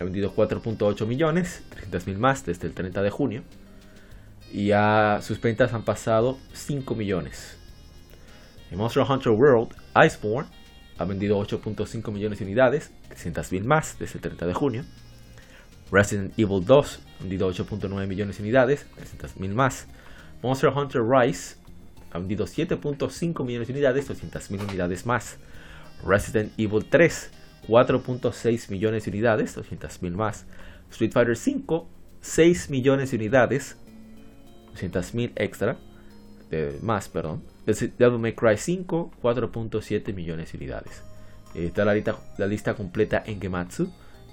ha 0.01 0.05
vendido 0.05 0.35
4.8 0.35 1.07
millones, 1.07 1.63
300.000 1.91 2.17
más 2.17 2.47
desde 2.47 2.69
el 2.69 2.75
30 2.75 3.03
de 3.03 3.11
junio. 3.11 3.43
Y 4.53 4.71
a 4.71 5.21
sus 5.23 5.41
ventas 5.41 5.75
han 5.75 5.85
pasado 5.85 6.39
5 6.53 6.95
millones. 6.95 7.57
En 8.71 8.79
Monster 8.79 9.03
Hunter 9.03 9.33
World, 9.33 9.75
Iceborne 10.07 10.49
ha 10.99 11.05
vendido 11.05 11.39
8.5 11.41 12.13
millones 12.13 12.39
de 12.39 12.45
unidades, 12.45 12.91
300.000 13.11 13.65
más 13.65 13.99
desde 13.99 14.15
el 14.15 14.21
30 14.21 14.47
de 14.47 14.55
junio. 14.55 14.85
Resident 15.91 16.39
Evil 16.39 16.65
2 16.65 17.01
ha 17.19 17.23
vendido 17.23 17.51
8.9 17.51 18.07
millones 18.07 18.37
de 18.37 18.43
unidades, 18.43 18.87
300.000 19.21 19.55
más. 19.55 19.87
Monster 20.43 20.71
Hunter 20.71 21.03
Rise 21.03 21.57
ha 22.13 22.19
vendido 22.19 22.47
7.5 22.47 23.45
millones 23.45 23.69
de 23.69 23.75
unidades, 23.75 24.09
200.000 24.09 24.69
unidades 24.69 25.07
más. 25.07 25.39
Resident 26.05 26.53
Evil 26.59 26.85
3 26.85 27.31
4.6 27.69 28.71
millones 28.71 29.05
de 29.05 29.11
unidades, 29.11 29.57
200.000 29.57 30.11
más. 30.13 30.47
Street 30.91 31.13
Fighter 31.13 31.37
5, 31.37 31.87
6 32.23 32.71
millones 32.71 33.11
de 33.11 33.17
unidades, 33.19 33.77
200.000 34.75 35.33
extra, 35.37 35.77
más, 36.81 37.09
perdón. 37.11 37.43
Devil 37.67 38.19
May 38.19 38.33
Cry 38.33 38.57
5, 38.57 39.13
4.7 39.23 40.15
millones 40.15 40.53
de 40.53 40.59
unidades. 40.59 41.03
está 41.55 41.85
la 41.85 42.47
lista, 42.47 42.75
completa 42.75 43.23
en 43.27 43.39
Gematsu. 43.39 43.93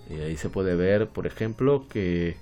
ahí 0.09 0.37
se 0.37 0.49
puede 0.49 0.75
ver, 0.75 1.09
por 1.09 1.27
ejemplo, 1.27 1.87
que 1.89 2.37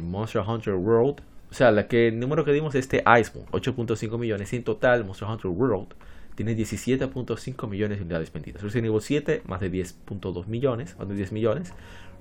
Monster 0.00 0.40
Hunter 0.40 0.74
World, 0.74 1.20
o 1.50 1.54
sea, 1.54 1.70
la 1.70 1.86
que, 1.88 2.08
el 2.08 2.18
número 2.18 2.44
que 2.46 2.52
dimos 2.52 2.74
es 2.74 2.86
este 2.86 3.04
Iceborne, 3.06 3.50
8.5 3.52 4.18
millones. 4.18 4.50
En 4.54 4.64
total, 4.64 5.04
Monster 5.04 5.28
Hunter 5.28 5.50
World 5.50 5.88
tiene 6.36 6.54
17.5 6.54 7.68
millones 7.68 7.98
de 7.98 8.04
unidades 8.04 8.32
vendidas. 8.32 8.62
Resident 8.62 8.86
Evil 8.86 9.00
7, 9.00 9.42
más 9.46 9.60
de 9.60 9.72
10.2 9.72 10.46
millones, 10.46 10.96
más 10.98 11.08
de 11.08 11.14
10 11.14 11.32
millones. 11.32 11.72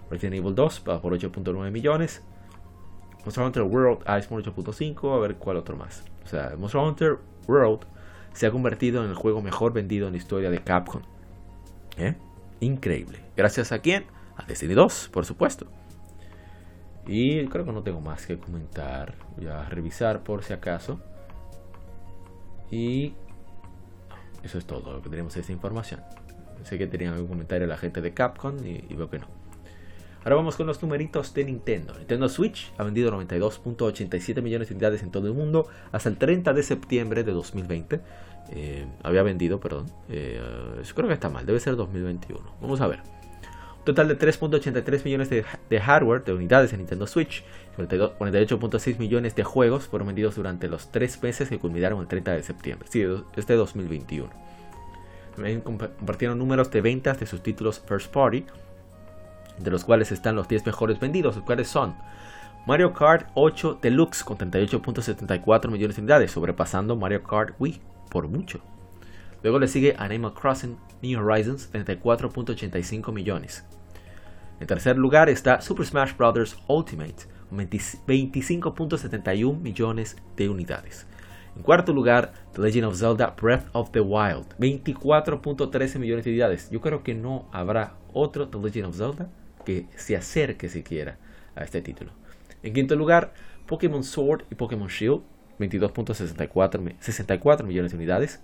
Resident 0.09 0.35
Evil 0.35 0.55
2 0.55 0.83
va 0.87 1.01
por 1.01 1.13
8.9 1.13 1.69
millones. 1.69 2.23
Monster 3.25 3.43
Hunter 3.43 3.63
World 3.63 4.01
Iceborne 4.01 4.45
8.5, 4.45 5.15
a 5.15 5.19
ver 5.19 5.35
cuál 5.35 5.57
otro 5.57 5.75
más. 5.75 6.03
O 6.23 6.27
sea, 6.27 6.55
Monster 6.57 6.81
Hunter 6.81 7.17
World 7.47 7.81
se 8.33 8.47
ha 8.47 8.51
convertido 8.51 9.03
en 9.03 9.09
el 9.09 9.15
juego 9.15 9.41
mejor 9.41 9.73
vendido 9.73 10.07
en 10.07 10.13
la 10.13 10.17
historia 10.17 10.49
de 10.49 10.63
Capcom. 10.63 11.01
¿Eh? 11.97 12.15
Increíble. 12.61 13.19
Gracias 13.35 13.71
a 13.71 13.79
quién? 13.79 14.05
A 14.37 14.45
Destiny 14.45 14.73
2, 14.73 15.09
por 15.11 15.25
supuesto. 15.25 15.67
Y 17.05 17.45
creo 17.47 17.65
que 17.65 17.71
no 17.71 17.83
tengo 17.83 18.01
más 18.01 18.25
que 18.25 18.37
comentar. 18.37 19.15
Voy 19.35 19.47
a 19.47 19.67
revisar 19.69 20.23
por 20.23 20.43
si 20.43 20.53
acaso. 20.53 20.99
Y 22.71 23.13
eso 24.45 24.57
es 24.57 24.65
todo 24.65 24.93
lo 24.93 25.01
que 25.01 25.09
tenemos 25.09 25.33
de 25.33 25.41
esta 25.41 25.51
información. 25.51 26.01
Sé 26.63 26.77
que 26.77 26.87
tenían 26.87 27.13
algún 27.13 27.27
comentario 27.27 27.67
la 27.67 27.77
gente 27.77 28.01
de 28.01 28.13
Capcom 28.13 28.57
y, 28.65 28.93
veo 28.95 29.09
que 29.09 29.19
no. 29.19 29.27
Ahora 30.23 30.37
vamos 30.37 30.55
con 30.55 30.65
los 30.65 30.81
numeritos 30.81 31.33
de 31.35 31.45
Nintendo. 31.45 31.93
Nintendo 31.95 32.27
Switch 32.29 32.71
ha 32.77 32.83
vendido 32.83 33.11
92.87 33.11 34.41
millones 34.41 34.69
de 34.69 34.73
unidades 34.73 35.03
en 35.03 35.11
todo 35.11 35.27
el 35.27 35.33
mundo 35.33 35.67
hasta 35.91 36.09
el 36.09 36.17
30 36.17 36.53
de 36.53 36.63
septiembre 36.63 37.23
de 37.23 37.31
2020. 37.31 38.01
Eh, 38.51 38.87
había 39.03 39.21
vendido, 39.21 39.59
perdón. 39.59 39.85
Eh, 40.09 40.41
creo 40.95 41.07
que 41.07 41.13
está 41.13 41.29
mal, 41.29 41.45
debe 41.45 41.59
ser 41.59 41.75
2021. 41.75 42.41
Vamos 42.61 42.81
a 42.81 42.87
ver. 42.87 43.14
Total 43.85 44.07
de 44.07 44.17
3.83 44.17 45.05
millones 45.05 45.29
de, 45.29 45.45
de, 45.69 45.79
hardware, 45.79 46.23
de 46.23 46.33
unidades 46.33 46.73
en 46.73 46.79
Nintendo 46.79 47.05
Switch. 47.05 47.43
48.6 47.77 48.97
millones 48.97 49.35
de 49.35 49.43
juegos 49.43 49.87
fueron 49.87 50.07
vendidos 50.07 50.35
durante 50.35 50.67
los 50.67 50.91
tres 50.91 51.21
meses 51.21 51.49
que 51.49 51.59
culminaron 51.59 52.01
el 52.01 52.07
30 52.07 52.31
de 52.31 52.43
septiembre. 52.43 52.87
Sí, 52.91 53.05
este 53.35 53.53
2021. 53.53 54.29
También 55.35 55.61
compartieron 55.61 56.39
números 56.39 56.71
de 56.71 56.81
ventas 56.81 57.19
de 57.19 57.25
sus 57.25 57.43
títulos 57.43 57.81
First 57.85 58.11
Party, 58.11 58.45
de 59.59 59.71
los 59.71 59.83
cuales 59.83 60.11
están 60.11 60.35
los 60.35 60.47
10 60.47 60.65
mejores 60.65 60.99
vendidos, 60.99 61.35
los 61.35 61.45
cuales 61.45 61.67
son 61.67 61.95
Mario 62.65 62.93
Kart 62.93 63.29
8 63.35 63.79
Deluxe 63.81 64.23
con 64.23 64.37
38.74 64.37 65.69
millones 65.69 65.97
de 65.97 66.01
unidades, 66.01 66.31
sobrepasando 66.31 66.95
Mario 66.95 67.21
Kart 67.21 67.53
Wii 67.59 67.81
por 68.09 68.27
mucho. 68.27 68.61
Luego 69.43 69.59
le 69.59 69.67
sigue 69.67 69.95
Animal 69.99 70.33
Crossing 70.33 70.77
New 71.05 71.19
Horizons, 71.19 71.71
34.85 71.71 73.13
millones. 73.13 73.63
En 74.59 74.67
tercer 74.67 74.97
lugar 74.97 75.29
está 75.29 75.61
Super 75.61 75.85
Smash 75.85 76.15
Bros. 76.15 76.57
Ultimate, 76.67 77.15
25.71 77.51 79.59
millones 79.59 80.17
de 80.35 80.49
unidades. 80.49 81.07
En 81.55 81.63
cuarto 81.63 81.93
lugar, 81.93 82.33
The 82.53 82.61
Legend 82.61 82.85
of 82.85 82.97
Zelda 82.97 83.35
Breath 83.41 83.67
of 83.73 83.91
the 83.91 84.01
Wild, 84.01 84.47
24.13 84.59 85.99
millones 85.99 86.25
de 86.25 86.31
unidades. 86.31 86.69
Yo 86.69 86.81
creo 86.81 87.01
que 87.01 87.15
no 87.15 87.47
habrá 87.51 87.93
otro 88.13 88.49
The 88.49 88.57
Legend 88.57 88.87
of 88.87 88.97
Zelda 88.97 89.29
que 89.65 89.87
se 89.95 90.17
acerque 90.17 90.69
siquiera 90.69 91.17
a 91.55 91.63
este 91.63 91.81
título. 91.81 92.11
En 92.61 92.73
quinto 92.73 92.95
lugar, 92.95 93.33
Pokémon 93.67 94.03
Sword 94.03 94.43
y 94.51 94.55
Pokémon 94.55 94.87
Shield, 94.87 95.21
22.64 95.59 97.63
millones 97.63 97.91
de 97.91 97.97
unidades. 97.97 98.39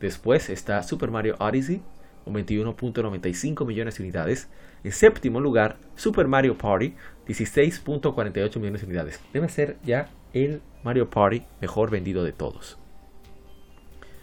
Después 0.00 0.50
está 0.50 0.82
Super 0.82 1.10
Mario 1.10 1.36
Odyssey, 1.38 1.80
con 2.26 2.34
21.95 2.34 3.64
millones 3.64 3.96
de 3.96 4.02
unidades. 4.02 4.48
En 4.82 4.90
séptimo 4.90 5.38
lugar, 5.40 5.76
Super 5.94 6.26
Mario 6.26 6.58
Party, 6.58 6.94
16.48 7.28 8.58
millones 8.58 8.80
de 8.80 8.86
unidades. 8.88 9.20
Debe 9.32 9.48
ser 9.48 9.76
ya 9.84 10.08
el 10.32 10.60
Mario 10.82 11.08
Party 11.08 11.44
mejor 11.60 11.88
vendido 11.88 12.24
de 12.24 12.32
todos. 12.32 12.78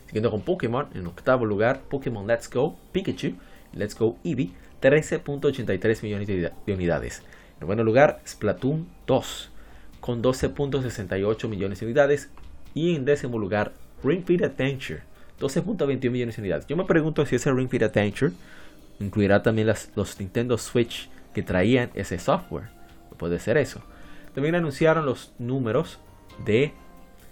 Siguiendo 0.07 0.31
con 0.31 0.41
Pokémon, 0.41 0.89
en 0.93 1.07
octavo 1.07 1.45
lugar, 1.45 1.83
Pokémon 1.83 2.27
Let's 2.27 2.49
Go 2.49 2.77
Pikachu, 2.91 3.35
Let's 3.71 3.97
Go 3.97 4.17
Eevee, 4.25 4.51
13.83 4.81 6.03
millones 6.03 6.27
de 6.27 6.73
unidades. 6.73 7.23
En 7.53 7.61
noveno 7.61 7.85
lugar, 7.85 8.19
Splatoon 8.27 8.85
2, 9.07 9.49
con 10.01 10.21
12.68 10.21 11.47
millones 11.47 11.79
de 11.79 11.85
unidades. 11.85 12.29
Y 12.73 12.95
en 12.95 13.05
décimo 13.05 13.39
lugar, 13.39 13.71
Ring 14.03 14.25
Fit 14.25 14.43
Adventure, 14.43 15.03
12.21 15.43 16.09
millones 16.09 16.35
de 16.35 16.41
unidades. 16.41 16.67
Yo 16.67 16.77
me 16.77 16.85
pregunto 16.85 17.25
si 17.25 17.35
ese 17.35 17.51
Ring 17.51 17.69
Fit 17.69 17.83
Adventure 17.83 18.31
incluirá 18.99 19.43
también 19.43 19.67
los 19.67 20.19
Nintendo 20.19 20.57
Switch 20.57 21.09
que 21.33 21.43
traían 21.43 21.89
ese 21.93 22.17
software. 22.19 22.69
Puede 23.17 23.39
ser 23.39 23.57
eso. 23.57 23.81
También 24.33 24.55
anunciaron 24.55 25.05
los 25.05 25.33
números 25.37 25.99
de 26.45 26.73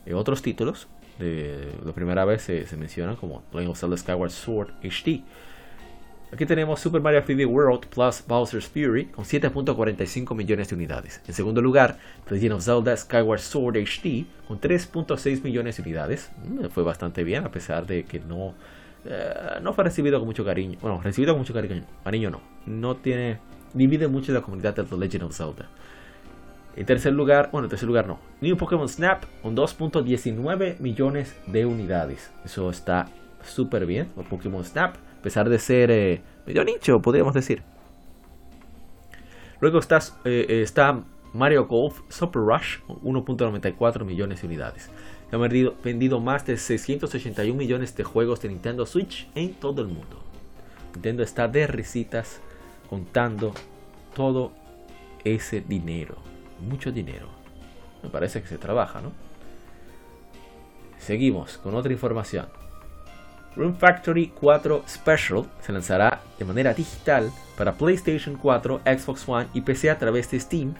eh, 0.05 0.13
otros 0.13 0.41
títulos. 0.41 0.87
De, 1.19 1.71
la 1.83 1.93
primera 1.93 2.25
vez 2.25 2.43
se, 2.43 2.65
mencionan 2.77 3.15
como 3.15 3.43
Legend 3.51 3.71
of 3.71 3.79
Zelda 3.79 3.97
Skyward 3.97 4.31
Sword 4.31 4.73
HD. 4.83 5.23
Aquí 6.33 6.45
tenemos 6.45 6.79
Super 6.79 7.01
Mario 7.01 7.25
3D 7.25 7.45
World 7.45 7.87
plus 7.87 8.23
Bowser's 8.25 8.65
Fury 8.65 9.07
con 9.07 9.25
7.45 9.25 10.33
millones 10.33 10.69
de 10.69 10.75
unidades. 10.75 11.21
En 11.27 11.33
segundo 11.33 11.61
lugar, 11.61 11.97
The 12.25 12.35
Legend 12.35 12.53
of 12.53 12.63
Zelda 12.63 12.95
Skyward 12.95 13.41
Sword 13.41 13.75
HD 13.75 14.25
con 14.47 14.61
3.6 14.61 15.43
millones 15.43 15.75
de 15.75 15.83
unidades. 15.83 16.31
Mm, 16.47 16.67
fue 16.67 16.83
bastante 16.83 17.25
bien 17.25 17.43
a 17.43 17.51
pesar 17.51 17.85
de 17.85 18.05
que 18.05 18.21
no, 18.21 18.53
eh, 19.03 19.59
no 19.61 19.73
fue 19.73 19.83
recibido 19.83 20.19
con 20.19 20.27
mucho 20.27 20.45
cariño. 20.45 20.77
Bueno, 20.81 21.01
recibido 21.03 21.33
con 21.33 21.39
mucho 21.39 21.53
cariño. 21.53 21.83
Cariño 22.01 22.29
no. 22.29 22.41
No 22.65 22.95
tiene... 22.95 23.39
Divide 23.73 24.07
mucho 24.07 24.31
la 24.31 24.41
comunidad 24.41 24.73
de 24.73 24.85
The 24.85 24.97
Legend 24.97 25.23
of 25.23 25.35
Zelda. 25.35 25.67
En 26.77 26.85
tercer 26.85 27.11
lugar, 27.11 27.49
bueno, 27.51 27.65
en 27.65 27.69
tercer 27.71 27.87
lugar 27.87 28.07
no. 28.07 28.19
New 28.39 28.55
Pokémon 28.55 28.87
Snap 28.87 29.25
con 29.41 29.53
2.19 29.53 30.79
millones 30.79 31.35
de 31.47 31.65
unidades. 31.65 32.31
Eso 32.45 32.69
está 32.69 33.09
súper 33.43 33.85
bien. 33.85 34.07
Pokémon 34.29 34.63
Snap, 34.63 34.95
a 35.21 35.23
pesar 35.23 35.47
de 35.47 35.59
ser 35.59 35.91
eh, 35.91 36.21
medio 36.45 36.65
nicho, 36.65 37.01
podríamos 37.01 37.33
decir. 37.33 37.63
Luego 39.59 39.79
está, 39.79 39.99
eh, 40.25 40.47
eh, 40.49 40.61
está 40.63 41.03
Mario 41.33 41.67
Golf 41.67 42.01
Super 42.09 42.41
Rush 42.41 42.79
con 42.87 42.97
1.94 43.01 44.03
millones 44.03 44.41
de 44.41 44.47
unidades. 44.47 44.89
Se 45.29 45.35
han 45.35 45.41
vendido, 45.41 45.75
vendido 45.83 46.19
más 46.19 46.45
de 46.45 46.57
681 46.57 47.55
millones 47.55 47.95
de 47.95 48.03
juegos 48.03 48.41
de 48.41 48.49
Nintendo 48.49 48.85
Switch 48.85 49.29
en 49.35 49.53
todo 49.53 49.81
el 49.81 49.87
mundo. 49.87 50.21
Nintendo 50.93 51.23
está 51.23 51.47
de 51.47 51.67
risitas 51.67 52.41
contando 52.89 53.53
todo 54.15 54.51
ese 55.23 55.61
dinero 55.61 56.17
mucho 56.61 56.91
dinero. 56.91 57.27
Me 58.03 58.09
parece 58.09 58.41
que 58.41 58.47
se 58.47 58.57
trabaja, 58.57 59.01
¿no? 59.01 59.11
Seguimos 60.99 61.57
con 61.57 61.75
otra 61.75 61.91
información. 61.91 62.47
Room 63.55 63.75
Factory 63.75 64.31
4 64.39 64.83
Special 64.87 65.45
se 65.61 65.73
lanzará 65.73 66.21
de 66.39 66.45
manera 66.45 66.73
digital 66.73 67.31
para 67.57 67.73
PlayStation 67.73 68.35
4, 68.35 68.81
Xbox 68.85 69.27
One 69.27 69.47
y 69.53 69.61
PC 69.61 69.89
a 69.89 69.97
través 69.97 70.29
de 70.31 70.39
Steam 70.39 70.73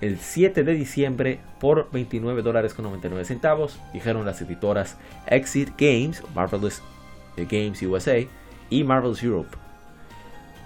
el 0.00 0.18
7 0.18 0.64
de 0.64 0.74
diciembre 0.74 1.38
por 1.60 1.88
29 1.92 2.42
dólares 2.42 2.74
con 2.74 2.84
99 2.86 3.24
centavos, 3.24 3.78
dijeron 3.92 4.26
las 4.26 4.42
editoras 4.42 4.96
Exit 5.28 5.70
Games, 5.78 6.22
Marvelous 6.34 6.82
Games 7.36 7.80
USA 7.82 8.16
y 8.68 8.82
Marvel's 8.82 9.22
Europe. 9.22 9.56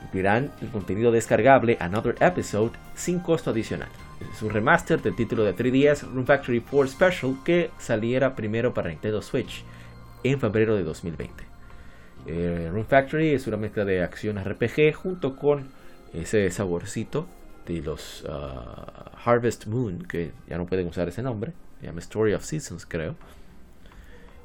Incluirán 0.04 0.52
el 0.62 0.68
contenido 0.68 1.12
descargable 1.12 1.76
Another 1.80 2.16
Episode 2.20 2.72
sin 2.94 3.18
costo 3.18 3.50
adicional 3.50 3.88
es 4.20 4.42
un 4.42 4.50
remaster 4.50 5.00
del 5.02 5.14
título 5.14 5.44
de 5.44 5.54
3DS 5.54 6.02
Room 6.02 6.24
Factory 6.24 6.60
4 6.60 6.88
Special 6.88 7.36
que 7.44 7.70
saliera 7.78 8.34
primero 8.34 8.72
para 8.72 8.88
Nintendo 8.88 9.22
Switch 9.22 9.64
en 10.30 10.40
febrero 10.40 10.76
de 10.76 10.82
2020. 10.82 11.44
Eh, 12.26 12.68
Room 12.72 12.86
Factory 12.86 13.30
es 13.30 13.46
una 13.46 13.56
mezcla 13.56 13.84
de 13.84 14.02
acción 14.02 14.42
RPG 14.42 14.94
junto 14.94 15.36
con 15.36 15.68
ese 16.12 16.50
saborcito 16.50 17.26
de 17.66 17.82
los 17.82 18.24
uh, 18.24 19.10
Harvest 19.24 19.66
Moon, 19.66 20.04
que 20.08 20.32
ya 20.48 20.56
no 20.56 20.66
pueden 20.66 20.86
usar 20.86 21.08
ese 21.08 21.22
nombre, 21.22 21.52
se 21.80 21.86
llama 21.86 22.00
Story 22.00 22.34
of 22.34 22.44
Seasons 22.44 22.86
creo. 22.86 23.16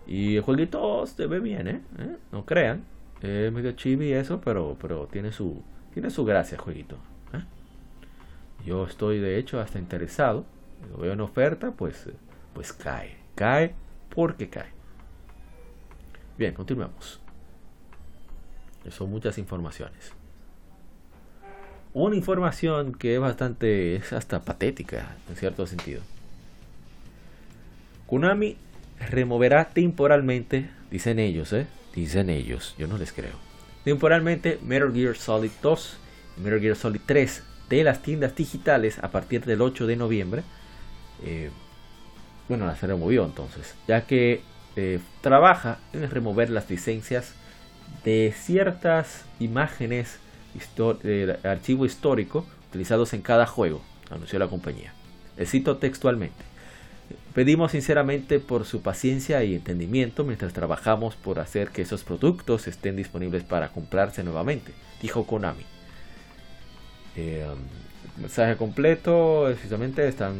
Y 0.07 0.35
el 0.35 0.41
jueguito 0.41 1.05
se 1.05 1.27
ve 1.27 1.39
bien, 1.39 1.67
¿eh? 1.67 1.81
¿Eh? 1.99 2.17
No 2.31 2.45
crean. 2.45 2.83
Es 3.21 3.51
medio 3.51 3.71
chibi 3.73 4.13
eso, 4.13 4.41
pero, 4.41 4.75
pero 4.81 5.07
tiene, 5.07 5.31
su, 5.31 5.61
tiene 5.93 6.09
su 6.09 6.25
gracia 6.25 6.55
el 6.55 6.61
jueguito. 6.61 6.97
Yo 8.65 8.85
estoy 8.85 9.19
de 9.19 9.37
hecho 9.37 9.59
hasta 9.59 9.79
interesado. 9.79 10.45
Lo 10.91 10.97
veo 10.97 11.13
en 11.13 11.21
oferta, 11.21 11.71
pues, 11.71 12.09
pues 12.53 12.73
cae. 12.73 13.17
Cae 13.35 13.73
porque 14.13 14.49
cae. 14.49 14.80
Bien, 16.41 16.55
continuemos. 16.55 17.19
Son 18.89 19.11
muchas 19.11 19.37
informaciones. 19.37 20.11
Una 21.93 22.15
información 22.15 22.93
que 22.93 23.13
es 23.13 23.21
bastante, 23.21 23.95
es 23.97 24.11
hasta 24.11 24.41
patética 24.41 25.17
en 25.29 25.35
cierto 25.35 25.67
sentido. 25.67 26.01
Konami 28.07 28.57
removerá 29.11 29.69
temporalmente, 29.69 30.71
dicen 30.89 31.19
ellos, 31.19 31.53
¿eh? 31.53 31.67
Dicen 31.93 32.31
ellos, 32.31 32.73
yo 32.75 32.87
no 32.87 32.97
les 32.97 33.13
creo. 33.13 33.35
Temporalmente 33.83 34.57
Metal 34.63 34.91
Gear 34.91 35.17
Solid 35.17 35.51
2 35.61 35.97
y 36.37 36.41
Metal 36.41 36.59
Gear 36.59 36.75
Solid 36.75 37.01
3 37.05 37.43
de 37.69 37.83
las 37.83 38.01
tiendas 38.01 38.35
digitales 38.35 38.97
a 38.97 39.11
partir 39.11 39.45
del 39.45 39.61
8 39.61 39.85
de 39.85 39.95
noviembre. 39.95 40.41
Eh, 41.23 41.51
bueno, 42.49 42.65
las 42.65 42.81
removió 42.81 43.25
entonces, 43.25 43.75
ya 43.87 44.07
que 44.07 44.41
eh, 44.75 44.99
trabaja 45.21 45.79
en 45.93 46.09
remover 46.09 46.49
las 46.49 46.69
licencias 46.69 47.33
de 48.03 48.33
ciertas 48.35 49.25
imágenes 49.39 50.19
de 51.03 51.37
archivo 51.43 51.85
histórico 51.85 52.45
utilizados 52.69 53.13
en 53.13 53.21
cada 53.21 53.45
juego, 53.45 53.81
anunció 54.09 54.39
la 54.39 54.47
compañía. 54.47 54.93
Le 55.37 55.45
cito 55.45 55.77
textualmente. 55.77 56.43
Pedimos 57.33 57.71
sinceramente 57.71 58.39
por 58.39 58.65
su 58.65 58.81
paciencia 58.81 59.43
y 59.43 59.55
entendimiento 59.55 60.23
mientras 60.23 60.53
trabajamos 60.53 61.15
por 61.15 61.39
hacer 61.39 61.69
que 61.69 61.81
esos 61.81 62.03
productos 62.03 62.67
estén 62.67 62.95
disponibles 62.95 63.43
para 63.43 63.69
comprarse 63.69 64.23
nuevamente, 64.23 64.73
dijo 65.01 65.25
Konami. 65.25 65.63
Eh, 67.15 67.45
mensaje 68.17 68.55
completo, 68.55 69.43
precisamente 69.47 70.07
están 70.07 70.35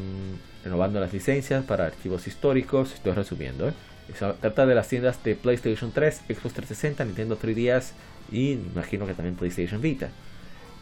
renovando 0.64 1.00
las 1.00 1.12
licencias 1.12 1.66
para 1.66 1.86
archivos 1.86 2.28
históricos. 2.28 2.94
Estoy 2.94 3.14
resumiendo. 3.14 3.70
¿eh? 3.70 3.74
Se 4.18 4.34
trata 4.34 4.66
de 4.66 4.76
las 4.76 4.88
tiendas 4.88 5.24
de 5.24 5.36
PlayStation 5.36 5.92
3, 5.92 6.24
Xbox 6.28 6.54
360, 6.54 7.06
Nintendo 7.06 7.38
3DS 7.40 7.92
y 8.32 8.52
imagino 8.52 9.06
que 9.06 9.14
también 9.14 9.36
PlayStation 9.36 9.82
Vita. 9.82 10.10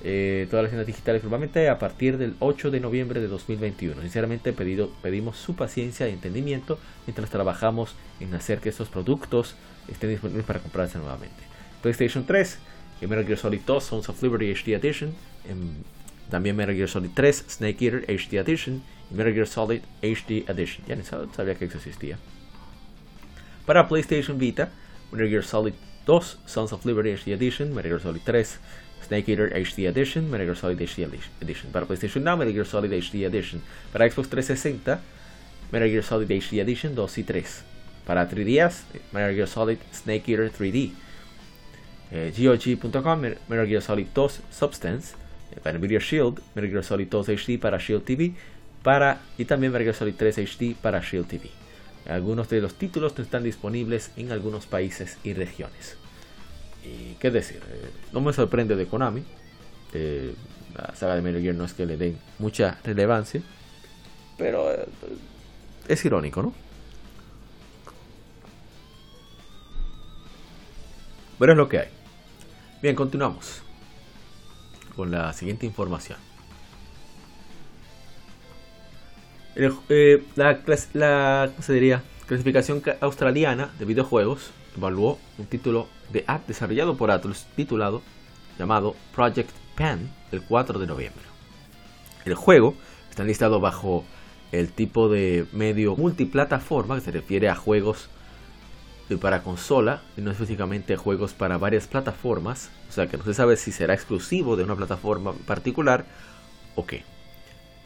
Eh, 0.01 0.47
todas 0.49 0.63
las 0.63 0.71
tiendas 0.71 0.87
digitales 0.87 1.19
probablemente 1.21 1.67
a 1.67 1.77
partir 1.77 2.17
del 2.17 2.35
8 2.39 2.71
de 2.71 2.79
noviembre 2.79 3.19
de 3.19 3.27
2021. 3.27 4.01
Sinceramente 4.01 4.53
pedido, 4.53 4.91
pedimos 5.01 5.37
su 5.37 5.55
paciencia 5.55 6.07
y 6.07 6.13
entendimiento 6.13 6.79
mientras 7.05 7.29
trabajamos 7.29 7.95
en 8.19 8.33
hacer 8.33 8.59
que 8.59 8.69
estos 8.69 8.87
productos 8.87 9.55
estén 9.89 10.11
disponibles 10.11 10.45
para 10.45 10.59
comprarse 10.59 10.97
nuevamente. 10.97 11.35
PlayStation 11.81 12.25
3, 12.25 12.59
Metal 13.01 13.25
Gear 13.25 13.37
Solid 13.37 13.61
2 13.65 13.83
Sons 13.83 14.09
of 14.09 14.21
Liberty 14.23 14.53
HD 14.53 14.73
Edition, 14.75 15.13
también 16.29 16.55
Metal 16.55 16.75
Gear 16.75 16.87
Solid 16.87 17.09
3 17.13 17.45
Snake 17.49 17.85
Eater 17.85 18.05
HD 18.07 18.35
Edition 18.35 18.81
y 19.11 19.15
Metal 19.15 19.33
Gear 19.33 19.47
Solid 19.47 19.81
HD 20.01 20.49
Edition. 20.49 20.85
Ya 20.87 20.95
ni 20.95 21.03
sabía 21.03 21.55
que 21.55 21.65
eso 21.65 21.77
existía. 21.77 22.17
Para 23.69 23.87
PlayStation 23.87 24.39
Vita, 24.39 24.71
Metal 25.11 25.29
Gear 25.29 25.43
Solid 25.43 25.75
2, 26.07 26.39
Sons 26.47 26.73
of 26.73 26.83
Liberty 26.87 27.11
HD 27.11 27.33
Edition, 27.33 27.71
Metal 27.71 27.91
Gear 27.91 28.01
Solid 28.01 28.21
3, 28.25 28.57
Snake 29.07 29.31
Eater 29.31 29.53
HD 29.53 29.85
Edition, 29.85 30.27
Metal 30.27 30.47
Gear 30.47 30.57
Solid 30.57 30.79
HD 30.79 31.07
Edition. 31.39 31.71
Para 31.71 31.85
PlayStation 31.85 32.23
Now, 32.23 32.35
Metal 32.35 32.51
Gear 32.51 32.65
Solid 32.65 32.91
HD 32.91 33.25
Edition. 33.25 33.61
Para 33.93 34.09
Xbox 34.09 34.27
360, 34.27 34.99
Metal 35.71 35.87
Gear 35.87 36.03
Solid 36.03 36.31
HD 36.31 36.61
Edition 36.61 36.95
2 36.95 37.17
y 37.19 37.23
3. 37.23 37.63
Para 38.07 38.27
3DS, 38.27 38.85
Metal 39.11 39.35
Gear 39.35 39.47
Solid 39.47 39.77
Snake 39.93 40.31
Eater 40.31 40.51
3D. 40.51 40.91
Eh, 42.09 42.33
GOG.com, 42.35 43.21
Metal 43.21 43.67
Gear 43.67 43.83
Solid 43.83 44.07
2 44.15 44.41
Substance. 44.49 45.13
Eh, 45.51 45.59
para 45.61 45.77
Nvidia 45.77 45.99
Shield, 45.99 46.41
Metal 46.55 46.71
Gear 46.71 46.83
Solid 46.83 47.07
2 47.07 47.29
HD 47.29 47.59
para 47.59 47.77
Shield 47.77 48.03
TV. 48.03 48.33
Para, 48.81 49.21
y 49.37 49.45
también 49.45 49.71
Metal 49.71 49.83
Gear 49.83 49.95
Solid 49.95 50.15
3 50.15 50.39
HD 50.39 50.73
para 50.73 51.01
Shield 51.01 51.27
TV. 51.27 51.51
Algunos 52.09 52.49
de 52.49 52.59
los 52.59 52.73
títulos 52.73 53.15
no 53.17 53.23
están 53.23 53.43
disponibles 53.43 54.11
en 54.17 54.31
algunos 54.31 54.65
países 54.65 55.17
y 55.23 55.33
regiones. 55.33 55.95
Y 56.83 57.13
qué 57.15 57.29
decir, 57.29 57.61
eh, 57.69 57.89
no 58.11 58.21
me 58.21 58.33
sorprende 58.33 58.75
de 58.75 58.87
Konami. 58.87 59.23
Eh, 59.93 60.33
la 60.75 60.95
saga 60.95 61.15
de 61.15 61.21
Metal 61.21 61.41
Gear 61.41 61.55
no 61.55 61.65
es 61.65 61.73
que 61.73 61.85
le 61.85 61.97
den 61.97 62.17
mucha 62.39 62.79
relevancia, 62.83 63.41
pero 64.37 64.71
eh, 64.71 64.87
es 65.87 66.03
irónico, 66.05 66.41
¿no? 66.41 66.53
Pero 71.37 71.51
es 71.53 71.57
lo 71.57 71.69
que 71.69 71.79
hay. 71.79 71.87
Bien, 72.81 72.95
continuamos 72.95 73.61
con 74.95 75.11
la 75.11 75.31
siguiente 75.33 75.65
información. 75.65 76.28
Eh, 79.55 80.23
la, 80.35 80.59
clasificación 82.27 82.83
australiana 83.01 83.71
de 83.79 83.85
videojuegos 83.85 84.51
evaluó 84.77 85.17
un 85.37 85.45
título 85.47 85.87
de 86.11 86.23
app 86.27 86.47
desarrollado 86.47 86.95
por 86.95 87.11
Atlus 87.11 87.45
titulado 87.55 88.01
llamado 88.57 88.95
Project 89.15 89.51
Pen 89.75 90.11
el 90.31 90.41
4 90.43 90.79
de 90.79 90.87
noviembre. 90.87 91.23
El 92.25 92.35
juego 92.35 92.75
está 93.09 93.23
listado 93.23 93.59
bajo 93.59 94.05
el 94.51 94.71
tipo 94.71 95.09
de 95.09 95.45
medio 95.53 95.95
multiplataforma 95.95 96.95
que 96.95 97.01
se 97.01 97.11
refiere 97.11 97.49
a 97.49 97.55
juegos 97.55 98.09
para 99.17 99.41
consola 99.41 100.01
y 100.15 100.21
no 100.21 100.29
específicamente 100.29 100.95
juegos 100.95 101.33
para 101.33 101.57
varias 101.57 101.87
plataformas, 101.87 102.69
o 102.89 102.91
sea 102.91 103.07
que 103.07 103.17
no 103.17 103.23
se 103.23 103.33
sabe 103.33 103.57
si 103.57 103.71
será 103.71 103.95
exclusivo 103.95 104.55
de 104.55 104.63
una 104.63 104.75
plataforma 104.75 105.33
particular 105.47 106.05
o 106.75 106.85
qué. 106.85 107.03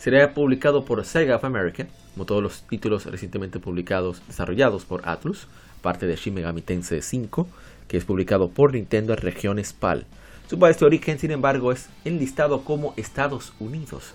Será 0.04 0.34
publicado 0.34 0.84
por 0.84 1.06
Sega 1.06 1.38
of 1.38 1.46
America, 1.46 1.88
como 2.14 2.26
todos 2.26 2.44
los 2.44 2.64
títulos 2.64 3.06
recientemente 3.06 3.60
publicados 3.60 4.22
desarrollados 4.28 4.84
por 4.84 5.08
Atlus, 5.08 5.48
parte 5.82 6.08
de 6.08 6.18
Shin 6.18 6.34
Megami 6.34 6.62
Tensei 6.62 7.02
5, 7.02 7.48
que 7.88 7.96
es 7.96 8.04
publicado 8.04 8.50
por 8.50 8.74
Nintendo 8.74 9.14
en 9.14 9.20
regiones 9.20 9.72
PAL. 9.72 10.06
Su 10.50 10.60
país 10.60 10.78
de 10.78 10.88
origen, 10.88 11.20
sin 11.20 11.32
embargo, 11.32 11.72
es 11.72 11.88
enlistado 12.04 12.66
como 12.66 12.94
Estados 12.98 13.54
Unidos, 13.62 14.14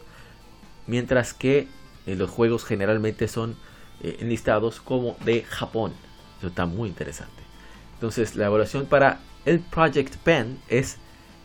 mientras 0.86 1.32
que 1.32 1.68
eh, 2.04 2.16
los 2.16 2.28
juegos 2.28 2.66
generalmente 2.66 3.26
son 3.26 3.56
eh, 4.02 4.18
enlistados 4.20 4.82
como 4.82 5.16
de 5.24 5.40
Japón. 5.40 5.94
Eso 6.36 6.48
está 6.48 6.66
muy 6.66 6.90
interesante. 6.90 7.42
Entonces, 7.94 8.36
la 8.36 8.44
evaluación 8.44 8.84
para 8.84 9.20
el 9.46 9.60
Project 9.60 10.16
Pen 10.16 10.58
es 10.68 10.98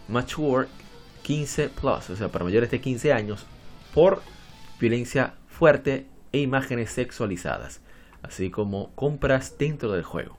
Mature 0.09 0.67
15 1.21 1.69
Plus, 1.69 2.09
o 2.09 2.15
sea, 2.17 2.27
para 2.27 2.43
mayores 2.43 2.71
de 2.71 2.81
15 2.81 3.13
años, 3.13 3.45
por 3.93 4.21
violencia 4.83 5.35
fuerte 5.47 6.07
e 6.33 6.39
imágenes 6.39 6.91
sexualizadas, 6.91 7.79
así 8.21 8.49
como 8.49 8.93
compras 8.95 9.57
dentro 9.57 9.93
del 9.93 10.03
juego. 10.03 10.37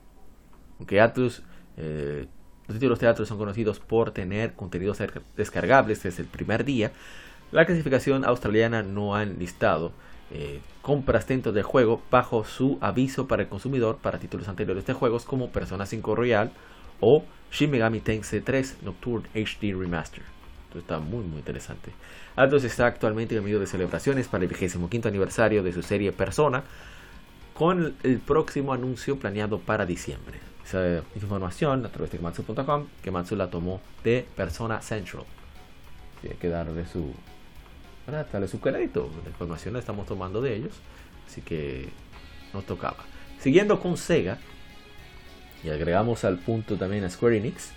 Aunque 0.77 1.01
Atlus, 1.01 1.41
eh, 1.77 2.27
los 2.67 2.77
títulos 2.77 2.99
de 2.99 3.25
son 3.25 3.39
conocidos 3.39 3.79
por 3.79 4.11
tener 4.11 4.53
contenidos 4.53 5.01
descargables 5.35 6.03
desde 6.03 6.21
el 6.21 6.29
primer 6.29 6.63
día, 6.63 6.91
la 7.51 7.65
clasificación 7.65 8.23
australiana 8.23 8.83
no 8.83 9.15
ha 9.15 9.25
listado 9.25 9.93
eh, 10.29 10.59
compras 10.83 11.27
dentro 11.27 11.51
del 11.51 11.63
juego 11.63 12.03
bajo 12.11 12.43
su 12.45 12.77
aviso 12.81 13.27
para 13.27 13.41
el 13.43 13.49
consumidor 13.49 13.97
para 13.97 14.19
títulos 14.19 14.47
anteriores 14.47 14.85
de 14.85 14.93
juegos 14.93 15.25
como 15.25 15.49
Persona 15.49 15.87
5 15.87 16.15
Royal 16.15 16.51
o 16.99 17.23
Shin 17.51 17.71
Megami 17.71 17.99
Tensei 17.99 18.41
3 18.41 18.83
Nocturne 18.83 19.27
HD 19.33 19.73
Remaster. 19.75 20.34
Esto 20.75 20.93
está 20.93 20.99
muy 20.99 21.23
muy 21.23 21.37
interesante. 21.37 21.91
Atlus 22.35 22.65
está 22.65 22.87
actualmente 22.87 23.33
en 23.37 23.43
medio 23.45 23.61
de 23.61 23.65
celebraciones 23.65 24.27
para 24.27 24.43
el 24.43 24.49
25 24.49 25.07
aniversario 25.07 25.63
de 25.63 25.71
su 25.71 25.81
serie 25.81 26.11
Persona, 26.11 26.65
con 27.53 27.95
el 28.03 28.19
próximo 28.19 28.73
anuncio 28.73 29.17
planeado 29.17 29.59
para 29.59 29.85
diciembre. 29.85 30.37
Esa 30.65 31.01
información 31.15 31.85
a 31.85 31.89
través 31.89 32.11
de 32.11 32.17
Gematsu.com, 32.17 32.87
que 33.01 33.09
Matsu 33.09 33.37
la 33.37 33.49
tomó 33.49 33.79
de 34.03 34.27
Persona 34.35 34.81
Central. 34.81 35.23
Tiene 36.19 36.35
que 36.35 36.49
darle 36.49 36.85
su, 36.85 37.13
darle 38.33 38.49
su 38.49 38.59
crédito. 38.59 39.09
La 39.23 39.29
información 39.29 39.75
la 39.75 39.79
estamos 39.79 40.05
tomando 40.05 40.41
de 40.41 40.57
ellos, 40.57 40.73
así 41.25 41.41
que 41.41 41.87
nos 42.53 42.65
tocaba. 42.65 43.05
Siguiendo 43.39 43.79
con 43.79 43.95
Sega, 43.95 44.39
y 45.63 45.69
agregamos 45.69 46.25
al 46.25 46.37
punto 46.37 46.75
también 46.75 47.05
a 47.05 47.09
Square 47.09 47.37
Enix, 47.37 47.71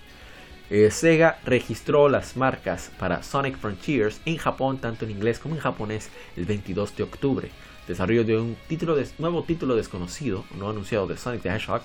eh, 0.70 0.90
Sega 0.90 1.38
registró 1.46 2.08
las 2.08 2.36
marcas 2.36 2.90
para 2.98 3.22
Sonic 3.22 3.56
Frontiers 3.56 4.20
en 4.26 4.36
Japón, 4.36 4.78
tanto 4.78 5.06
en 5.06 5.12
inglés 5.12 5.38
como 5.38 5.54
en 5.54 5.60
japonés, 5.60 6.10
el 6.36 6.44
22 6.44 6.96
de 6.96 7.02
octubre. 7.04 7.50
Desarrollo 7.86 8.22
de 8.24 8.36
un 8.36 8.56
título 8.68 8.96
nuevo 9.18 9.42
título 9.44 9.76
desconocido, 9.76 10.44
no 10.58 10.68
anunciado 10.68 11.06
de 11.06 11.16
Sonic 11.16 11.40
the 11.40 11.48
Hedgehog, 11.48 11.80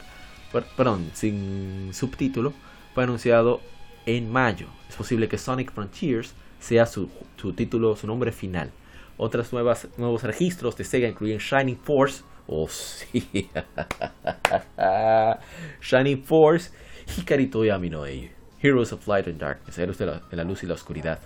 perdón, 0.76 1.10
sin 1.14 1.94
subtítulo, 1.94 2.54
fue 2.94 3.06
anunciado 3.06 3.62
en 4.06 4.30
mayo. 4.30 4.68
Es 4.90 4.96
posible 4.96 5.30
que 5.30 5.38
Sonic 5.38 5.72
Frontiers 5.72 6.34
sea 6.60 6.86
su, 6.86 7.10
su 7.38 7.54
título, 7.54 7.96
su 7.96 8.06
nombre 8.06 8.34
final. 8.34 8.72
Otros 9.16 9.54
nuevos 9.54 10.24
registros 10.24 10.76
de 10.76 10.84
Sega 10.84 11.08
incluyen 11.08 11.38
Shining 11.38 11.78
Force, 11.78 12.24
oh 12.48 12.68
sí, 12.70 13.50
Shining 15.82 16.24
Force, 16.24 16.72
Hikari 17.18 17.48
Toyami 17.48 17.90
no 17.90 18.06
Heroes 18.64 18.94
of 18.94 19.06
Light 19.08 19.28
and 19.28 19.40
Darkness, 19.40 19.78
Héroes 19.78 19.98
de 19.98 20.06
la, 20.06 20.44
luz 20.46 20.64
y 20.64 20.68
la 20.68 20.76
oscuridad. 20.76 21.20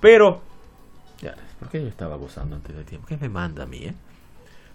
Pero, 0.00 0.40
ya, 1.20 1.34
¿por 1.58 1.68
qué 1.68 1.82
yo 1.82 1.88
estaba 1.88 2.14
gozando 2.16 2.54
antes 2.54 2.76
de 2.76 2.84
tiempo? 2.84 3.08
¿Qué 3.08 3.16
me 3.16 3.28
manda 3.28 3.64
a 3.64 3.66
mí, 3.66 3.78
eh? 3.78 3.94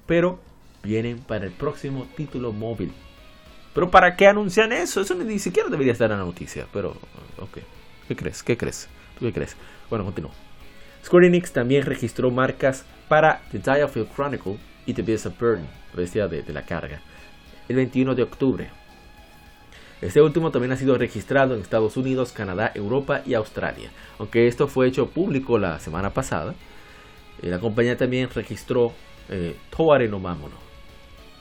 Pero 0.06 0.40
vienen 0.84 1.20
para 1.20 1.46
el 1.46 1.52
próximo 1.52 2.06
título 2.18 2.52
móvil. 2.52 2.92
Pero 3.74 3.90
¿para 3.90 4.18
qué 4.18 4.28
anuncian 4.28 4.74
eso? 4.74 5.00
Eso 5.00 5.16
ni 5.16 5.40
siquiera 5.40 5.70
debería 5.70 5.94
estar 5.94 6.12
en 6.12 6.20
la 6.20 6.26
noticia. 6.26 6.68
Pero, 6.74 6.90
ok. 7.40 7.60
¿Qué 8.08 8.16
crees? 8.16 8.44
¿Qué 8.44 8.58
crees? 8.58 8.90
¿Tú 9.18 9.26
qué 9.26 9.34
crees? 9.34 9.56
Bueno, 9.90 10.04
continúo. 10.04 10.32
Square 11.06 11.28
Enix 11.28 11.54
también 11.54 11.86
registró 11.86 12.32
marcas 12.32 12.84
para 13.08 13.42
The 13.52 13.60
Dialfield 13.60 14.14
Chronicle 14.14 14.58
y 14.86 14.94
The 14.94 15.02
Beast 15.02 15.26
of 15.26 15.40
Burden, 15.40 15.68
bestia 15.94 16.28
de, 16.28 16.42
de 16.42 16.54
la 16.54 16.66
carga, 16.66 17.02
el 17.70 17.76
21 17.78 18.16
de 18.16 18.24
octubre. 18.24 18.77
Este 20.00 20.22
último 20.22 20.52
también 20.52 20.72
ha 20.72 20.78
sido 20.78 20.96
registrado 20.96 21.56
en 21.56 21.62
Estados 21.62 21.98
Unidos, 21.98 22.32
Canadá, 22.32 22.72
Europa 22.76 23.24
y 23.26 23.34
Australia. 23.34 23.90
Aunque 24.20 24.48
esto 24.48 24.68
fue 24.68 24.88
hecho 24.88 25.08
público 25.08 25.58
la 25.58 25.80
semana 25.80 26.12
pasada, 26.12 26.54
eh, 27.42 27.48
la 27.48 27.60
compañía 27.60 27.98
también 27.98 28.30
registró 28.30 28.94
eh, 29.30 29.56
Toware 29.76 30.08
no 30.08 30.20
Mamono. 30.20 30.56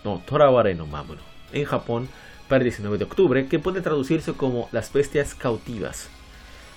No, 0.05 0.23
Toraware 0.25 0.75
no 0.75 0.87
Mamono. 0.87 1.21
En 1.53 1.65
Japón 1.65 2.09
para 2.49 2.59
el 2.59 2.65
19 2.65 2.97
de 2.97 3.05
octubre, 3.05 3.47
que 3.47 3.59
puede 3.59 3.83
traducirse 3.83 4.33
como 4.33 4.69
las 4.73 4.91
bestias 4.91 5.35
cautivas. 5.35 6.09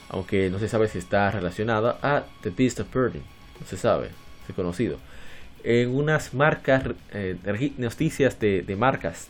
Aunque 0.10 0.50
no 0.50 0.60
se 0.60 0.68
sabe 0.68 0.88
si 0.90 0.98
está 0.98 1.32
relacionada 1.32 1.98
a 2.02 2.24
The 2.42 2.50
Beast 2.50 2.82
of 2.82 2.94
Burden. 2.94 3.22
No 3.60 3.66
se 3.66 3.78
sabe, 3.78 4.10
es 4.50 4.56
conocido. 4.56 4.98
En 5.64 5.96
unas 5.96 6.34
marcas, 6.34 6.84
eh, 7.14 7.38
noticias 7.78 8.38
de, 8.40 8.64
de 8.64 8.76
marcas 8.76 9.30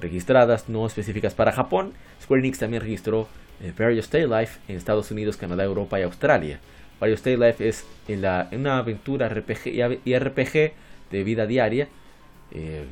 registradas 0.00 0.68
no 0.68 0.86
específicas 0.86 1.34
para 1.34 1.52
Japón. 1.52 1.92
Square 2.22 2.40
Enix 2.40 2.58
también 2.58 2.82
registró 2.82 3.28
eh, 3.60 3.72
Various 3.76 4.12
Life 4.12 4.60
en 4.68 4.76
Estados 4.76 5.10
Unidos, 5.10 5.36
Canadá, 5.36 5.64
Europa 5.64 6.00
y 6.00 6.02
Australia. 6.02 6.60
Various 7.00 7.18
Stay 7.18 7.36
Life 7.36 7.68
es 7.68 7.84
en 8.08 8.22
la, 8.22 8.48
una 8.52 8.78
aventura 8.78 9.28
RPG 9.28 10.00
y 10.04 10.18
RPG 10.18 10.72
de 11.10 11.24
vida 11.24 11.46
diaria 11.46 11.88
eh, 12.52 12.86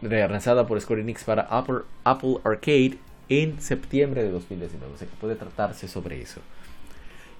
lanzada 0.00 0.66
por 0.66 0.80
Square 0.80 1.02
Enix 1.02 1.24
para 1.24 1.42
Apple, 1.42 1.80
Apple 2.04 2.36
Arcade 2.44 2.98
en 3.28 3.60
septiembre 3.60 4.22
de 4.22 4.30
2019. 4.30 4.94
O 4.94 4.96
sea 4.96 5.08
que 5.08 5.16
puede 5.16 5.34
tratarse 5.34 5.88
sobre 5.88 6.20
eso. 6.20 6.40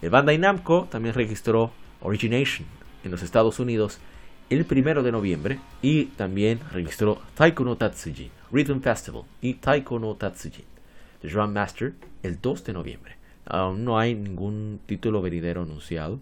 El 0.02 0.10
Bandai 0.10 0.38
Namco 0.38 0.88
también 0.90 1.14
registró 1.14 1.72
Origination 2.00 2.66
en 3.04 3.10
los 3.10 3.22
Estados 3.22 3.58
Unidos 3.58 3.98
el 4.50 4.64
primero 4.64 5.02
de 5.02 5.12
noviembre 5.12 5.58
y 5.82 6.06
también 6.06 6.60
registró 6.72 7.20
Taiko 7.34 7.64
no 7.64 7.76
Tatsujin 7.76 8.37
Rhythm 8.50 8.80
Festival 8.80 9.22
y 9.40 9.54
Taiko 9.54 9.98
no 9.98 10.14
Tatsujin 10.14 10.64
The 11.20 11.28
Drum 11.28 11.52
Master 11.52 11.94
el 12.22 12.40
2 12.40 12.64
de 12.64 12.72
noviembre. 12.72 13.16
Aún 13.46 13.84
no 13.84 13.98
hay 13.98 14.14
ningún 14.14 14.80
título 14.86 15.22
venidero 15.22 15.62
anunciado 15.62 16.20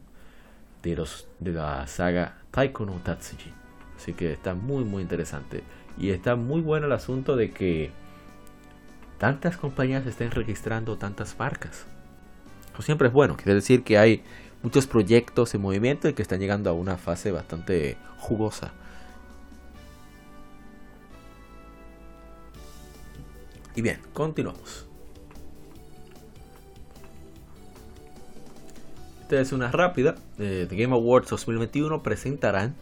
de, 0.83 0.97
los, 0.97 1.29
de 1.41 1.53
la 1.53 1.87
saga 1.87 2.39
Taiko 2.51 2.87
no 2.87 2.95
Tatsujin. 2.95 3.53
Así 3.97 4.13
que 4.13 4.33
está 4.33 4.55
muy 4.55 4.85
muy 4.85 5.03
interesante. 5.03 5.63
Y 5.99 6.11
está 6.11 6.37
muy 6.37 6.61
bueno 6.61 6.87
el 6.87 6.93
asunto 6.93 7.37
de 7.37 7.51
que 7.51 7.91
tantas 9.19 9.57
compañías 9.57 10.07
estén 10.07 10.31
registrando 10.31 10.97
tantas 10.97 11.39
marcas. 11.39 11.87
Siempre 12.81 13.09
es 13.09 13.15
bueno, 13.15 13.37
quiere 13.37 13.55
decir 13.55 13.85
que 13.85 13.97
hay 13.97 14.23
muchos 14.63 14.87
proyectos 14.87 15.55
en 15.55 15.63
movimiento 15.63 16.09
y 16.09 16.13
que 16.13 16.23
están 16.23 16.41
llegando 16.41 16.69
a 16.69 16.75
una 16.75 16.99
fase 16.99 17.33
bastante 17.33 17.97
jugosa. 18.19 18.73
Y 23.77 23.83
bien, 23.83 23.99
continuamos. 24.15 24.87
Esta 29.23 29.41
es 29.41 29.53
una 29.53 29.71
rápida. 29.71 30.15
The 30.39 30.67
Game 30.71 30.95
Awards 30.95 31.29
2021 31.29 32.03
presentarán 32.03 32.75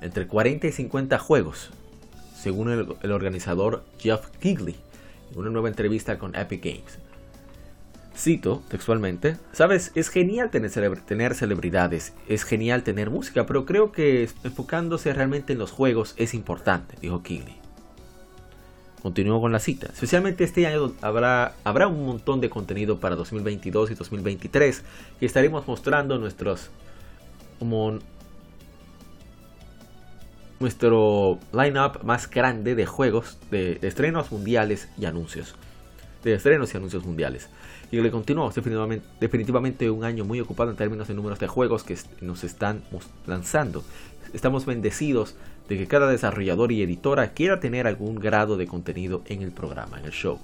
entre 0.00 0.26
40 0.26 0.66
y 0.66 0.72
50 0.72 1.18
juegos, 1.18 1.70
según 2.34 2.70
el, 2.70 3.12
organizador 3.12 3.84
Jeff 3.98 4.26
Kigley, 4.40 4.76
en 5.30 5.38
una 5.38 5.50
nueva 5.50 5.68
entrevista 5.68 6.18
con 6.18 6.34
Epic 6.34 6.64
Games. 6.64 6.98
Cito 8.16 8.62
textualmente, 8.68 9.36
sabes, 9.52 9.92
es 9.94 10.08
genial 10.08 10.50
tener, 10.50 10.70
tener, 11.02 11.34
celebridades, 11.34 12.12
es 12.28 12.44
genial 12.44 12.82
tener 12.82 13.08
música, 13.08 13.46
pero 13.46 13.66
creo 13.66 13.92
que 13.92 14.28
enfocándose 14.42 15.12
realmente 15.12 15.52
en 15.52 15.58
los 15.58 15.70
juegos 15.70 16.14
es 16.16 16.34
importante, 16.34 16.96
dijo 17.00 17.22
Kigley. 17.22 17.59
Continuó 19.02 19.40
con 19.40 19.52
la 19.52 19.60
cita. 19.60 19.86
Especialmente 19.86 20.44
este 20.44 20.66
año 20.66 20.92
habrá, 21.00 21.54
habrá 21.64 21.88
un 21.88 22.04
montón 22.04 22.40
de 22.40 22.50
contenido 22.50 23.00
para 23.00 23.16
2022 23.16 23.92
y 23.92 23.94
2023 23.94 24.82
que 25.18 25.26
estaremos 25.26 25.66
mostrando 25.66 26.18
nuestros 26.18 26.70
como 27.58 27.98
nuestro 30.60 31.38
lineup 31.52 32.02
más 32.04 32.28
grande 32.28 32.74
de 32.74 32.86
juegos 32.86 33.38
de, 33.50 33.78
estrenos 33.82 34.30
mundiales 34.30 34.88
y 34.98 35.06
anuncios. 35.06 35.54
De 36.22 36.34
estrenos 36.34 36.72
y 36.74 36.76
anuncios 36.76 37.04
mundiales. 37.04 37.48
Y 37.90 38.00
le 38.00 38.10
continuó 38.10 38.50
definitivamente, 38.50 39.06
definitivamente 39.20 39.90
un 39.90 40.04
año 40.04 40.24
muy 40.24 40.38
ocupado 40.40 40.70
en 40.70 40.76
términos 40.76 41.08
de 41.08 41.14
números 41.14 41.38
de 41.38 41.48
juegos 41.48 41.82
que 41.82 41.96
nos 42.20 42.44
están 42.44 42.82
lanzando. 43.26 43.82
Estamos 44.32 44.66
bendecidos 44.66 45.36
de 45.68 45.78
que 45.78 45.86
cada 45.86 46.08
desarrollador 46.08 46.72
y 46.72 46.82
editora 46.82 47.32
quiera 47.32 47.60
tener 47.60 47.86
algún 47.86 48.16
grado 48.16 48.56
de 48.56 48.66
contenido 48.66 49.22
en 49.26 49.42
el 49.42 49.52
programa, 49.52 49.98
en 49.98 50.06
el 50.06 50.12
show. 50.12 50.38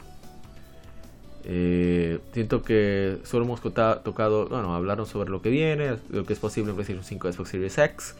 Eh, 1.44 2.18
siento 2.32 2.62
que 2.62 3.18
solo 3.22 3.44
hemos 3.44 3.60
tocado, 3.60 4.48
bueno, 4.48 4.74
hablaron 4.74 5.06
sobre 5.06 5.30
lo 5.30 5.42
que 5.42 5.50
viene, 5.50 5.96
lo 6.10 6.24
que 6.24 6.32
es 6.32 6.38
posible 6.38 6.70
en 6.70 6.76
PlayStation 6.76 7.04
5 7.04 7.32
Xbox 7.32 7.48
Series 7.50 7.78
X. 7.78 8.14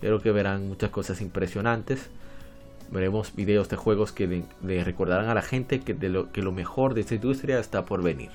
Creo 0.00 0.20
que 0.22 0.32
verán 0.32 0.68
muchas 0.68 0.90
cosas 0.90 1.20
impresionantes. 1.20 2.08
Veremos 2.90 3.34
videos 3.36 3.68
de 3.68 3.76
juegos 3.76 4.12
que 4.12 4.44
le, 4.62 4.84
recordarán 4.84 5.28
a 5.28 5.34
la 5.34 5.42
gente 5.42 5.80
que, 5.80 5.94
lo, 6.08 6.32
que 6.32 6.42
lo 6.42 6.52
mejor 6.52 6.94
de 6.94 7.02
esta 7.02 7.14
industria 7.14 7.60
está 7.60 7.84
por 7.84 8.02
venir. 8.02 8.30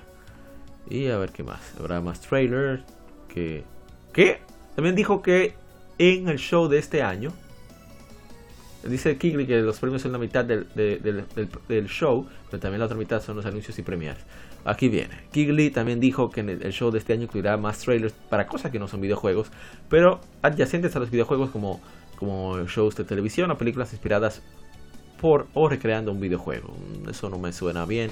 Y 0.90 1.08
a 1.08 1.18
ver 1.18 1.32
qué 1.32 1.44
más. 1.44 1.60
Habrá 1.80 2.00
más 2.02 2.22
trailers. 2.22 2.84
¿Qué? 3.34 3.64
También 4.76 4.96
dijo 4.96 5.22
que 5.22 5.56
en 5.98 6.30
el 6.30 6.38
show 6.38 6.68
de 6.68 6.80
este 6.80 7.02
año 7.02 7.32
Dice 8.86 9.18
Kigley 9.18 9.48
que 9.48 9.62
los 9.62 9.80
premios 9.80 10.04
son 10.04 10.12
la 10.12 10.20
mitad 10.20 10.46
del, 10.46 11.88
show, 11.88 12.28
pero 12.52 12.62
también 12.62 12.80
la 12.80 12.86
otra 12.86 12.98
mitad 12.98 13.22
son 13.22 13.36
los 13.36 13.46
anuncios 13.46 13.78
y 13.80 13.82
premios. 13.82 14.18
Aquí 14.64 14.90
viene. 14.90 15.16
Kigley 15.32 15.72
también 15.72 16.00
dijo 16.00 16.30
que 16.30 16.42
el 16.42 16.72
show 16.72 16.92
de 16.92 17.00
este 17.00 17.14
año 17.14 17.24
incluirá 17.24 17.58
más 17.58 17.80
trailers 17.80 18.14
para 18.30 18.46
cosas 18.46 18.72
que 18.72 18.78
no 18.78 18.88
son 18.88 19.02
videojuegos, 19.02 19.48
pero 19.90 20.22
adyacentes 20.44 20.96
a 20.96 21.00
los 21.00 21.10
videojuegos 21.10 21.50
como, 21.50 21.82
shows 22.68 22.96
de 22.96 23.06
televisión 23.06 23.50
o 23.50 23.58
películas 23.58 23.92
inspiradas 23.92 24.44
por 25.20 25.48
o 25.56 25.68
recreando 25.68 26.12
un 26.12 26.20
videojuego. 26.20 26.76
Eso 27.10 27.30
no 27.32 27.40
me 27.40 27.54
suena 27.54 27.88
bien. 27.88 28.12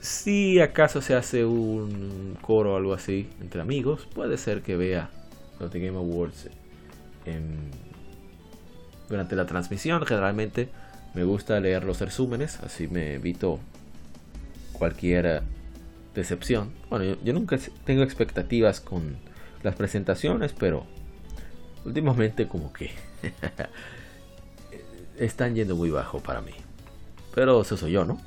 Si 0.00 0.58
acaso 0.58 1.02
se 1.02 1.14
hace 1.14 1.44
un 1.44 2.38
coro 2.40 2.72
o 2.72 2.76
algo 2.78 2.94
así 2.94 3.28
entre 3.42 3.60
amigos, 3.60 4.08
puede 4.14 4.38
ser 4.38 4.62
que 4.62 4.76
vea 4.76 5.10
los 5.58 5.70
de 5.70 5.80
Game 5.80 5.98
Awards 5.98 6.48
durante 9.08 9.36
la 9.36 9.46
transmisión. 9.46 10.04
Generalmente 10.06 10.68
me 11.14 11.24
gusta 11.24 11.58
leer 11.60 11.84
los 11.84 12.00
resúmenes, 12.00 12.60
así 12.60 12.88
me 12.88 13.14
evito 13.14 13.58
cualquier 14.72 15.26
eh, 15.26 15.40
decepción. 16.14 16.72
Bueno, 16.88 17.16
yo, 17.22 17.32
nunca 17.32 17.58
tengo 17.84 18.02
expectativas 18.02 18.80
con 18.80 19.16
las 19.62 19.74
presentaciones, 19.74 20.52
pero 20.52 20.86
últimamente 21.84 22.46
como 22.46 22.72
que 22.72 22.90
están 25.18 25.54
yendo 25.54 25.76
muy 25.76 25.90
bajo 25.90 26.20
para 26.20 26.40
mí. 26.40 26.52
Pero 27.34 27.60
eso 27.60 27.76
soy 27.76 27.92
yo, 27.92 28.04
¿no? 28.04 28.20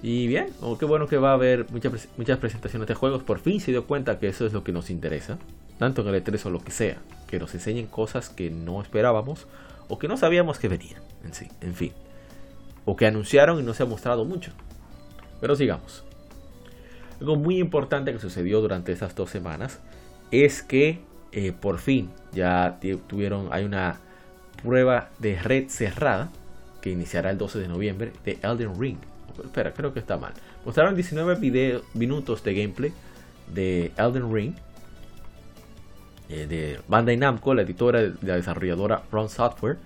Y 0.00 0.28
bien, 0.28 0.50
oh, 0.60 0.78
qué 0.78 0.84
bueno 0.84 1.08
que 1.08 1.16
va 1.16 1.30
a 1.30 1.34
haber 1.34 1.68
muchas, 1.70 2.08
muchas 2.16 2.38
presentaciones 2.38 2.86
de 2.86 2.94
juegos. 2.94 3.24
Por 3.24 3.40
fin 3.40 3.60
se 3.60 3.72
dio 3.72 3.84
cuenta 3.86 4.20
que 4.20 4.28
eso 4.28 4.46
es 4.46 4.52
lo 4.52 4.62
que 4.62 4.70
nos 4.72 4.90
interesa 4.90 5.38
tanto 5.78 6.02
en 6.02 6.14
el 6.14 6.24
E3 6.24 6.46
o 6.46 6.50
lo 6.50 6.60
que 6.60 6.70
sea, 6.70 6.98
que 7.26 7.38
nos 7.38 7.54
enseñen 7.54 7.86
cosas 7.86 8.28
que 8.28 8.50
no 8.50 8.82
esperábamos 8.82 9.46
o 9.88 9.98
que 9.98 10.08
no 10.08 10.16
sabíamos 10.16 10.58
que 10.58 10.68
venían 10.68 11.02
en 11.24 11.34
sí, 11.34 11.48
en 11.60 11.74
fin, 11.74 11.92
o 12.84 12.96
que 12.96 13.06
anunciaron 13.06 13.58
y 13.60 13.62
no 13.62 13.74
se 13.74 13.82
ha 13.82 13.86
mostrado 13.86 14.24
mucho. 14.24 14.52
Pero 15.40 15.56
sigamos. 15.56 16.04
Algo 17.20 17.36
muy 17.36 17.58
importante 17.58 18.12
que 18.12 18.18
sucedió 18.18 18.60
durante 18.60 18.92
estas 18.92 19.14
dos 19.14 19.30
semanas 19.30 19.80
es 20.30 20.62
que 20.62 21.00
eh, 21.32 21.52
por 21.52 21.78
fin 21.78 22.10
ya 22.32 22.78
tuvieron, 23.08 23.48
hay 23.50 23.64
una 23.64 24.00
prueba 24.62 25.10
de 25.18 25.38
red 25.40 25.68
cerrada 25.68 26.30
que 26.80 26.90
iniciará 26.90 27.30
el 27.30 27.38
12 27.38 27.58
de 27.58 27.68
noviembre 27.68 28.12
de 28.24 28.38
Elden 28.42 28.80
Ring. 28.80 28.98
Espera, 29.44 29.72
creo 29.72 29.92
que 29.92 30.00
está 30.00 30.16
mal. 30.16 30.32
Mostraron 30.64 30.94
19 30.94 31.36
video, 31.36 31.82
minutos 31.94 32.42
de 32.42 32.54
gameplay 32.54 32.92
de 33.52 33.92
Elden 33.96 34.32
Ring 34.32 34.54
eh, 36.28 36.46
de 36.46 36.80
Bandai 36.88 37.16
Namco, 37.16 37.54
la 37.54 37.62
editora 37.62 38.02
de 38.02 38.14
la 38.22 38.36
desarrolladora 38.36 39.00
From 39.10 39.28
Software. 39.28 39.78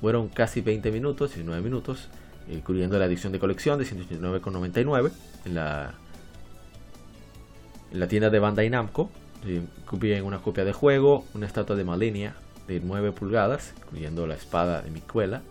fueron 0.00 0.28
casi 0.28 0.60
20 0.60 0.90
minutos, 0.90 1.34
19 1.34 1.62
minutos, 1.62 2.08
incluyendo 2.50 2.98
la 2.98 3.06
edición 3.06 3.32
de 3.32 3.38
colección 3.38 3.78
de 3.78 3.84
189,99 3.84 5.12
en 5.44 5.54
la, 5.54 5.94
en 7.92 8.00
la 8.00 8.08
tienda 8.08 8.30
de 8.30 8.38
Bandai 8.38 8.70
Namco. 8.70 9.10
Incluyen 9.46 10.24
una 10.24 10.38
copia 10.38 10.64
de 10.64 10.72
juego, 10.72 11.24
una 11.34 11.46
estatua 11.46 11.76
de 11.76 11.84
Malenia 11.84 12.34
de 12.68 12.80
9 12.80 13.12
pulgadas, 13.12 13.74
incluyendo 13.84 14.26
la 14.26 14.34
espada 14.34 14.82
de 14.82 14.90
Miquela, 14.90 15.42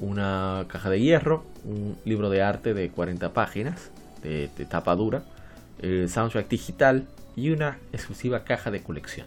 una 0.00 0.64
caja 0.68 0.88
de 0.90 1.00
hierro, 1.00 1.44
un 1.64 1.96
libro 2.04 2.30
de 2.30 2.42
arte 2.42 2.74
de 2.74 2.90
40 2.90 3.32
páginas 3.32 3.90
de, 4.22 4.48
de 4.56 4.64
tapa 4.64 4.96
dura, 4.96 5.24
el 5.80 6.08
soundtrack 6.08 6.48
digital, 6.48 7.06
y 7.36 7.50
una 7.50 7.78
exclusiva 7.92 8.44
caja 8.44 8.70
de 8.70 8.82
colección. 8.82 9.26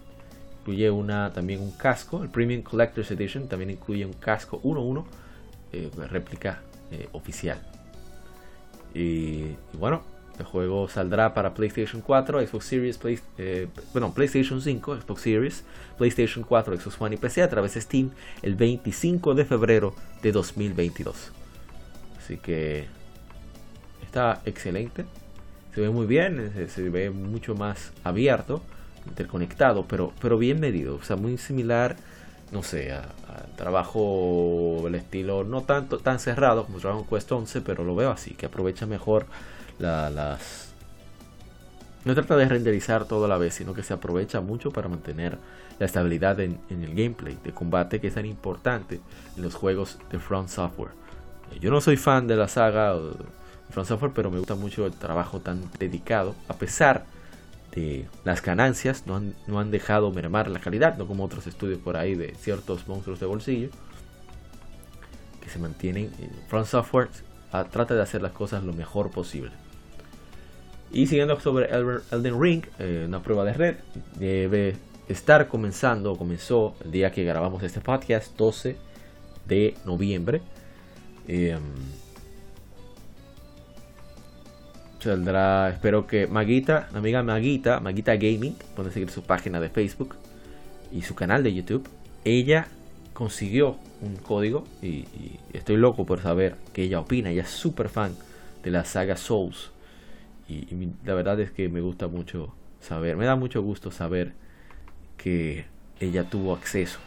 Incluye 0.59 0.89
una, 0.89 1.33
también 1.33 1.61
un 1.61 1.71
casco, 1.71 2.23
el 2.23 2.29
Premium 2.29 2.61
Collector's 2.61 3.11
Edition 3.11 3.47
también 3.47 3.71
incluye 3.71 4.05
un 4.05 4.13
casco 4.13 4.61
1-1, 4.61 5.03
eh, 5.73 5.89
réplica 6.09 6.61
eh, 6.91 7.09
oficial. 7.11 7.59
Y, 8.93 9.55
bueno, 9.73 10.03
el 10.39 10.45
juego 10.45 10.87
saldrá 10.87 11.33
para 11.33 11.53
PlayStation 11.53 12.01
4, 12.01 12.47
Xbox 12.47 12.65
Series, 12.65 12.99
eh, 13.37 13.67
bueno, 13.91 14.13
PlayStation 14.13 14.61
5, 14.61 15.01
Xbox 15.01 15.21
Series, 15.21 15.63
PlayStation 15.97 16.43
4, 16.43 16.79
Xbox 16.79 17.01
One 17.01 17.15
y 17.15 17.17
PC 17.17 17.43
a 17.43 17.49
través 17.49 17.73
de 17.73 17.81
Steam 17.81 18.11
el 18.41 18.55
25 18.55 19.33
de 19.35 19.45
febrero 19.45 19.95
de 20.21 20.31
2022. 20.31 21.31
Así 22.17 22.37
que 22.37 22.85
está 24.03 24.41
excelente 24.45 25.05
se 25.73 25.81
ve 25.81 25.89
muy 25.89 26.05
bien, 26.05 26.51
se, 26.69 26.89
ve 26.89 27.09
mucho 27.09 27.55
más 27.55 27.91
abierto, 28.03 28.61
interconectado, 29.07 29.85
pero, 29.87 30.13
pero 30.21 30.37
bien 30.37 30.59
medido, 30.59 30.95
o 30.95 31.03
sea, 31.03 31.15
muy 31.15 31.37
similar, 31.37 31.95
no 32.51 32.63
sé, 32.63 32.93
a, 32.93 33.09
trabajo 33.57 34.81
del 34.83 34.95
estilo 34.95 35.43
no 35.43 35.61
tanto 35.61 35.99
tan 35.99 36.19
cerrado 36.19 36.65
como 36.65 36.79
Dragon 36.79 37.05
Quest 37.05 37.31
11, 37.31 37.61
pero 37.61 37.83
lo 37.83 37.95
veo 37.95 38.11
así, 38.11 38.31
que 38.31 38.45
aprovecha 38.45 38.85
mejor 38.85 39.25
las... 39.79 40.73
No 42.05 42.13
trata 42.13 42.35
de 42.35 42.47
renderizar 42.47 43.05
todo 43.05 43.25
a 43.25 43.27
la 43.27 43.37
vez, 43.37 43.53
sino 43.53 43.73
que 43.73 43.81
se 43.81 43.93
aprovecha 43.93 44.41
mucho 44.41 44.71
para 44.71 44.89
mantener 44.89 45.37
la 45.79 45.85
estabilidad 45.85 46.39
en, 46.41 46.59
en 46.69 46.83
el 46.83 46.89
gameplay 46.89 47.37
de 47.43 47.53
combate 47.53 48.01
que 48.01 48.07
es 48.07 48.13
tan 48.13 48.25
importante 48.25 48.99
en 49.37 49.41
los 49.41 49.55
juegos 49.55 49.99
de 50.11 50.19
Front 50.19 50.49
Software. 50.49 50.91
Yo 51.61 51.71
no 51.71 51.79
soy 51.79 51.97
fan 51.97 52.27
de 52.27 52.35
la 52.35 52.47
saga 52.47 52.95
From 53.73 53.85
Software, 53.87 54.11
pero 54.13 54.29
me 54.29 54.37
gusta 54.37 54.53
mucho 54.53 54.85
el 54.85 54.93
trabajo 54.93 55.39
tan 55.39 55.67
dedicado, 55.79 56.35
a 56.47 56.53
pesar 56.53 57.05
de 57.71 58.05
las 58.23 58.43
ganancias, 58.43 59.07
no 59.07 59.15
han, 59.15 59.33
no 59.47 59.59
han 59.59 59.71
dejado 59.71 60.11
mermar 60.11 60.47
la 60.47 60.59
calidad, 60.59 60.95
no 60.95 61.07
como 61.07 61.25
otros 61.25 61.47
estudios 61.47 61.79
por 61.79 61.97
ahí 61.97 62.13
de 62.13 62.35
ciertos 62.35 62.87
monstruos 62.87 63.19
de 63.19 63.25
bolsillo, 63.25 63.69
que 65.41 65.49
se 65.49 65.57
mantienen. 65.57 66.11
Eh, 66.19 66.29
From 66.49 66.65
Software 66.65 67.09
trata 67.71 67.95
de 67.95 68.01
hacer 68.03 68.21
las 68.21 68.31
cosas 68.31 68.63
lo 68.63 68.73
mejor 68.73 69.09
posible. 69.09 69.51
Y 70.91 71.07
siguiendo 71.07 71.39
sobre 71.39 71.69
Elden 71.71 72.39
Ring, 72.39 72.63
eh, 72.77 73.05
una 73.07 73.23
prueba 73.23 73.43
de 73.43 73.53
red, 73.53 73.75
debe 74.19 74.75
estar 75.07 75.47
comenzando, 75.47 76.15
comenzó 76.15 76.75
el 76.85 76.91
día 76.91 77.11
que 77.11 77.23
grabamos 77.23 77.63
este 77.63 77.81
podcast, 77.81 78.37
12 78.37 78.77
de 79.47 79.75
noviembre. 79.83 80.43
Eh, 81.27 81.57
Saldrá, 85.03 85.69
espero 85.69 86.07
que 86.07 86.27
Maguita, 86.27 86.87
la 86.93 86.99
amiga 86.99 87.21
Maguita, 87.23 87.81
Maguita 87.81 88.15
Gaming, 88.15 88.55
pueden 88.73 88.93
seguir 88.93 89.09
su 89.09 89.21
página 89.21 89.59
de 89.59 89.67
Facebook 89.67 90.15
y 90.93 91.01
su 91.01 91.13
canal 91.13 91.43
de 91.43 91.53
YouTube. 91.53 91.85
Ella 92.23 92.67
consiguió 93.11 93.75
un 94.01 94.15
código 94.15 94.63
y, 94.81 95.03
estoy 95.51 95.75
loco 95.75 96.05
por 96.05 96.21
saber 96.21 96.55
qué 96.71 96.83
ella 96.83 97.01
opina. 97.01 97.31
Ella 97.31 97.41
es 97.41 97.49
súper 97.49 97.89
fan 97.89 98.15
de 98.63 98.71
la 98.71 98.85
saga 98.85 99.17
Souls. 99.17 99.71
Y, 100.47 100.67
la 101.03 101.13
verdad 101.15 101.37
es 101.41 101.51
que 101.51 101.67
me 101.67 101.81
gusta 101.81 102.07
mucho 102.07 102.55
saber, 102.79 103.17
me 103.17 103.25
da 103.25 103.35
mucho 103.35 103.61
gusto 103.61 103.91
saber 103.91 104.31
que 105.17 105.65
ella 105.99 106.29
tuvo 106.29 106.53
acceso. 106.53 106.99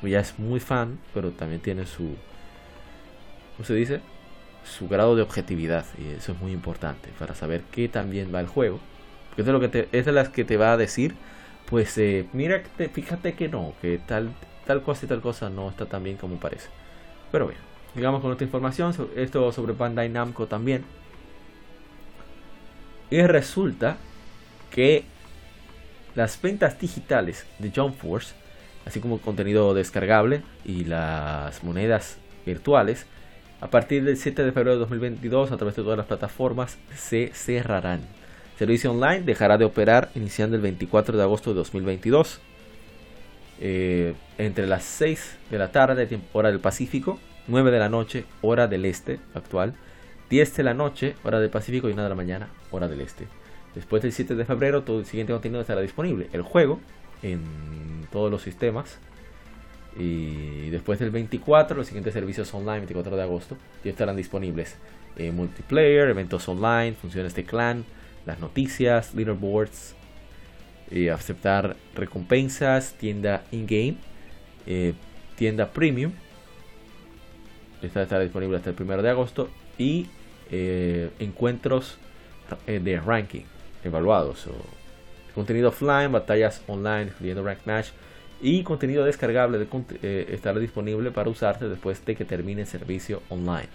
Ella 0.00 0.20
es 0.20 0.38
muy 0.38 0.60
fan, 0.60 1.00
pero 1.12 1.32
también 1.32 1.60
tiene 1.60 1.86
su, 1.86 2.14
¿cómo 3.56 3.66
se 3.66 3.74
dice? 3.74 4.00
Su 4.66 4.88
grado 4.88 5.16
de 5.16 5.22
objetividad. 5.22 5.86
Y 5.98 6.14
eso 6.14 6.32
es 6.32 6.40
muy 6.40 6.52
importante 6.52 7.10
para 7.18 7.34
saber 7.34 7.62
qué 7.70 7.88
también 7.88 8.34
va 8.34 8.40
el 8.40 8.48
juego. 8.48 8.80
Porque 9.28 9.42
es 9.42 9.46
de, 9.46 9.52
lo 9.52 9.60
que 9.60 9.88
es 9.92 10.04
de 10.04 10.12
las 10.12 10.28
que 10.28 10.44
te 10.44 10.56
va 10.56 10.72
a 10.72 10.76
decir, 10.76 11.14
pues 11.66 11.96
eh, 11.98 12.26
mira, 12.32 12.62
fíjate 12.92 13.34
que 13.34 13.48
no, 13.48 13.74
que 13.80 13.98
tal 13.98 14.30
tal 14.66 14.82
cosa 14.82 15.06
y 15.06 15.08
tal 15.08 15.20
cosa 15.20 15.48
no 15.48 15.70
está 15.70 15.86
tan 15.86 16.02
bien 16.02 16.16
como 16.16 16.36
parece. 16.36 16.68
Pero 17.32 17.46
bien, 17.46 17.60
digamos 17.94 18.20
con 18.20 18.32
esta 18.32 18.44
información, 18.44 18.94
esto 19.14 19.50
sobre 19.52 19.72
Bandai 19.72 20.08
Namco 20.08 20.46
también. 20.46 20.84
Y 23.08 23.22
resulta 23.22 23.96
que 24.70 25.04
las 26.14 26.40
ventas 26.42 26.78
digitales 26.78 27.46
de 27.58 27.70
Jump 27.74 27.96
Force, 27.96 28.34
así 28.84 29.00
como 29.00 29.20
contenido 29.20 29.72
descargable 29.74 30.42
y 30.64 30.84
las 30.84 31.62
monedas 31.62 32.18
virtuales, 32.44 33.06
a 33.60 33.68
partir 33.68 34.04
del 34.04 34.16
7 34.16 34.44
de 34.44 34.52
febrero 34.52 34.72
de 34.72 34.80
2022 34.80 35.52
a 35.52 35.56
través 35.56 35.76
de 35.76 35.82
todas 35.82 35.96
las 35.96 36.06
plataformas 36.06 36.78
se 36.94 37.30
cerrarán. 37.32 38.00
Servicio 38.58 38.90
online 38.90 39.22
dejará 39.22 39.58
de 39.58 39.64
operar 39.64 40.10
iniciando 40.14 40.56
el 40.56 40.62
24 40.62 41.16
de 41.16 41.22
agosto 41.22 41.50
de 41.50 41.56
2022 41.56 42.40
eh, 43.60 44.14
entre 44.38 44.66
las 44.66 44.84
6 44.84 45.38
de 45.50 45.58
la 45.58 45.72
tarde, 45.72 46.20
hora 46.32 46.50
del 46.50 46.60
Pacífico, 46.60 47.18
9 47.48 47.70
de 47.70 47.78
la 47.78 47.88
noche, 47.88 48.24
hora 48.42 48.66
del 48.66 48.84
este 48.84 49.20
actual, 49.34 49.74
10 50.30 50.56
de 50.56 50.62
la 50.62 50.74
noche, 50.74 51.14
hora 51.22 51.40
del 51.40 51.50
Pacífico 51.50 51.88
y 51.88 51.92
1 51.92 52.02
de 52.02 52.08
la 52.08 52.14
mañana, 52.14 52.48
hora 52.70 52.88
del 52.88 53.00
este. 53.00 53.26
Después 53.74 54.02
del 54.02 54.12
7 54.12 54.34
de 54.34 54.44
febrero, 54.44 54.82
todo 54.82 55.00
el 55.00 55.06
siguiente 55.06 55.32
contenido 55.32 55.60
estará 55.60 55.80
disponible. 55.80 56.28
El 56.32 56.42
juego 56.42 56.80
en 57.22 58.06
todos 58.10 58.30
los 58.30 58.42
sistemas. 58.42 58.98
Y 59.98 60.68
después 60.70 60.98
del 60.98 61.10
24, 61.10 61.76
los 61.76 61.86
siguientes 61.86 62.12
servicios 62.12 62.52
online, 62.52 62.80
24 62.80 63.16
de 63.16 63.22
agosto, 63.22 63.56
ya 63.82 63.90
estarán 63.90 64.16
disponibles. 64.16 64.76
Eh, 65.16 65.30
multiplayer, 65.30 66.10
eventos 66.10 66.46
online, 66.48 66.92
funciones 66.92 67.34
de 67.34 67.44
clan, 67.44 67.84
las 68.26 68.38
noticias, 68.38 69.14
leaderboards, 69.14 69.94
aceptar 71.12 71.76
recompensas, 71.94 72.92
tienda 72.94 73.44
in-game, 73.50 73.96
eh, 74.66 74.92
tienda 75.36 75.72
premium. 75.72 76.12
Esta 77.80 78.02
estará 78.02 78.22
disponible 78.22 78.58
hasta 78.58 78.70
el 78.70 78.76
1 78.78 79.02
de 79.02 79.10
agosto. 79.10 79.48
Y 79.78 80.08
eh, 80.50 81.10
encuentros 81.18 81.98
de 82.66 83.00
ranking 83.00 83.44
evaluados. 83.82 84.46
Contenido 85.34 85.70
offline, 85.70 86.12
batallas 86.12 86.62
online, 86.66 87.04
incluyendo 87.04 87.44
Rank 87.44 87.60
Match. 87.64 87.88
Y 88.40 88.62
contenido 88.62 89.04
descargable 89.04 89.66
estará 90.02 90.60
disponible 90.60 91.10
para 91.10 91.30
usarse 91.30 91.68
después 91.68 92.04
de 92.04 92.16
que 92.16 92.24
termine 92.24 92.62
el 92.62 92.66
servicio 92.66 93.22
online. 93.30 93.68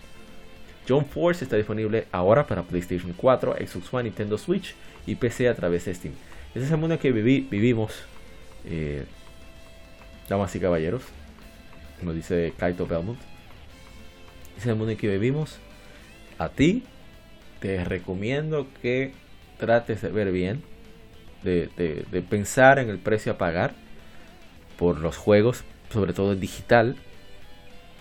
John 0.88 1.05
Force 1.05 1.43
está 1.43 1.55
disponible 1.55 2.07
ahora 2.12 2.45
para 2.45 2.64
PlayStation 2.64 3.14
4, 3.14 3.55
Xbox 3.68 3.93
One, 3.93 4.03
Nintendo 4.03 4.38
Switch 4.38 4.76
y 5.05 5.16
PC 5.16 5.47
a 5.47 5.55
través 5.55 5.86
de 5.86 5.93
Steam. 5.93 6.14
Ese 6.53 6.66
es 6.66 6.72
el 6.72 6.78
mundo 6.78 6.99
que 6.99 7.12
vivimos, 7.12 7.93
eh, 8.66 9.05
damas 10.28 10.55
y 10.55 10.59
caballeros, 10.59 11.03
como 11.99 12.14
dice 12.14 12.53
Kaito 12.57 12.86
Belmont. 12.86 13.20
Ese 14.57 14.59
es 14.59 14.68
el 14.68 14.76
mundo 14.76 14.91
en 14.91 14.97
que 14.97 15.07
vivimos. 15.07 15.57
A 16.38 16.49
ti 16.49 16.84
te 17.59 17.84
recomiendo 17.84 18.68
que 18.82 19.14
trates 19.59 20.01
de 20.01 20.09
ver 20.09 20.32
bien, 20.32 20.64
de, 21.43 21.70
de 22.12 22.22
pensar 22.22 22.80
en 22.80 22.89
el 22.89 22.99
precio 22.99 23.32
a 23.32 23.38
pagar 23.38 23.74
por 24.82 24.99
los 24.99 25.15
juegos, 25.15 25.63
sobre 25.93 26.13
todo 26.13 26.34
en 26.34 26.39
digital, 26.39 26.95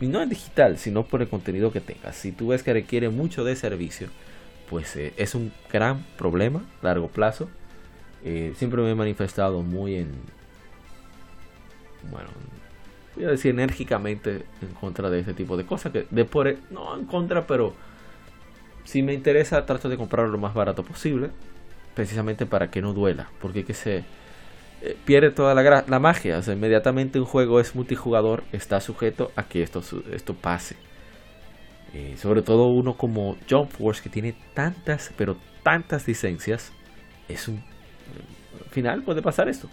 y 0.01 0.07
no 0.07 0.23
en 0.23 0.31
digital, 0.31 0.79
sino 0.79 1.05
por 1.05 1.21
el 1.21 1.29
contenido 1.29 1.71
que 1.71 1.81
tengas. 1.81 2.17
Si 2.17 2.33
tú 2.33 2.49
ves 2.49 2.63
que 2.63 2.73
requiere 2.73 3.11
mucho 3.11 3.45
de 3.45 3.55
servicio, 3.55 4.09
pues 4.69 4.97
eh, 4.97 5.13
es 5.19 5.35
un 5.35 5.53
gran 5.71 6.07
problema 6.17 6.65
a 6.81 6.87
largo 6.87 7.09
plazo 7.09 7.51
eh, 8.25 8.53
siempre 8.57 8.83
me 8.83 8.91
he 8.91 8.95
manifestado 8.95 9.63
muy 9.63 9.97
en. 9.97 10.09
Bueno, 12.11 12.29
voy 13.17 13.25
a 13.25 13.29
decir 13.29 13.51
enérgicamente 13.53 14.45
en 14.63 14.69
contra 14.81 15.11
de 15.11 15.21
este 15.21 15.35
tipo 15.35 15.57
de 15.57 15.65
cosas. 15.65 15.93
Que 15.93 16.07
de 16.11 16.25
por, 16.25 16.55
no 16.71 16.97
en 16.97 17.07
contra, 17.07 17.47
pero 17.47 17.75
si 18.85 19.03
me 19.03 19.15
interesa, 19.15 19.65
trato 19.67 19.89
de 19.89 19.97
comprarlo 19.97 20.33
lo 20.33 20.39
más 20.39 20.55
barato 20.55 20.83
posible. 20.83 21.31
Precisamente 21.95 22.47
para 22.47 22.71
que 22.71 22.83
no 22.83 22.93
duela. 22.93 23.31
Porque 23.41 23.65
que 23.65 23.75
se 23.75 24.05
eh, 24.83 24.97
pierde 25.05 25.31
toda 25.31 25.55
la, 25.55 25.85
la 25.87 25.99
magia. 25.99 26.39
O 26.39 26.43
sea, 26.43 26.55
inmediatamente 26.55 27.19
un 27.19 27.27
juego 27.27 27.61
es 27.61 27.75
multijugador, 27.75 28.45
está 28.53 28.81
sujeto 28.81 29.31
a 29.37 29.45
que 29.45 29.63
esto, 29.63 29.83
esto 30.13 30.35
pase. 30.35 30.77
Eh, 31.93 32.17
sobre 32.17 32.43
todo 32.43 32.69
uno 32.69 32.97
como 32.97 33.37
Jump 33.49 33.71
Force 33.71 34.03
que 34.03 34.11
tiene 34.11 34.35
tantas, 34.55 35.13
pero 35.17 35.37
tantas 35.63 36.07
licencias. 36.07 36.73
Es 37.29 37.49
un 37.49 37.63
final 38.71 39.03
puede 39.03 39.23
pasar 39.23 39.49
esto. 39.49 39.69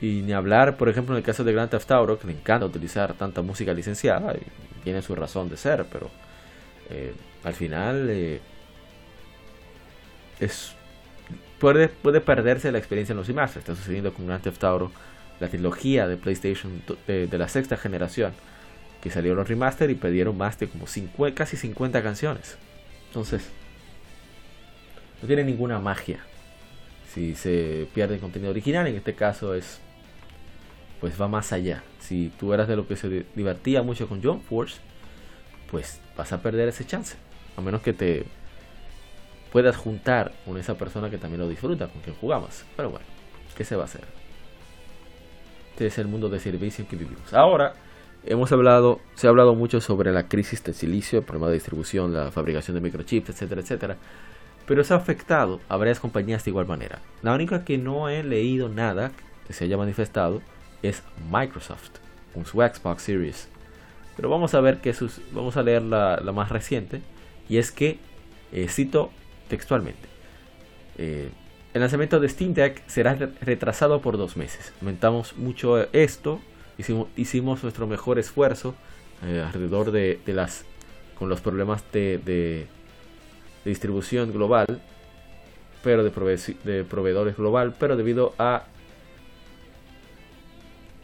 Y 0.00 0.22
ni 0.22 0.32
hablar, 0.32 0.76
por 0.76 0.88
ejemplo, 0.88 1.14
en 1.14 1.18
el 1.18 1.24
caso 1.24 1.42
de 1.42 1.52
Grand 1.52 1.70
Theft 1.70 1.90
Auto, 1.90 2.18
que 2.18 2.28
le 2.28 2.34
encanta 2.34 2.66
utilizar 2.66 3.14
tanta 3.14 3.42
música 3.42 3.74
licenciada, 3.74 4.34
y 4.34 4.42
tiene 4.84 5.02
su 5.02 5.14
razón 5.14 5.48
de 5.48 5.56
ser, 5.56 5.86
pero 5.90 6.08
eh, 6.90 7.12
al 7.42 7.54
final 7.54 8.08
eh, 8.08 8.40
es 10.38 10.76
puede, 11.58 11.88
puede 11.88 12.20
perderse 12.20 12.72
la 12.72 12.78
experiencia 12.78 13.12
en 13.12 13.18
los 13.18 13.26
demás. 13.26 13.56
Está 13.56 13.74
sucediendo 13.74 14.12
con 14.12 14.26
Grand 14.26 14.42
Theft 14.42 14.64
Auto, 14.64 14.92
la 15.40 15.48
trilogía 15.48 16.08
de 16.08 16.16
PlayStation 16.16 16.82
de, 17.06 17.28
la 17.38 17.48
sexta 17.48 17.76
generación, 17.76 18.32
que 19.00 19.10
salió 19.10 19.34
los 19.34 19.48
remaster 19.48 19.90
y 19.90 19.94
pidieron 19.94 20.36
más 20.36 20.58
de 20.58 20.68
como 20.68 20.86
casi 21.34 21.56
50 21.56 22.02
canciones. 22.02 22.56
Entonces, 23.08 23.48
no 25.22 25.26
tiene 25.26 25.44
ninguna 25.44 25.78
magia 25.78 26.20
si 27.18 27.34
se 27.34 27.88
pierde 27.94 28.14
el 28.14 28.20
contenido 28.20 28.50
original, 28.50 28.86
en 28.86 28.96
este 28.96 29.14
caso 29.14 29.54
es 29.54 29.80
pues 31.00 31.20
va 31.20 31.28
más 31.28 31.52
allá. 31.52 31.82
Si 32.00 32.32
tú 32.38 32.52
eras 32.52 32.66
de 32.68 32.76
lo 32.76 32.88
que 32.88 32.96
se 32.96 33.24
divertía 33.34 33.82
mucho 33.82 34.08
con 34.08 34.20
John 34.22 34.40
Force, 34.40 34.78
pues 35.70 36.00
vas 36.16 36.32
a 36.32 36.42
perder 36.42 36.68
ese 36.68 36.84
chance. 36.84 37.16
A 37.56 37.60
menos 37.60 37.82
que 37.82 37.92
te 37.92 38.26
puedas 39.52 39.76
juntar 39.76 40.32
con 40.44 40.58
esa 40.58 40.76
persona 40.76 41.10
que 41.10 41.18
también 41.18 41.40
lo 41.40 41.48
disfruta, 41.48 41.88
con 41.88 42.00
quien 42.02 42.16
jugamos. 42.16 42.64
Pero 42.76 42.90
bueno, 42.90 43.06
¿qué 43.56 43.64
se 43.64 43.76
va 43.76 43.82
a 43.82 43.86
hacer? 43.86 44.04
Este 45.70 45.86
es 45.86 45.98
el 45.98 46.08
mundo 46.08 46.28
de 46.28 46.40
servicio 46.40 46.82
en 46.82 46.90
que 46.90 46.96
vivimos. 46.96 47.32
Ahora, 47.32 47.74
hemos 48.24 48.50
hablado, 48.52 49.00
se 49.14 49.26
ha 49.26 49.30
hablado 49.30 49.54
mucho 49.54 49.80
sobre 49.80 50.12
la 50.12 50.28
crisis 50.28 50.62
de 50.64 50.72
silicio, 50.72 51.20
el 51.20 51.24
problema 51.24 51.48
de 51.48 51.54
distribución, 51.54 52.12
la 52.12 52.30
fabricación 52.30 52.74
de 52.74 52.80
microchips, 52.80 53.30
etcétera, 53.30 53.60
etcétera 53.60 53.96
pero 54.68 54.84
se 54.84 54.92
ha 54.92 54.98
afectado 54.98 55.60
a 55.70 55.78
varias 55.78 55.98
compañías 55.98 56.44
de 56.44 56.50
igual 56.50 56.66
manera. 56.66 57.00
La 57.22 57.32
única 57.32 57.64
que 57.64 57.78
no 57.78 58.10
he 58.10 58.22
leído 58.22 58.68
nada 58.68 59.12
que 59.46 59.54
se 59.54 59.64
haya 59.64 59.78
manifestado 59.78 60.42
es 60.82 61.02
Microsoft 61.32 61.92
con 62.34 62.44
su 62.44 62.58
Xbox 62.58 63.02
Series. 63.02 63.48
Pero 64.14 64.28
vamos 64.28 64.52
a 64.54 64.60
ver 64.60 64.82
que 64.82 64.92
sus, 64.92 65.22
vamos 65.32 65.56
a 65.56 65.62
leer 65.62 65.80
la, 65.80 66.20
más 66.34 66.50
reciente 66.50 67.00
y 67.48 67.56
es 67.56 67.72
que 67.72 67.98
eh, 68.52 68.68
cito 68.68 69.10
textualmente. 69.48 70.08
Eh, 70.96 71.30
el 71.74 71.80
lanzamiento 71.80 72.20
de 72.20 72.28
Steam 72.28 72.54
Deck 72.54 72.82
será 72.86 73.14
retrasado 73.14 74.00
por 74.00 74.16
dos 74.16 74.36
meses. 74.36 74.72
Aumentamos 74.80 75.36
mucho 75.36 75.92
esto, 75.92 76.40
hicimos, 77.16 77.62
nuestro 77.62 77.86
mejor 77.86 78.18
esfuerzo 78.18 78.74
eh, 79.26 79.42
alrededor 79.44 79.90
de, 79.90 80.20
las 80.26 80.64
con 81.18 81.28
los 81.28 81.40
problemas 81.40 81.82
de 81.92 82.66
distribución 83.64 84.32
global, 84.32 84.80
pero 85.82 86.04
de, 86.04 86.10
de 86.64 86.84
proveedores 86.84 87.36
global, 87.36 87.74
pero 87.78 87.96
debido 87.96 88.34
a 88.38 88.64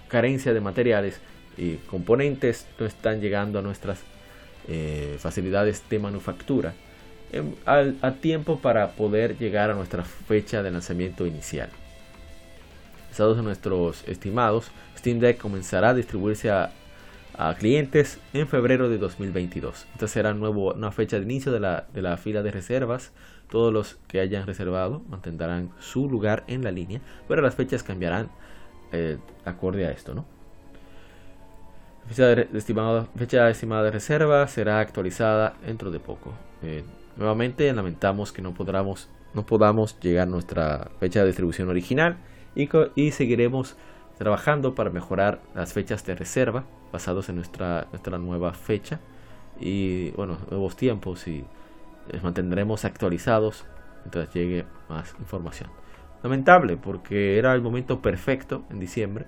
carencia 0.09 0.53
de 0.53 0.61
materiales 0.61 1.21
y 1.57 1.77
componentes 1.77 2.67
no 2.79 2.87
están 2.87 3.21
llegando 3.21 3.59
a 3.59 3.63
nuestras 3.63 4.01
eh, 4.69 5.17
facilidades 5.19 5.83
de 5.89 5.99
manufactura 5.99 6.75
a 7.67 8.13
tiempo 8.21 8.59
para 8.59 8.93
poder 8.93 9.39
llegar 9.39 9.71
a 9.71 9.75
nuestra 9.75 10.05
fecha 10.05 10.63
de 10.63 10.71
lanzamiento 10.71 11.27
inicial. 11.27 11.71
Basados 13.11 13.39
en 13.39 13.45
nuestros 13.45 14.03
estimados, 14.09 14.73
Steam 14.99 15.21
Deck 15.21 15.39
comenzará 15.39 15.91
a 15.91 15.95
distribuirse 15.95 16.51
a, 16.51 16.73
clientes 17.59 18.19
en 18.33 18.47
febrero 18.47 18.89
de 18.89 18.99
2022. 18.99 19.87
Esta 19.95 20.09
será 20.09 20.35
nuevo, 20.35 20.73
una 20.73 20.93
fecha 20.93 21.17
de 21.17 21.25
inicio 21.25 21.51
de 21.53 21.61
la, 21.61 21.87
de 21.93 22.03
la 22.03 22.17
fila 22.17 22.43
de 22.43 22.51
reservas. 22.53 23.13
Todos 23.51 23.73
los 23.73 23.99
que 24.09 24.21
hayan 24.21 24.47
reservado 24.47 25.03
mantendrán 25.09 25.71
su 25.81 26.09
lugar 26.09 26.45
en 26.47 26.63
la 26.63 26.71
línea, 26.71 27.01
pero 27.29 27.43
las 27.43 27.55
fechas 27.55 27.83
cambiarán 27.83 28.31
eh, 28.93 29.19
acorde 29.45 29.87
a 29.87 29.91
esto, 29.91 30.15
¿no? 30.15 30.27
Fecha, 32.09 32.35
fecha 33.17 33.51
estimada 33.51 33.83
de 33.83 33.91
reserva 33.91 34.47
será 34.47 34.81
actualizada 34.81 35.55
dentro 35.65 35.91
de 35.91 36.01
poco. 36.01 36.33
Eh, 36.63 36.85
nuevamente 37.17 37.73
lamentamos 37.73 38.33
que 38.33 38.43
no 38.43 38.55
podamos, 38.55 39.09
no 39.35 39.47
podamos 39.47 39.99
llegar 40.01 40.29
a 40.29 40.31
nuestra 40.31 40.91
fecha 41.01 41.21
de 41.21 41.27
distribución 41.27 41.69
original 41.69 42.19
y, 42.55 42.69
y 42.95 43.11
seguiremos 43.13 43.77
trabajando 44.19 44.75
para 44.75 44.91
mejorar 44.91 45.41
las 45.55 45.73
fechas 45.73 46.05
de 46.07 46.15
reserva 46.15 46.65
basados 46.93 47.29
en 47.29 47.37
nuestra, 47.37 47.89
nuestra 47.91 48.19
nueva 48.19 48.53
fecha 48.53 49.01
y 49.59 50.11
bueno, 50.13 50.39
nuevos 50.51 50.77
tiempos 50.77 51.27
y 51.27 51.45
les 52.11 52.23
mantendremos 52.23 52.85
actualizados 52.85 53.65
mientras 54.05 54.33
llegue 54.33 54.67
más 54.89 55.15
información. 55.19 55.71
Lamentable 56.23 56.77
porque 56.77 57.39
era 57.39 57.55
el 57.55 57.63
momento 57.63 58.01
perfecto 58.01 58.65
en 58.71 58.81
diciembre. 58.81 59.27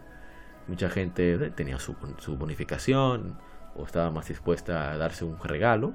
Mucha 0.68 0.88
gente 0.88 1.50
tenía 1.50 1.78
su, 1.78 1.94
su 2.18 2.36
bonificación 2.36 3.38
o 3.74 3.84
estaba 3.84 4.10
más 4.10 4.28
dispuesta 4.28 4.92
a 4.92 4.96
darse 4.96 5.24
un 5.24 5.38
regalo 5.38 5.94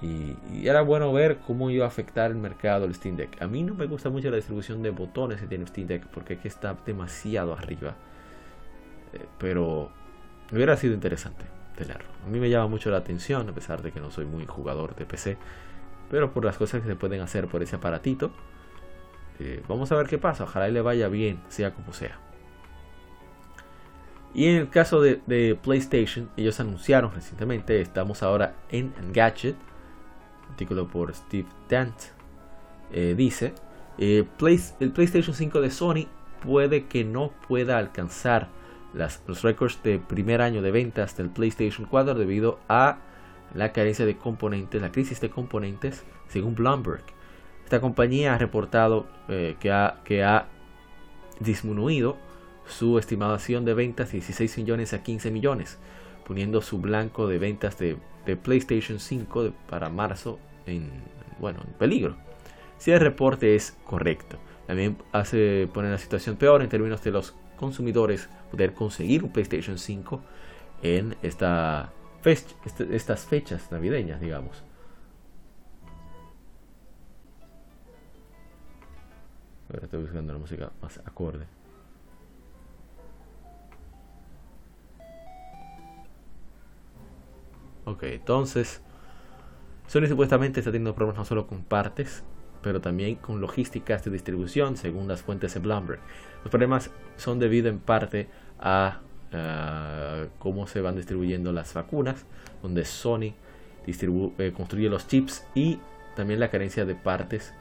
y, 0.00 0.36
era 0.66 0.82
bueno 0.82 1.12
ver 1.12 1.38
cómo 1.46 1.70
iba 1.70 1.84
a 1.84 1.88
afectar 1.88 2.30
el 2.30 2.36
mercado 2.36 2.84
el 2.84 2.94
Steam 2.94 3.16
Deck. 3.16 3.40
A 3.40 3.46
mí 3.46 3.62
no 3.62 3.74
me 3.74 3.86
gusta 3.86 4.10
mucho 4.10 4.30
la 4.30 4.36
distribución 4.36 4.82
de 4.82 4.90
botones 4.90 5.40
que 5.40 5.46
tiene 5.46 5.62
el 5.64 5.68
Steam 5.68 5.86
Deck 5.86 6.06
porque 6.08 6.34
aquí 6.34 6.48
está 6.48 6.76
demasiado 6.84 7.54
arriba. 7.54 7.94
Eh, 9.12 9.24
pero 9.38 9.90
hubiera 10.52 10.76
sido 10.76 10.94
interesante 10.94 11.44
tenerlo. 11.76 12.08
A 12.26 12.28
mí 12.28 12.38
me 12.38 12.50
llama 12.50 12.68
mucho 12.68 12.90
la 12.90 12.98
atención, 12.98 13.48
a 13.48 13.52
pesar 13.52 13.82
de 13.82 13.92
que 13.92 14.00
no 14.00 14.10
soy 14.10 14.24
muy 14.24 14.46
jugador 14.46 14.94
de 14.94 15.06
PC. 15.06 15.36
Pero 16.10 16.32
por 16.32 16.44
las 16.44 16.56
cosas 16.56 16.82
que 16.82 16.88
se 16.88 16.96
pueden 16.96 17.20
hacer 17.20 17.48
por 17.48 17.62
ese 17.62 17.76
aparatito. 17.76 18.30
Eh, 19.40 19.62
vamos 19.68 19.90
a 19.90 19.96
ver 19.96 20.06
qué 20.06 20.18
pasa. 20.18 20.44
Ojalá 20.44 20.68
le 20.68 20.80
vaya 20.80 21.08
bien, 21.08 21.40
sea 21.48 21.72
como 21.72 21.92
sea. 21.92 22.18
Y 24.34 24.48
en 24.48 24.56
el 24.56 24.68
caso 24.68 25.00
de 25.00 25.58
PlayStation, 25.62 26.28
ellos 26.36 26.58
anunciaron 26.58 27.12
recientemente, 27.14 27.80
estamos 27.80 28.24
ahora 28.24 28.54
en 28.68 28.92
Gadget 29.12 29.54
artículo 30.50 30.88
por 30.88 31.14
Steve 31.14 31.46
Dent, 31.68 31.94
eh, 32.92 33.14
dice, 33.16 33.54
eh, 33.98 34.24
el 34.80 34.92
PlayStation 34.92 35.34
5 35.34 35.60
de 35.60 35.70
Sony 35.70 36.06
puede 36.44 36.86
que 36.86 37.04
no 37.04 37.32
pueda 37.48 37.78
alcanzar 37.78 38.48
los 39.26 39.42
récords 39.42 39.82
de 39.82 39.98
primer 39.98 40.40
año 40.40 40.62
de 40.62 40.70
ventas 40.70 41.16
del 41.16 41.30
PlayStation 41.30 41.86
4 41.90 42.14
debido 42.14 42.60
a 42.68 42.98
la 43.54 43.72
carencia 43.72 44.06
de 44.06 44.16
componentes, 44.16 44.80
la 44.80 44.92
crisis 44.92 45.20
de 45.20 45.30
componentes, 45.30 46.04
según 46.28 46.54
Bloomberg. 46.54 47.02
Esta 47.64 47.80
compañía 47.80 48.34
ha 48.34 48.38
reportado 48.38 49.06
eh, 49.28 49.56
que, 49.58 49.72
ha, 49.72 50.00
que 50.04 50.22
ha 50.22 50.48
disminuido 51.40 52.16
su 52.66 52.98
estimación 52.98 53.64
de 53.64 53.74
ventas 53.74 54.08
de 54.08 54.18
16 54.18 54.58
millones 54.58 54.92
a 54.92 55.02
15 55.02 55.30
millones, 55.30 55.78
poniendo 56.26 56.60
su 56.62 56.78
blanco 56.78 57.26
de 57.26 57.38
ventas 57.38 57.78
de 57.78 57.96
PlayStation 58.36 58.98
5 58.98 59.52
para 59.68 59.88
marzo 59.88 60.38
en, 60.66 60.90
bueno, 61.38 61.60
en 61.66 61.72
peligro. 61.74 62.16
Si 62.78 62.90
el 62.90 63.00
reporte 63.00 63.54
es 63.54 63.76
correcto, 63.84 64.38
también 64.66 64.96
hace 65.12 65.68
poner 65.72 65.90
la 65.92 65.98
situación 65.98 66.36
peor 66.36 66.62
en 66.62 66.68
términos 66.68 67.02
de 67.02 67.10
los 67.10 67.34
consumidores 67.56 68.28
poder 68.50 68.74
conseguir 68.74 69.24
un 69.24 69.30
PlayStation 69.30 69.78
5 69.78 70.20
en 70.82 71.16
esta 71.22 71.92
este, 72.24 72.96
estas 72.96 73.26
fechas 73.26 73.70
navideñas, 73.70 74.20
digamos. 74.20 74.62
Ahora 79.68 79.84
estoy 79.84 80.02
buscando 80.02 80.32
la 80.32 80.38
música 80.38 80.72
más 80.80 80.98
acorde. 81.04 81.46
Ok, 87.84 88.04
entonces 88.04 88.82
Sony 89.86 90.06
supuestamente 90.06 90.60
está 90.60 90.70
teniendo 90.70 90.94
problemas 90.94 91.18
no 91.18 91.24
solo 91.24 91.46
con 91.46 91.62
partes, 91.62 92.24
pero 92.62 92.80
también 92.80 93.16
con 93.16 93.40
logísticas 93.40 94.04
de 94.04 94.10
distribución, 94.10 94.76
según 94.76 95.06
las 95.06 95.22
fuentes 95.22 95.54
de 95.54 95.60
Bloomberg. 95.60 96.00
Los 96.42 96.50
problemas 96.50 96.90
son 97.16 97.38
debido 97.38 97.68
en 97.68 97.78
parte 97.78 98.28
a 98.58 99.00
cómo 100.38 100.68
se 100.68 100.80
van 100.80 100.94
distribuyendo 100.94 101.52
las 101.52 101.74
vacunas, 101.74 102.24
donde 102.62 102.84
Sony 102.84 103.34
eh, 103.86 104.52
construye 104.56 104.88
los 104.88 105.08
chips 105.08 105.44
y 105.54 105.80
también 106.14 106.38
la 106.38 106.50
carencia 106.50 106.84
de 106.84 106.94
partes 106.94 107.52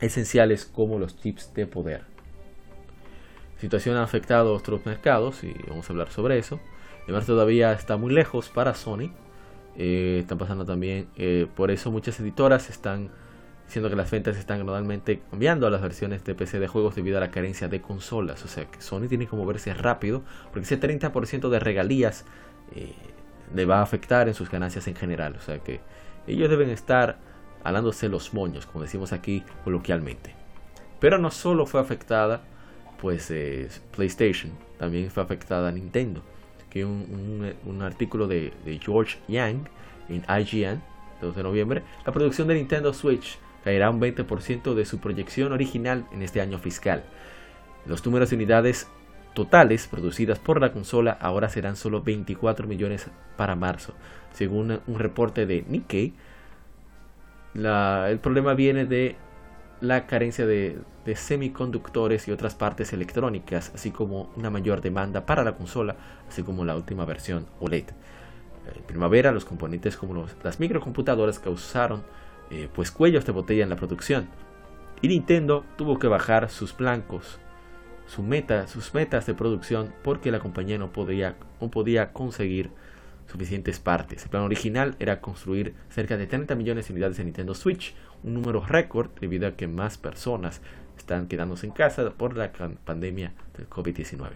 esenciales 0.00 0.64
como 0.64 0.98
los 0.98 1.16
chips 1.16 1.52
de 1.54 1.66
poder. 1.66 2.02
La 3.54 3.60
situación 3.60 3.96
ha 3.96 4.04
afectado 4.04 4.54
a 4.54 4.56
otros 4.56 4.86
mercados 4.86 5.42
y 5.42 5.54
vamos 5.68 5.88
a 5.88 5.92
hablar 5.92 6.10
sobre 6.10 6.38
eso. 6.38 6.60
Además 7.04 7.26
todavía 7.26 7.72
está 7.72 7.96
muy 7.96 8.12
lejos 8.12 8.48
para 8.48 8.74
Sony. 8.74 9.10
Eh, 9.76 10.18
están 10.20 10.38
pasando 10.38 10.64
también, 10.64 11.08
eh, 11.16 11.46
por 11.54 11.70
eso 11.70 11.90
muchas 11.90 12.18
editoras 12.20 12.70
están 12.70 13.10
diciendo 13.66 13.90
que 13.90 13.96
las 13.96 14.10
ventas 14.10 14.36
están 14.36 14.58
gradualmente 14.58 15.22
cambiando 15.30 15.66
a 15.66 15.70
las 15.70 15.82
versiones 15.82 16.22
de 16.24 16.34
PC 16.34 16.60
de 16.60 16.68
juegos 16.68 16.94
debido 16.94 17.16
a 17.18 17.20
la 17.20 17.30
carencia 17.30 17.68
de 17.68 17.80
consolas. 17.80 18.44
O 18.44 18.48
sea 18.48 18.66
que 18.66 18.80
Sony 18.80 19.08
tiene 19.08 19.26
que 19.26 19.36
moverse 19.36 19.74
rápido 19.74 20.22
porque 20.52 20.60
ese 20.60 20.80
30% 20.80 21.48
de 21.48 21.58
regalías 21.58 22.24
eh, 22.74 22.94
le 23.54 23.66
va 23.66 23.80
a 23.80 23.82
afectar 23.82 24.28
en 24.28 24.34
sus 24.34 24.50
ganancias 24.50 24.86
en 24.88 24.94
general. 24.94 25.34
O 25.36 25.40
sea 25.40 25.58
que 25.58 25.80
ellos 26.26 26.48
deben 26.48 26.70
estar 26.70 27.18
alándose 27.64 28.08
los 28.08 28.32
moños, 28.32 28.66
como 28.66 28.84
decimos 28.84 29.12
aquí 29.12 29.42
coloquialmente. 29.64 30.34
Pero 31.00 31.18
no 31.18 31.30
solo 31.30 31.66
fue 31.66 31.80
afectada 31.80 32.42
pues 33.00 33.30
PlayStation, 33.94 34.52
también 34.78 35.10
fue 35.10 35.22
afectada 35.22 35.70
Nintendo 35.70 36.22
un, 36.82 37.82
artículo 37.82 38.26
de, 38.26 38.52
George 38.82 39.18
Yang 39.28 39.68
en 40.08 40.24
IGN, 40.28 40.82
2 41.20 41.36
de 41.36 41.42
noviembre, 41.42 41.82
la 42.04 42.12
producción 42.12 42.48
de 42.48 42.54
Nintendo 42.54 42.92
Switch 42.92 43.38
caerá 43.62 43.90
un 43.90 44.00
20% 44.00 44.74
de 44.74 44.84
su 44.84 44.98
proyección 44.98 45.52
original 45.52 46.06
en 46.12 46.22
este 46.22 46.40
año 46.40 46.58
fiscal. 46.58 47.04
Los 47.86 48.04
números 48.04 48.30
de 48.30 48.36
unidades 48.36 48.88
totales 49.34 49.86
producidas 49.86 50.38
por 50.38 50.60
la 50.60 50.72
consola 50.72 51.16
ahora 51.20 51.48
serán 51.48 51.76
solo 51.76 52.02
24 52.02 52.66
millones 52.66 53.08
para 53.36 53.56
marzo, 53.56 53.94
según 54.32 54.80
un 54.86 54.98
reporte 54.98 55.46
de 55.46 55.64
Nikkei. 55.68 56.14
el 57.54 58.18
problema 58.20 58.54
viene 58.54 58.84
de 58.84 59.16
la 59.80 60.06
carencia 60.06 60.46
de, 60.46 60.78
semiconductores 61.14 62.28
y 62.28 62.32
otras 62.32 62.54
partes 62.54 62.92
electrónicas, 62.92 63.72
así 63.74 63.90
como 63.90 64.30
una 64.36 64.50
mayor 64.50 64.80
demanda 64.80 65.26
para 65.26 65.44
la 65.44 65.56
consola, 65.56 65.96
así 66.28 66.42
como 66.42 66.64
la 66.64 66.76
última 66.76 67.04
versión 67.04 67.46
OLED. 67.60 67.90
En 68.74 68.82
primavera, 68.84 69.30
los 69.30 69.44
componentes 69.44 69.96
como 69.96 70.26
las 70.42 70.60
microcomputadoras 70.60 71.38
causaron 71.38 72.02
eh, 72.50 72.68
pues 72.74 72.90
cuellos 72.90 73.26
de 73.26 73.32
botella 73.32 73.62
en 73.62 73.70
la 73.70 73.76
producción. 73.76 74.28
Y 75.02 75.08
Nintendo 75.08 75.64
tuvo 75.76 75.98
que 75.98 76.06
bajar 76.06 76.48
sus 76.48 76.74
blancos, 76.74 77.38
sus 78.06 78.24
metas 78.24 79.26
de 79.26 79.34
producción, 79.34 79.92
porque 80.02 80.30
la 80.30 80.38
compañía 80.38 80.78
no 80.78 80.92
podía, 80.92 81.36
no 81.60 81.70
podía 81.70 82.12
conseguir 82.12 82.70
suficientes 83.26 83.80
partes. 83.80 84.22
El 84.24 84.30
plan 84.30 84.42
original 84.42 84.96
era 84.98 85.20
construir 85.20 85.74
cerca 85.88 86.16
de 86.16 86.26
30 86.26 86.54
millones 86.54 86.88
de 86.88 86.94
unidades 86.94 87.16
de 87.16 87.24
Nintendo 87.24 87.54
Switch, 87.54 87.94
un 88.24 88.34
número 88.34 88.60
récord 88.64 89.10
debido 89.20 89.46
a 89.46 89.52
que 89.52 89.68
más 89.68 89.98
personas 89.98 90.60
están 90.96 91.28
quedándose 91.28 91.66
en 91.66 91.72
casa 91.72 92.10
por 92.10 92.36
la 92.36 92.50
pandemia 92.84 93.32
del 93.56 93.68
COVID-19. 93.68 94.30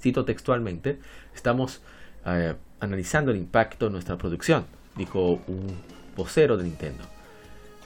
Cito 0.00 0.24
textualmente, 0.24 0.98
estamos 1.34 1.82
eh, 2.26 2.54
analizando 2.80 3.30
el 3.30 3.38
impacto 3.38 3.86
en 3.86 3.92
nuestra 3.92 4.16
producción, 4.16 4.66
dijo 4.96 5.40
un 5.46 5.76
vocero 6.16 6.56
de 6.56 6.64
Nintendo. 6.64 7.04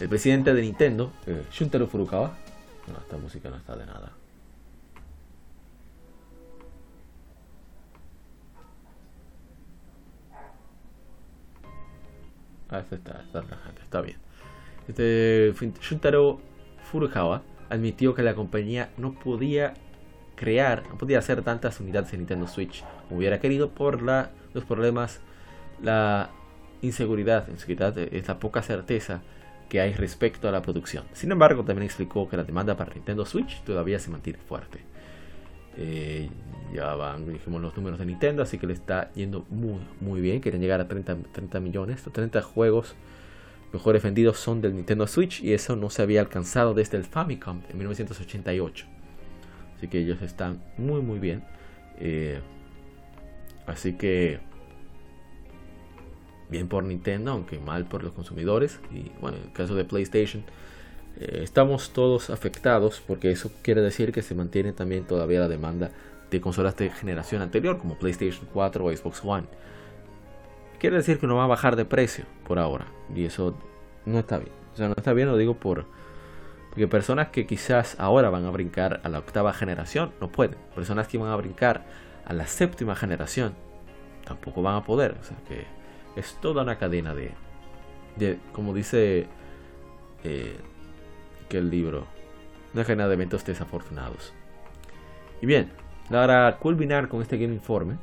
El 0.00 0.08
presidente 0.08 0.52
de 0.52 0.62
Nintendo, 0.62 1.12
eh, 1.26 1.44
Shuntaro 1.52 1.86
Furukawa, 1.86 2.36
no, 2.88 2.98
esta 2.98 3.16
música 3.16 3.48
no 3.48 3.56
está 3.56 3.76
de 3.76 3.86
nada. 3.86 4.12
Ah, 12.68 12.80
está, 12.90 13.24
está, 13.86 14.00
bien. 14.00 14.23
Este, 14.88 15.52
Shuntaro 15.80 16.40
Furukawa 16.90 17.42
admitió 17.70 18.14
que 18.14 18.22
la 18.22 18.34
compañía 18.34 18.90
no 18.96 19.14
podía 19.14 19.74
crear, 20.36 20.82
no 20.88 20.98
podía 20.98 21.18
hacer 21.18 21.42
tantas 21.42 21.80
unidades 21.80 22.12
en 22.12 22.20
Nintendo 22.20 22.46
Switch 22.46 22.84
como 23.08 23.18
hubiera 23.18 23.40
querido 23.40 23.70
por 23.70 24.02
la, 24.02 24.30
los 24.52 24.64
problemas, 24.64 25.20
la 25.82 26.30
inseguridad, 26.82 27.48
inseguridad 27.48 27.96
es 27.98 28.28
la 28.28 28.38
poca 28.38 28.62
certeza 28.62 29.22
que 29.68 29.80
hay 29.80 29.94
respecto 29.94 30.48
a 30.48 30.52
la 30.52 30.60
producción. 30.62 31.04
Sin 31.12 31.32
embargo, 31.32 31.64
también 31.64 31.84
explicó 31.86 32.28
que 32.28 32.36
la 32.36 32.44
demanda 32.44 32.76
para 32.76 32.94
Nintendo 32.94 33.24
Switch 33.24 33.62
todavía 33.62 33.98
se 33.98 34.10
mantiene 34.10 34.38
fuerte. 34.38 34.80
Eh, 35.76 36.28
Ya 36.72 36.94
van, 36.96 37.32
dijimos 37.32 37.62
los 37.62 37.76
números 37.76 37.98
de 37.98 38.06
Nintendo, 38.06 38.42
así 38.42 38.58
que 38.58 38.66
le 38.66 38.72
está 38.72 39.12
yendo 39.14 39.46
muy, 39.48 39.80
muy 40.00 40.20
bien. 40.20 40.40
Quieren 40.40 40.60
llegar 40.60 40.80
a 40.80 40.88
30, 40.88 41.16
30 41.32 41.60
millones. 41.60 42.04
Los 42.04 42.12
30 42.12 42.42
juegos 42.42 42.96
mejores 43.74 44.02
vendidos 44.02 44.38
son 44.38 44.60
del 44.60 44.74
Nintendo 44.74 45.06
Switch 45.06 45.42
y 45.42 45.52
eso 45.52 45.74
no 45.76 45.90
se 45.90 46.00
había 46.00 46.20
alcanzado 46.20 46.72
desde 46.74 46.96
el 46.96 47.04
Famicom 47.04 47.60
en 47.68 47.76
1988. 47.76 48.86
Así 49.76 49.88
que 49.88 49.98
ellos 49.98 50.22
están 50.22 50.62
muy, 50.78 51.02
muy 51.02 51.18
bien. 51.18 51.44
Eh, 51.98 52.40
así 53.66 53.94
que 53.94 54.38
bien 56.48 56.68
por 56.68 56.84
Nintendo, 56.84 57.32
aunque 57.32 57.58
mal 57.58 57.84
por 57.86 58.04
los 58.04 58.12
consumidores. 58.12 58.80
Y 58.92 59.10
bueno, 59.20 59.38
en 59.38 59.44
el 59.44 59.52
caso 59.52 59.74
de 59.74 59.84
PlayStation, 59.84 60.44
eh, 61.18 61.40
estamos 61.42 61.90
todos 61.90 62.30
afectados 62.30 63.02
porque 63.04 63.32
eso 63.32 63.50
quiere 63.62 63.82
decir 63.82 64.12
que 64.12 64.22
se 64.22 64.36
mantiene 64.36 64.72
también 64.72 65.04
todavía 65.04 65.40
la 65.40 65.48
demanda 65.48 65.90
de 66.30 66.40
consolas 66.40 66.76
de 66.76 66.90
generación 66.90 67.42
anterior 67.42 67.78
como 67.78 67.98
PlayStation 67.98 68.46
4 68.52 68.84
o 68.84 68.96
Xbox 68.96 69.20
One. 69.24 69.46
Quiere 70.84 70.98
decir 70.98 71.18
que 71.18 71.26
no 71.26 71.36
va 71.36 71.44
a 71.44 71.46
bajar 71.46 71.76
de 71.76 71.86
precio 71.86 72.26
por 72.46 72.58
ahora 72.58 72.84
y 73.14 73.24
eso 73.24 73.56
no 74.04 74.18
está 74.18 74.36
bien. 74.36 74.52
O 74.74 74.76
sea, 74.76 74.86
no 74.86 74.94
está 74.94 75.14
bien, 75.14 75.28
lo 75.28 75.38
digo 75.38 75.54
por 75.54 75.86
porque 76.68 76.86
personas 76.86 77.28
que 77.28 77.46
quizás 77.46 77.98
ahora 77.98 78.28
van 78.28 78.44
a 78.44 78.50
brincar 78.50 79.00
a 79.02 79.08
la 79.08 79.20
octava 79.20 79.54
generación 79.54 80.12
no 80.20 80.30
pueden. 80.30 80.58
Personas 80.74 81.08
que 81.08 81.16
van 81.16 81.30
a 81.30 81.36
brincar 81.36 81.86
a 82.26 82.34
la 82.34 82.46
séptima 82.46 82.94
generación 82.96 83.54
tampoco 84.26 84.60
van 84.60 84.76
a 84.76 84.84
poder. 84.84 85.16
O 85.18 85.24
sea 85.24 85.38
que 85.48 85.64
es 86.20 86.38
toda 86.42 86.64
una 86.64 86.76
cadena 86.76 87.14
de, 87.14 87.30
de 88.16 88.38
como 88.52 88.74
dice 88.74 89.26
eh, 90.22 90.58
que 91.48 91.56
el 91.56 91.70
libro, 91.70 92.06
una 92.74 92.84
cadena 92.84 93.08
de 93.08 93.14
eventos 93.14 93.42
desafortunados. 93.42 94.34
Y 95.40 95.46
bien, 95.46 95.70
para 96.10 96.58
culminar 96.58 97.08
con 97.08 97.22
este 97.22 97.38
Game 97.38 97.54
Informe, 97.54 97.96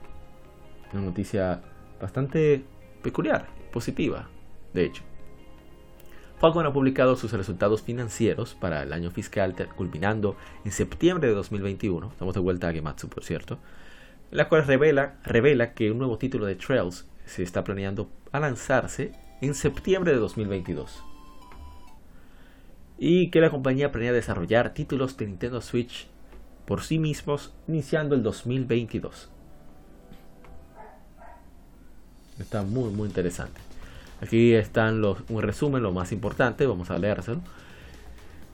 una 0.93 1.03
noticia 1.03 1.61
bastante 2.01 2.63
peculiar, 3.01 3.47
positiva, 3.71 4.27
de 4.73 4.85
hecho. 4.85 5.03
Falcon 6.39 6.65
ha 6.65 6.73
publicado 6.73 7.15
sus 7.15 7.31
resultados 7.33 7.83
financieros 7.83 8.55
para 8.55 8.81
el 8.81 8.93
año 8.93 9.11
fiscal 9.11 9.53
culminando 9.75 10.35
en 10.65 10.71
septiembre 10.71 11.29
de 11.29 11.35
2021. 11.35 12.09
Estamos 12.09 12.33
de 12.33 12.39
vuelta 12.39 12.67
a 12.67 12.73
Gematsu, 12.73 13.09
por 13.09 13.23
cierto. 13.23 13.59
La 14.31 14.49
cual 14.49 14.65
revela, 14.65 15.19
revela 15.23 15.73
que 15.73 15.91
un 15.91 15.99
nuevo 15.99 16.17
título 16.17 16.47
de 16.47 16.55
Trails 16.55 17.07
se 17.25 17.43
está 17.43 17.63
planeando 17.63 18.09
a 18.31 18.39
lanzarse 18.39 19.11
en 19.41 19.53
septiembre 19.53 20.13
de 20.13 20.17
2022. 20.17 21.03
Y 22.97 23.29
que 23.29 23.41
la 23.41 23.51
compañía 23.51 23.91
planea 23.91 24.11
desarrollar 24.11 24.73
títulos 24.73 25.17
de 25.17 25.27
Nintendo 25.27 25.61
Switch 25.61 26.07
por 26.65 26.81
sí 26.81 26.97
mismos 26.97 27.53
iniciando 27.67 28.15
el 28.15 28.23
2022. 28.23 29.29
Está 32.41 32.63
muy 32.63 32.91
muy 32.91 33.07
interesante. 33.07 33.59
Aquí 34.21 34.53
están 34.53 35.01
los, 35.01 35.17
un 35.29 35.41
resumen, 35.41 35.81
lo 35.81 35.91
más 35.91 36.11
importante, 36.11 36.65
vamos 36.65 36.91
a 36.91 36.97
leérselo. 36.97 37.41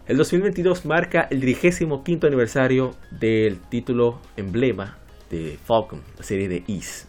El 0.08 0.16
2022 0.16 0.86
marca 0.86 1.28
el 1.30 1.42
35 1.42 2.04
aniversario 2.26 2.96
del 3.12 3.60
título 3.60 4.22
emblema 4.38 4.98
de 5.30 5.60
Falcon, 5.66 6.02
la 6.18 6.24
serie 6.24 6.48
de 6.48 6.64
Ease. 6.68 7.08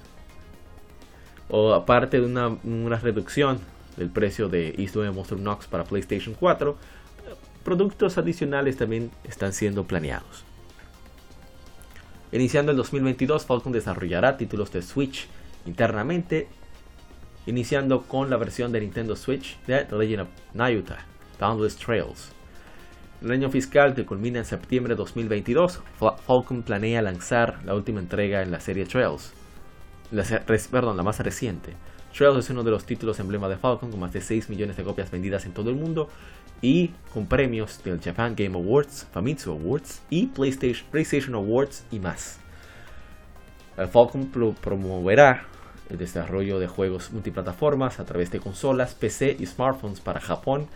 O 1.48 1.72
aparte 1.72 2.20
de 2.20 2.26
una, 2.26 2.48
una 2.48 2.96
reducción 2.96 3.60
del 3.96 4.10
precio 4.10 4.48
de 4.48 4.74
East 4.78 4.96
de 4.96 5.10
Monster 5.10 5.38
Knox 5.38 5.66
para 5.68 5.84
PlayStation 5.84 6.34
4, 6.34 6.76
productos 7.62 8.18
adicionales 8.18 8.76
también 8.76 9.10
están 9.24 9.52
siendo 9.52 9.84
planeados. 9.84 10.44
Iniciando 12.32 12.72
el 12.72 12.76
2022, 12.78 13.46
Falcon 13.46 13.72
desarrollará 13.72 14.36
títulos 14.36 14.72
de 14.72 14.82
Switch 14.82 15.28
internamente, 15.66 16.48
iniciando 17.48 18.02
con 18.02 18.28
la 18.28 18.36
versión 18.36 18.72
de 18.72 18.80
Nintendo 18.80 19.16
Switch 19.16 19.58
de 19.66 19.82
The 19.86 19.96
Legend 19.96 20.20
of 20.20 20.28
Nayuta, 20.52 20.98
Boundless 21.40 21.76
Trails. 21.76 22.30
El 23.22 23.30
año 23.30 23.50
fiscal 23.50 23.94
que 23.94 24.04
culmina 24.04 24.40
en 24.40 24.44
septiembre 24.44 24.94
de 24.94 24.98
2022, 24.98 25.80
Falcon 26.26 26.62
planea 26.62 27.00
lanzar 27.00 27.60
la 27.64 27.74
última 27.74 28.00
entrega 28.00 28.42
en 28.42 28.50
la 28.50 28.60
serie 28.60 28.84
Trails, 28.84 29.32
la, 30.10 30.24
perdón, 30.70 30.98
la 30.98 31.02
más 31.02 31.20
reciente. 31.20 31.72
Trails 32.14 32.44
es 32.44 32.50
uno 32.50 32.62
de 32.64 32.70
los 32.70 32.84
títulos 32.84 33.18
emblema 33.18 33.48
de 33.48 33.56
Falcon 33.56 33.90
con 33.90 34.00
más 34.00 34.12
de 34.12 34.20
6 34.20 34.50
millones 34.50 34.76
de 34.76 34.84
copias 34.84 35.10
vendidas 35.10 35.46
en 35.46 35.52
todo 35.52 35.70
el 35.70 35.76
mundo 35.76 36.10
y 36.60 36.88
con 37.14 37.26
premios 37.26 37.82
del 37.82 37.98
Japan 37.98 38.34
Game 38.36 38.56
Awards, 38.56 39.06
Famitsu 39.10 39.52
Awards 39.52 40.02
y 40.10 40.26
PlayStation, 40.26 40.86
PlayStation 40.90 41.34
Awards 41.34 41.86
y 41.90 41.98
más. 41.98 42.40
Falcon 43.90 44.30
promoverá 44.60 45.46
el 45.90 45.98
desarrollo 45.98 46.58
de 46.58 46.66
juegos 46.66 47.10
multiplataformas 47.12 48.00
a 48.00 48.04
través 48.04 48.30
de 48.30 48.40
consolas, 48.40 48.94
PC 48.94 49.36
y 49.38 49.46
smartphones 49.46 50.00
para 50.00 50.20
Japón, 50.20 50.66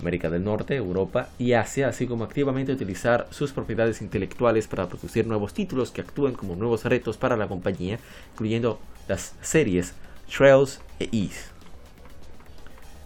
América 0.00 0.30
del 0.30 0.44
Norte, 0.44 0.76
Europa 0.76 1.28
y 1.38 1.52
Asia, 1.52 1.88
así 1.88 2.06
como 2.06 2.24
activamente 2.24 2.72
utilizar 2.72 3.26
sus 3.30 3.52
propiedades 3.52 4.02
intelectuales 4.02 4.66
para 4.66 4.88
producir 4.88 5.26
nuevos 5.26 5.54
títulos 5.54 5.90
que 5.90 6.00
actúen 6.00 6.34
como 6.34 6.56
nuevos 6.56 6.84
retos 6.84 7.16
para 7.16 7.36
la 7.36 7.48
compañía, 7.48 7.98
incluyendo 8.32 8.80
las 9.08 9.34
series 9.40 9.94
Trails 10.36 10.80
e 10.98 11.08
Ease. 11.12 11.50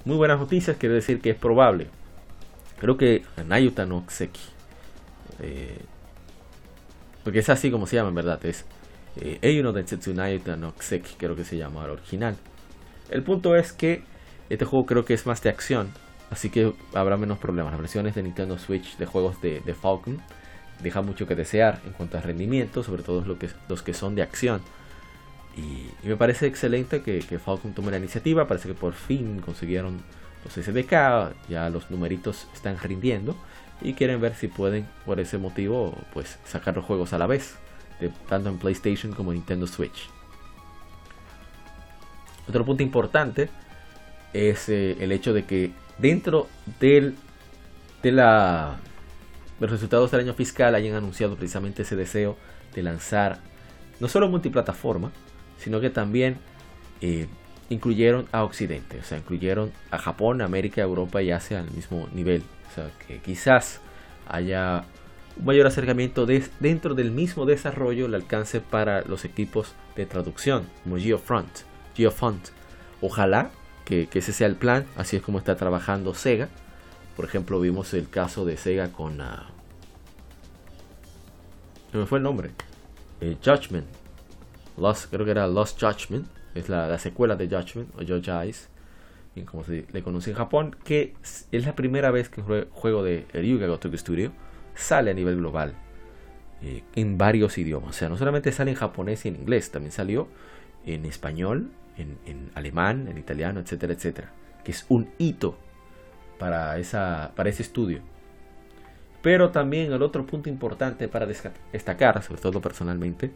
Muy 0.05 0.17
buenas 0.17 0.39
noticias, 0.39 0.77
quiere 0.77 0.95
decir 0.95 1.21
que 1.21 1.31
es 1.31 1.37
probable 1.37 1.89
Creo 2.79 2.97
que 2.97 3.25
Nayuta 3.47 3.87
no. 3.87 4.05
Eh, 5.41 5.79
porque 7.25 7.41
es 7.41 7.49
así 7.49 7.71
como 7.71 7.87
se 7.87 7.97
llama 7.97 8.11
en 8.11 8.15
verdad. 8.15 8.45
Es 8.45 8.65
eh, 9.21 9.39
Eiyuno 9.43 9.73
Densetsu 9.73 10.15
Nayuta 10.15 10.57
no 10.57 10.75
Seki, 10.79 11.15
creo 11.17 11.37
que 11.37 11.45
se 11.45 11.57
llama 11.57 11.85
el 11.85 11.91
original. 11.91 12.37
El 13.11 13.23
punto 13.23 13.57
es 13.57 13.73
que 13.73 14.03
este 14.49 14.65
juego 14.65 14.87
creo 14.87 15.05
que 15.05 15.15
es 15.15 15.27
más 15.27 15.43
de 15.43 15.51
acción. 15.51 15.91
Así 16.31 16.51
que 16.51 16.73
habrá 16.95 17.17
menos 17.17 17.39
problemas. 17.39 17.73
Las 17.73 17.81
versiones 17.81 18.15
de 18.15 18.23
Nintendo 18.23 18.59
Switch 18.59 18.97
de 18.99 19.07
juegos 19.07 19.41
de, 19.41 19.61
Falcon 19.75 20.21
dejan 20.83 21.07
mucho 21.07 21.27
que 21.27 21.35
desear 21.35 21.81
en 21.87 21.93
cuanto 21.93 22.19
a 22.19 22.21
rendimiento, 22.21 22.83
sobre 22.83 23.03
todo 23.03 23.25
los 23.69 23.83
que 23.83 23.95
son 23.95 24.15
de 24.15 24.23
acción. 24.23 24.61
Y, 25.57 25.89
me 26.07 26.17
parece 26.17 26.47
excelente 26.47 27.03
que, 27.03 27.21
que 27.21 27.39
Falcon 27.39 27.73
tome 27.73 27.91
la 27.91 27.99
iniciativa. 27.99 28.47
Parece 28.47 28.69
que 28.69 28.75
por 28.75 28.93
fin 28.93 29.41
consiguieron 29.41 30.03
los 30.45 30.53
SDK, 30.53 31.49
ya 31.49 31.69
los 31.71 31.91
numeritos 31.91 32.47
están 32.55 32.79
rindiendo 32.79 33.37
y 33.81 33.95
quieren 33.95 34.21
ver 34.21 34.35
si 34.35 34.49
pueden 34.49 34.87
por 35.05 35.21
ese 35.21 35.39
motivo 35.39 35.97
pues 36.13 36.39
sacar 36.45 36.77
los 36.77 36.85
juegos 36.85 37.13
a 37.13 37.19
la 37.19 37.27
vez, 37.27 37.57
tanto 38.29 38.49
en 38.49 38.59
PlayStation 38.59 39.13
como 39.13 39.33
en 39.33 39.39
Nintendo 39.39 39.67
Switch. 39.67 40.09
Otro 42.49 42.65
punto 42.65 42.83
importante 42.83 43.51
es 44.33 44.69
eh, 44.69 44.97
el 45.01 45.13
hecho 45.13 45.33
de 45.33 45.45
que 45.45 45.73
dentro 45.99 46.49
del, 46.81 47.17
de 48.03 48.13
la, 48.13 48.77
los 49.61 49.71
resultados 49.71 50.11
del 50.11 50.21
año 50.21 50.35
fiscal 50.35 50.75
hayan 50.75 50.95
anunciado 50.95 51.37
precisamente 51.37 51.83
ese 51.83 51.97
deseo 51.97 52.37
de 52.75 52.83
lanzar 52.83 53.39
no 54.01 54.09
solo 54.09 54.29
multiplataforma, 54.29 55.11
sino 55.59 55.81
que 55.81 55.91
también 55.91 56.39
eh, 57.01 57.27
incluyeron 57.69 58.27
a 58.33 58.45
Occidente, 58.45 58.99
o 58.99 59.03
sea, 59.03 59.19
incluyeron 59.19 59.73
a 59.91 59.99
Japón, 59.99 60.41
América, 60.41 60.81
Europa 60.83 61.21
y 61.21 61.31
Asia 61.31 61.61
al 61.61 61.71
mismo 61.73 62.09
nivel. 62.13 62.43
O 62.71 62.75
sea, 62.75 62.91
que 63.07 63.19
quizás 63.19 63.81
haya 64.29 64.85
un 65.39 65.45
mayor 65.45 65.67
acercamiento 65.67 66.27
dentro 66.27 66.95
del 66.95 67.11
mismo 67.11 67.47
desarrollo, 67.47 68.07
el 68.07 68.15
alcance 68.15 68.61
para 68.61 69.03
los 69.03 69.25
equipos 69.25 69.75
de 69.97 70.07
traducción, 70.07 70.67
como 70.83 70.99
Geofront, 70.99 71.49
Geofont. 71.95 72.49
Ojalá 73.01 73.51
que, 73.85 74.09
ese 74.13 74.33
sea 74.33 74.47
el 74.47 74.57
plan, 74.57 74.87
así 74.97 75.17
es 75.17 75.23
como 75.23 75.39
está 75.39 75.57
trabajando 75.57 76.15
Sega. 76.15 76.49
Por 77.17 77.25
ejemplo, 77.25 77.61
vimos 77.61 77.95
el 77.95 78.09
caso 78.09 78.45
de 78.45 78.57
Sega 78.57 78.93
con... 78.93 79.21
Uh, 79.21 79.45
me 81.93 82.07
fue 82.07 82.19
el 82.19 82.25
nombre. 82.25 82.51
Eh, 83.21 83.37
Judgment. 83.45 83.87
Lost, 84.77 85.11
creo 85.11 85.25
que 85.25 85.33
era 85.33 85.47
Lost 85.47 85.81
Judgment 85.81 86.29
es 86.55 86.69
la, 86.69 86.99
secuela 86.99 87.37
de 87.37 87.47
Judgment 87.49 87.95
o 87.97 87.99
Judge 87.99 88.31
Eyes, 88.31 88.69
como 89.47 89.63
se 89.65 89.87
le 89.93 90.03
conoce 90.03 90.31
en 90.31 90.37
Japón, 90.37 90.77
que 90.85 91.15
es 91.23 91.65
la 91.65 91.75
primera 91.77 92.11
vez 92.11 92.29
que 92.29 92.41
un 92.41 92.67
juego 92.71 93.05
de 93.05 93.27
Ryuga 93.33 93.69
Gotoku 93.69 93.97
Studio 93.97 94.33
sale 94.79 95.11
a 95.11 95.15
nivel 95.15 95.37
global 95.37 95.75
eh, 96.63 96.83
en 96.95 97.19
varios 97.19 97.59
idiomas. 97.59 97.91
O 97.91 97.93
sea, 97.93 98.09
no 98.09 98.17
solamente 98.17 98.53
sale 98.53 98.71
en 98.71 98.77
japonés 98.77 99.25
y 99.25 99.29
en 99.29 99.37
inglés, 99.37 99.71
también 99.71 99.93
salió 99.93 100.29
en 100.87 101.05
español, 101.05 101.71
en, 101.97 102.51
alemán, 102.55 103.09
en 103.09 103.19
italiano, 103.19 103.61
etcétera, 103.61 103.93
etcétera. 103.93 104.33
Que 104.65 104.71
es 104.71 104.87
un 104.89 105.11
hito 105.19 105.59
para, 106.39 106.79
esa, 106.79 107.33
para 107.35 107.51
ese 107.51 107.63
estudio. 107.63 108.01
Pero 109.21 109.51
también 109.51 109.93
el 109.93 110.03
otro 110.03 110.25
punto 110.25 110.49
importante 110.49 111.09
para 111.09 111.27
destacar, 111.27 112.23
sobre 112.23 112.41
todo 112.41 112.61
personalmente, 112.61 113.33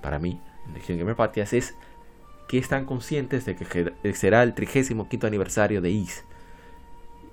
para 0.00 0.20
mí, 0.20 0.40
en 0.66 0.74
Legion 0.74 0.98
Gamer 0.98 1.16
Podcast, 1.16 1.54
es 1.54 1.74
que 2.46 2.58
están 2.58 2.84
conscientes 2.86 3.44
de 3.44 3.56
que 3.56 4.14
será 4.14 4.44
el 4.44 4.54
35 4.54 5.08
aniversario 5.26 5.80
de 5.80 5.90
Is. 5.90 6.24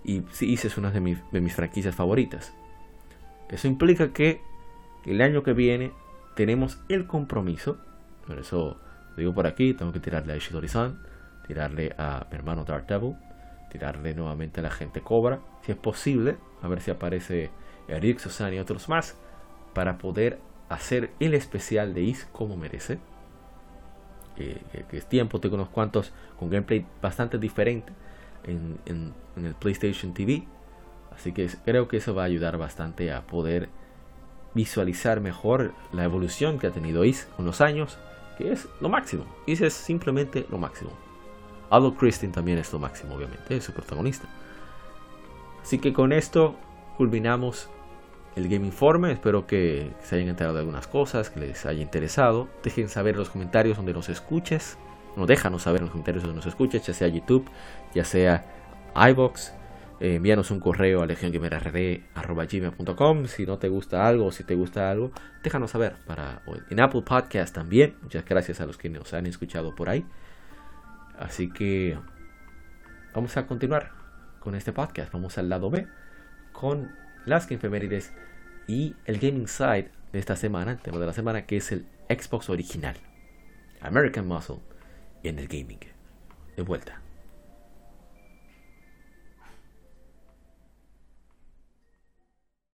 Y 0.03 0.23
Is 0.39 0.65
es 0.65 0.77
una 0.77 0.89
de, 0.89 0.99
mis 0.99 1.53
franquicias 1.53 1.93
favoritas. 1.93 2.53
Eso 3.51 3.67
implica 3.67 4.13
que 4.13 4.41
el 5.05 5.21
año 5.21 5.43
que 5.43 5.53
viene 5.53 5.91
tenemos 6.35 6.79
el 6.87 7.05
compromiso, 7.05 7.77
por 8.25 8.39
eso 8.39 8.77
digo 9.17 9.33
por 9.33 9.45
aquí, 9.45 9.73
tengo 9.73 9.91
que 9.91 9.99
tirarle 9.99 10.33
a 10.33 10.37
Ishidori-san, 10.37 11.01
tirarle 11.45 11.93
a 11.97 12.27
mi 12.31 12.37
hermano 12.37 12.63
Dark 12.63 12.87
Devil, 12.87 13.15
tirarle 13.69 14.13
nuevamente 14.13 14.61
a 14.61 14.63
la 14.63 14.71
gente 14.71 15.01
Cobra, 15.01 15.41
si 15.63 15.73
es 15.73 15.77
posible, 15.77 16.37
a 16.61 16.67
ver 16.69 16.81
si 16.81 16.91
aparece 16.91 17.51
Eric, 17.87 18.19
Susan 18.19 18.53
y 18.53 18.59
otros 18.59 18.87
más, 18.87 19.17
para 19.73 19.97
poder 19.97 20.39
hacer 20.69 21.11
el 21.19 21.33
especial 21.33 21.93
de 21.93 22.01
Is 22.03 22.27
como 22.31 22.55
merece. 22.55 22.99
que 24.35 24.97
es 24.97 25.05
tiempo, 25.07 25.39
tengo 25.39 25.55
unos 25.55 25.69
cuantos 25.69 26.13
con 26.39 26.49
gameplay 26.49 26.85
bastante 27.01 27.37
diferente 27.37 27.91
en, 28.45 28.79
en 28.85 29.45
el 29.45 29.55
PlayStation 29.55 30.13
TV. 30.13 30.47
Así 31.15 31.33
que 31.33 31.49
creo 31.65 31.87
que 31.87 31.97
eso 31.97 32.15
va 32.15 32.23
a 32.23 32.25
ayudar 32.25 32.57
bastante 32.57 33.11
a 33.11 33.27
poder 33.27 33.69
visualizar 34.53 35.21
mejor 35.21 35.73
la 35.91 36.03
evolución 36.03 36.59
que 36.59 36.67
ha 36.67 36.71
tenido 36.71 37.05
Is 37.05 37.27
con 37.35 37.45
los 37.45 37.61
años, 37.61 37.97
que 38.37 38.51
es 38.51 38.67
lo 38.79 38.89
máximo. 38.89 39.25
Is 39.45 39.61
es 39.61 39.73
simplemente 39.73 40.45
lo 40.49 40.57
máximo. 40.57 40.91
Aldo 41.69 41.95
Christine 41.95 42.33
también 42.33 42.57
es 42.57 42.71
lo 42.73 42.79
máximo, 42.79 43.15
obviamente, 43.15 43.55
es 43.55 43.63
su 43.63 43.73
protagonista. 43.73 44.27
Así 45.61 45.79
que 45.79 45.93
con 45.93 46.11
esto 46.11 46.55
culminamos 46.97 47.69
el 48.35 48.49
Game 48.49 48.65
Informe. 48.65 49.11
Espero 49.11 49.47
que 49.47 49.91
se 50.03 50.15
hayan 50.15 50.29
enterado 50.29 50.55
de 50.55 50.61
algunas 50.61 50.87
cosas, 50.87 51.29
que 51.29 51.39
les 51.39 51.65
haya 51.65 51.81
interesado. 51.81 52.47
Dejen 52.63 52.89
saber 52.89 53.15
en 53.15 53.19
los 53.19 53.29
comentarios 53.29 53.77
donde 53.77 53.93
nos 53.93 54.09
escuches. 54.09 54.77
No, 55.15 55.25
déjanos 55.25 55.63
saber 55.63 55.79
en 55.79 55.85
los 55.85 55.91
comentarios 55.91 56.23
donde 56.23 56.37
nos 56.37 56.45
escuches, 56.45 56.85
ya 56.85 56.93
sea 56.93 57.07
YouTube, 57.07 57.45
ya 57.93 58.03
sea 58.03 58.45
iBox. 58.95 59.53
Eh, 60.01 60.15
envíanos 60.15 60.49
un 60.49 60.59
correo 60.59 61.03
a 61.03 61.05
legiongamerrd.com 61.05 63.27
si 63.27 63.45
no 63.45 63.59
te 63.59 63.69
gusta 63.69 64.07
algo 64.07 64.31
si 64.31 64.43
te 64.43 64.55
gusta 64.55 64.89
algo, 64.89 65.11
déjanos 65.43 65.69
saber. 65.69 65.97
Para, 66.07 66.41
en 66.71 66.79
Apple 66.79 67.03
Podcast 67.03 67.53
también. 67.53 67.93
Muchas 68.01 68.25
gracias 68.25 68.59
a 68.61 68.65
los 68.65 68.79
que 68.79 68.89
nos 68.89 69.13
han 69.13 69.27
escuchado 69.27 69.75
por 69.75 69.89
ahí. 69.89 70.03
Así 71.19 71.51
que 71.51 71.99
vamos 73.13 73.37
a 73.37 73.45
continuar 73.45 73.91
con 74.39 74.55
este 74.55 74.73
podcast. 74.73 75.13
Vamos 75.13 75.37
al 75.37 75.49
lado 75.49 75.69
B 75.69 75.85
con 76.51 76.95
las 77.27 77.51
efemérides 77.51 78.11
y 78.67 78.95
el 79.05 79.19
gaming 79.19 79.47
side 79.47 79.91
de 80.11 80.19
esta 80.19 80.35
semana, 80.35 80.77
tema 80.77 80.97
de 80.97 81.05
la 81.05 81.13
semana, 81.13 81.45
que 81.45 81.57
es 81.57 81.71
el 81.71 81.85
Xbox 82.09 82.49
original. 82.49 82.95
American 83.81 84.27
Muscle 84.27 84.61
en 85.21 85.37
el 85.37 85.47
gaming. 85.47 85.81
De 86.57 86.63
vuelta. 86.63 87.00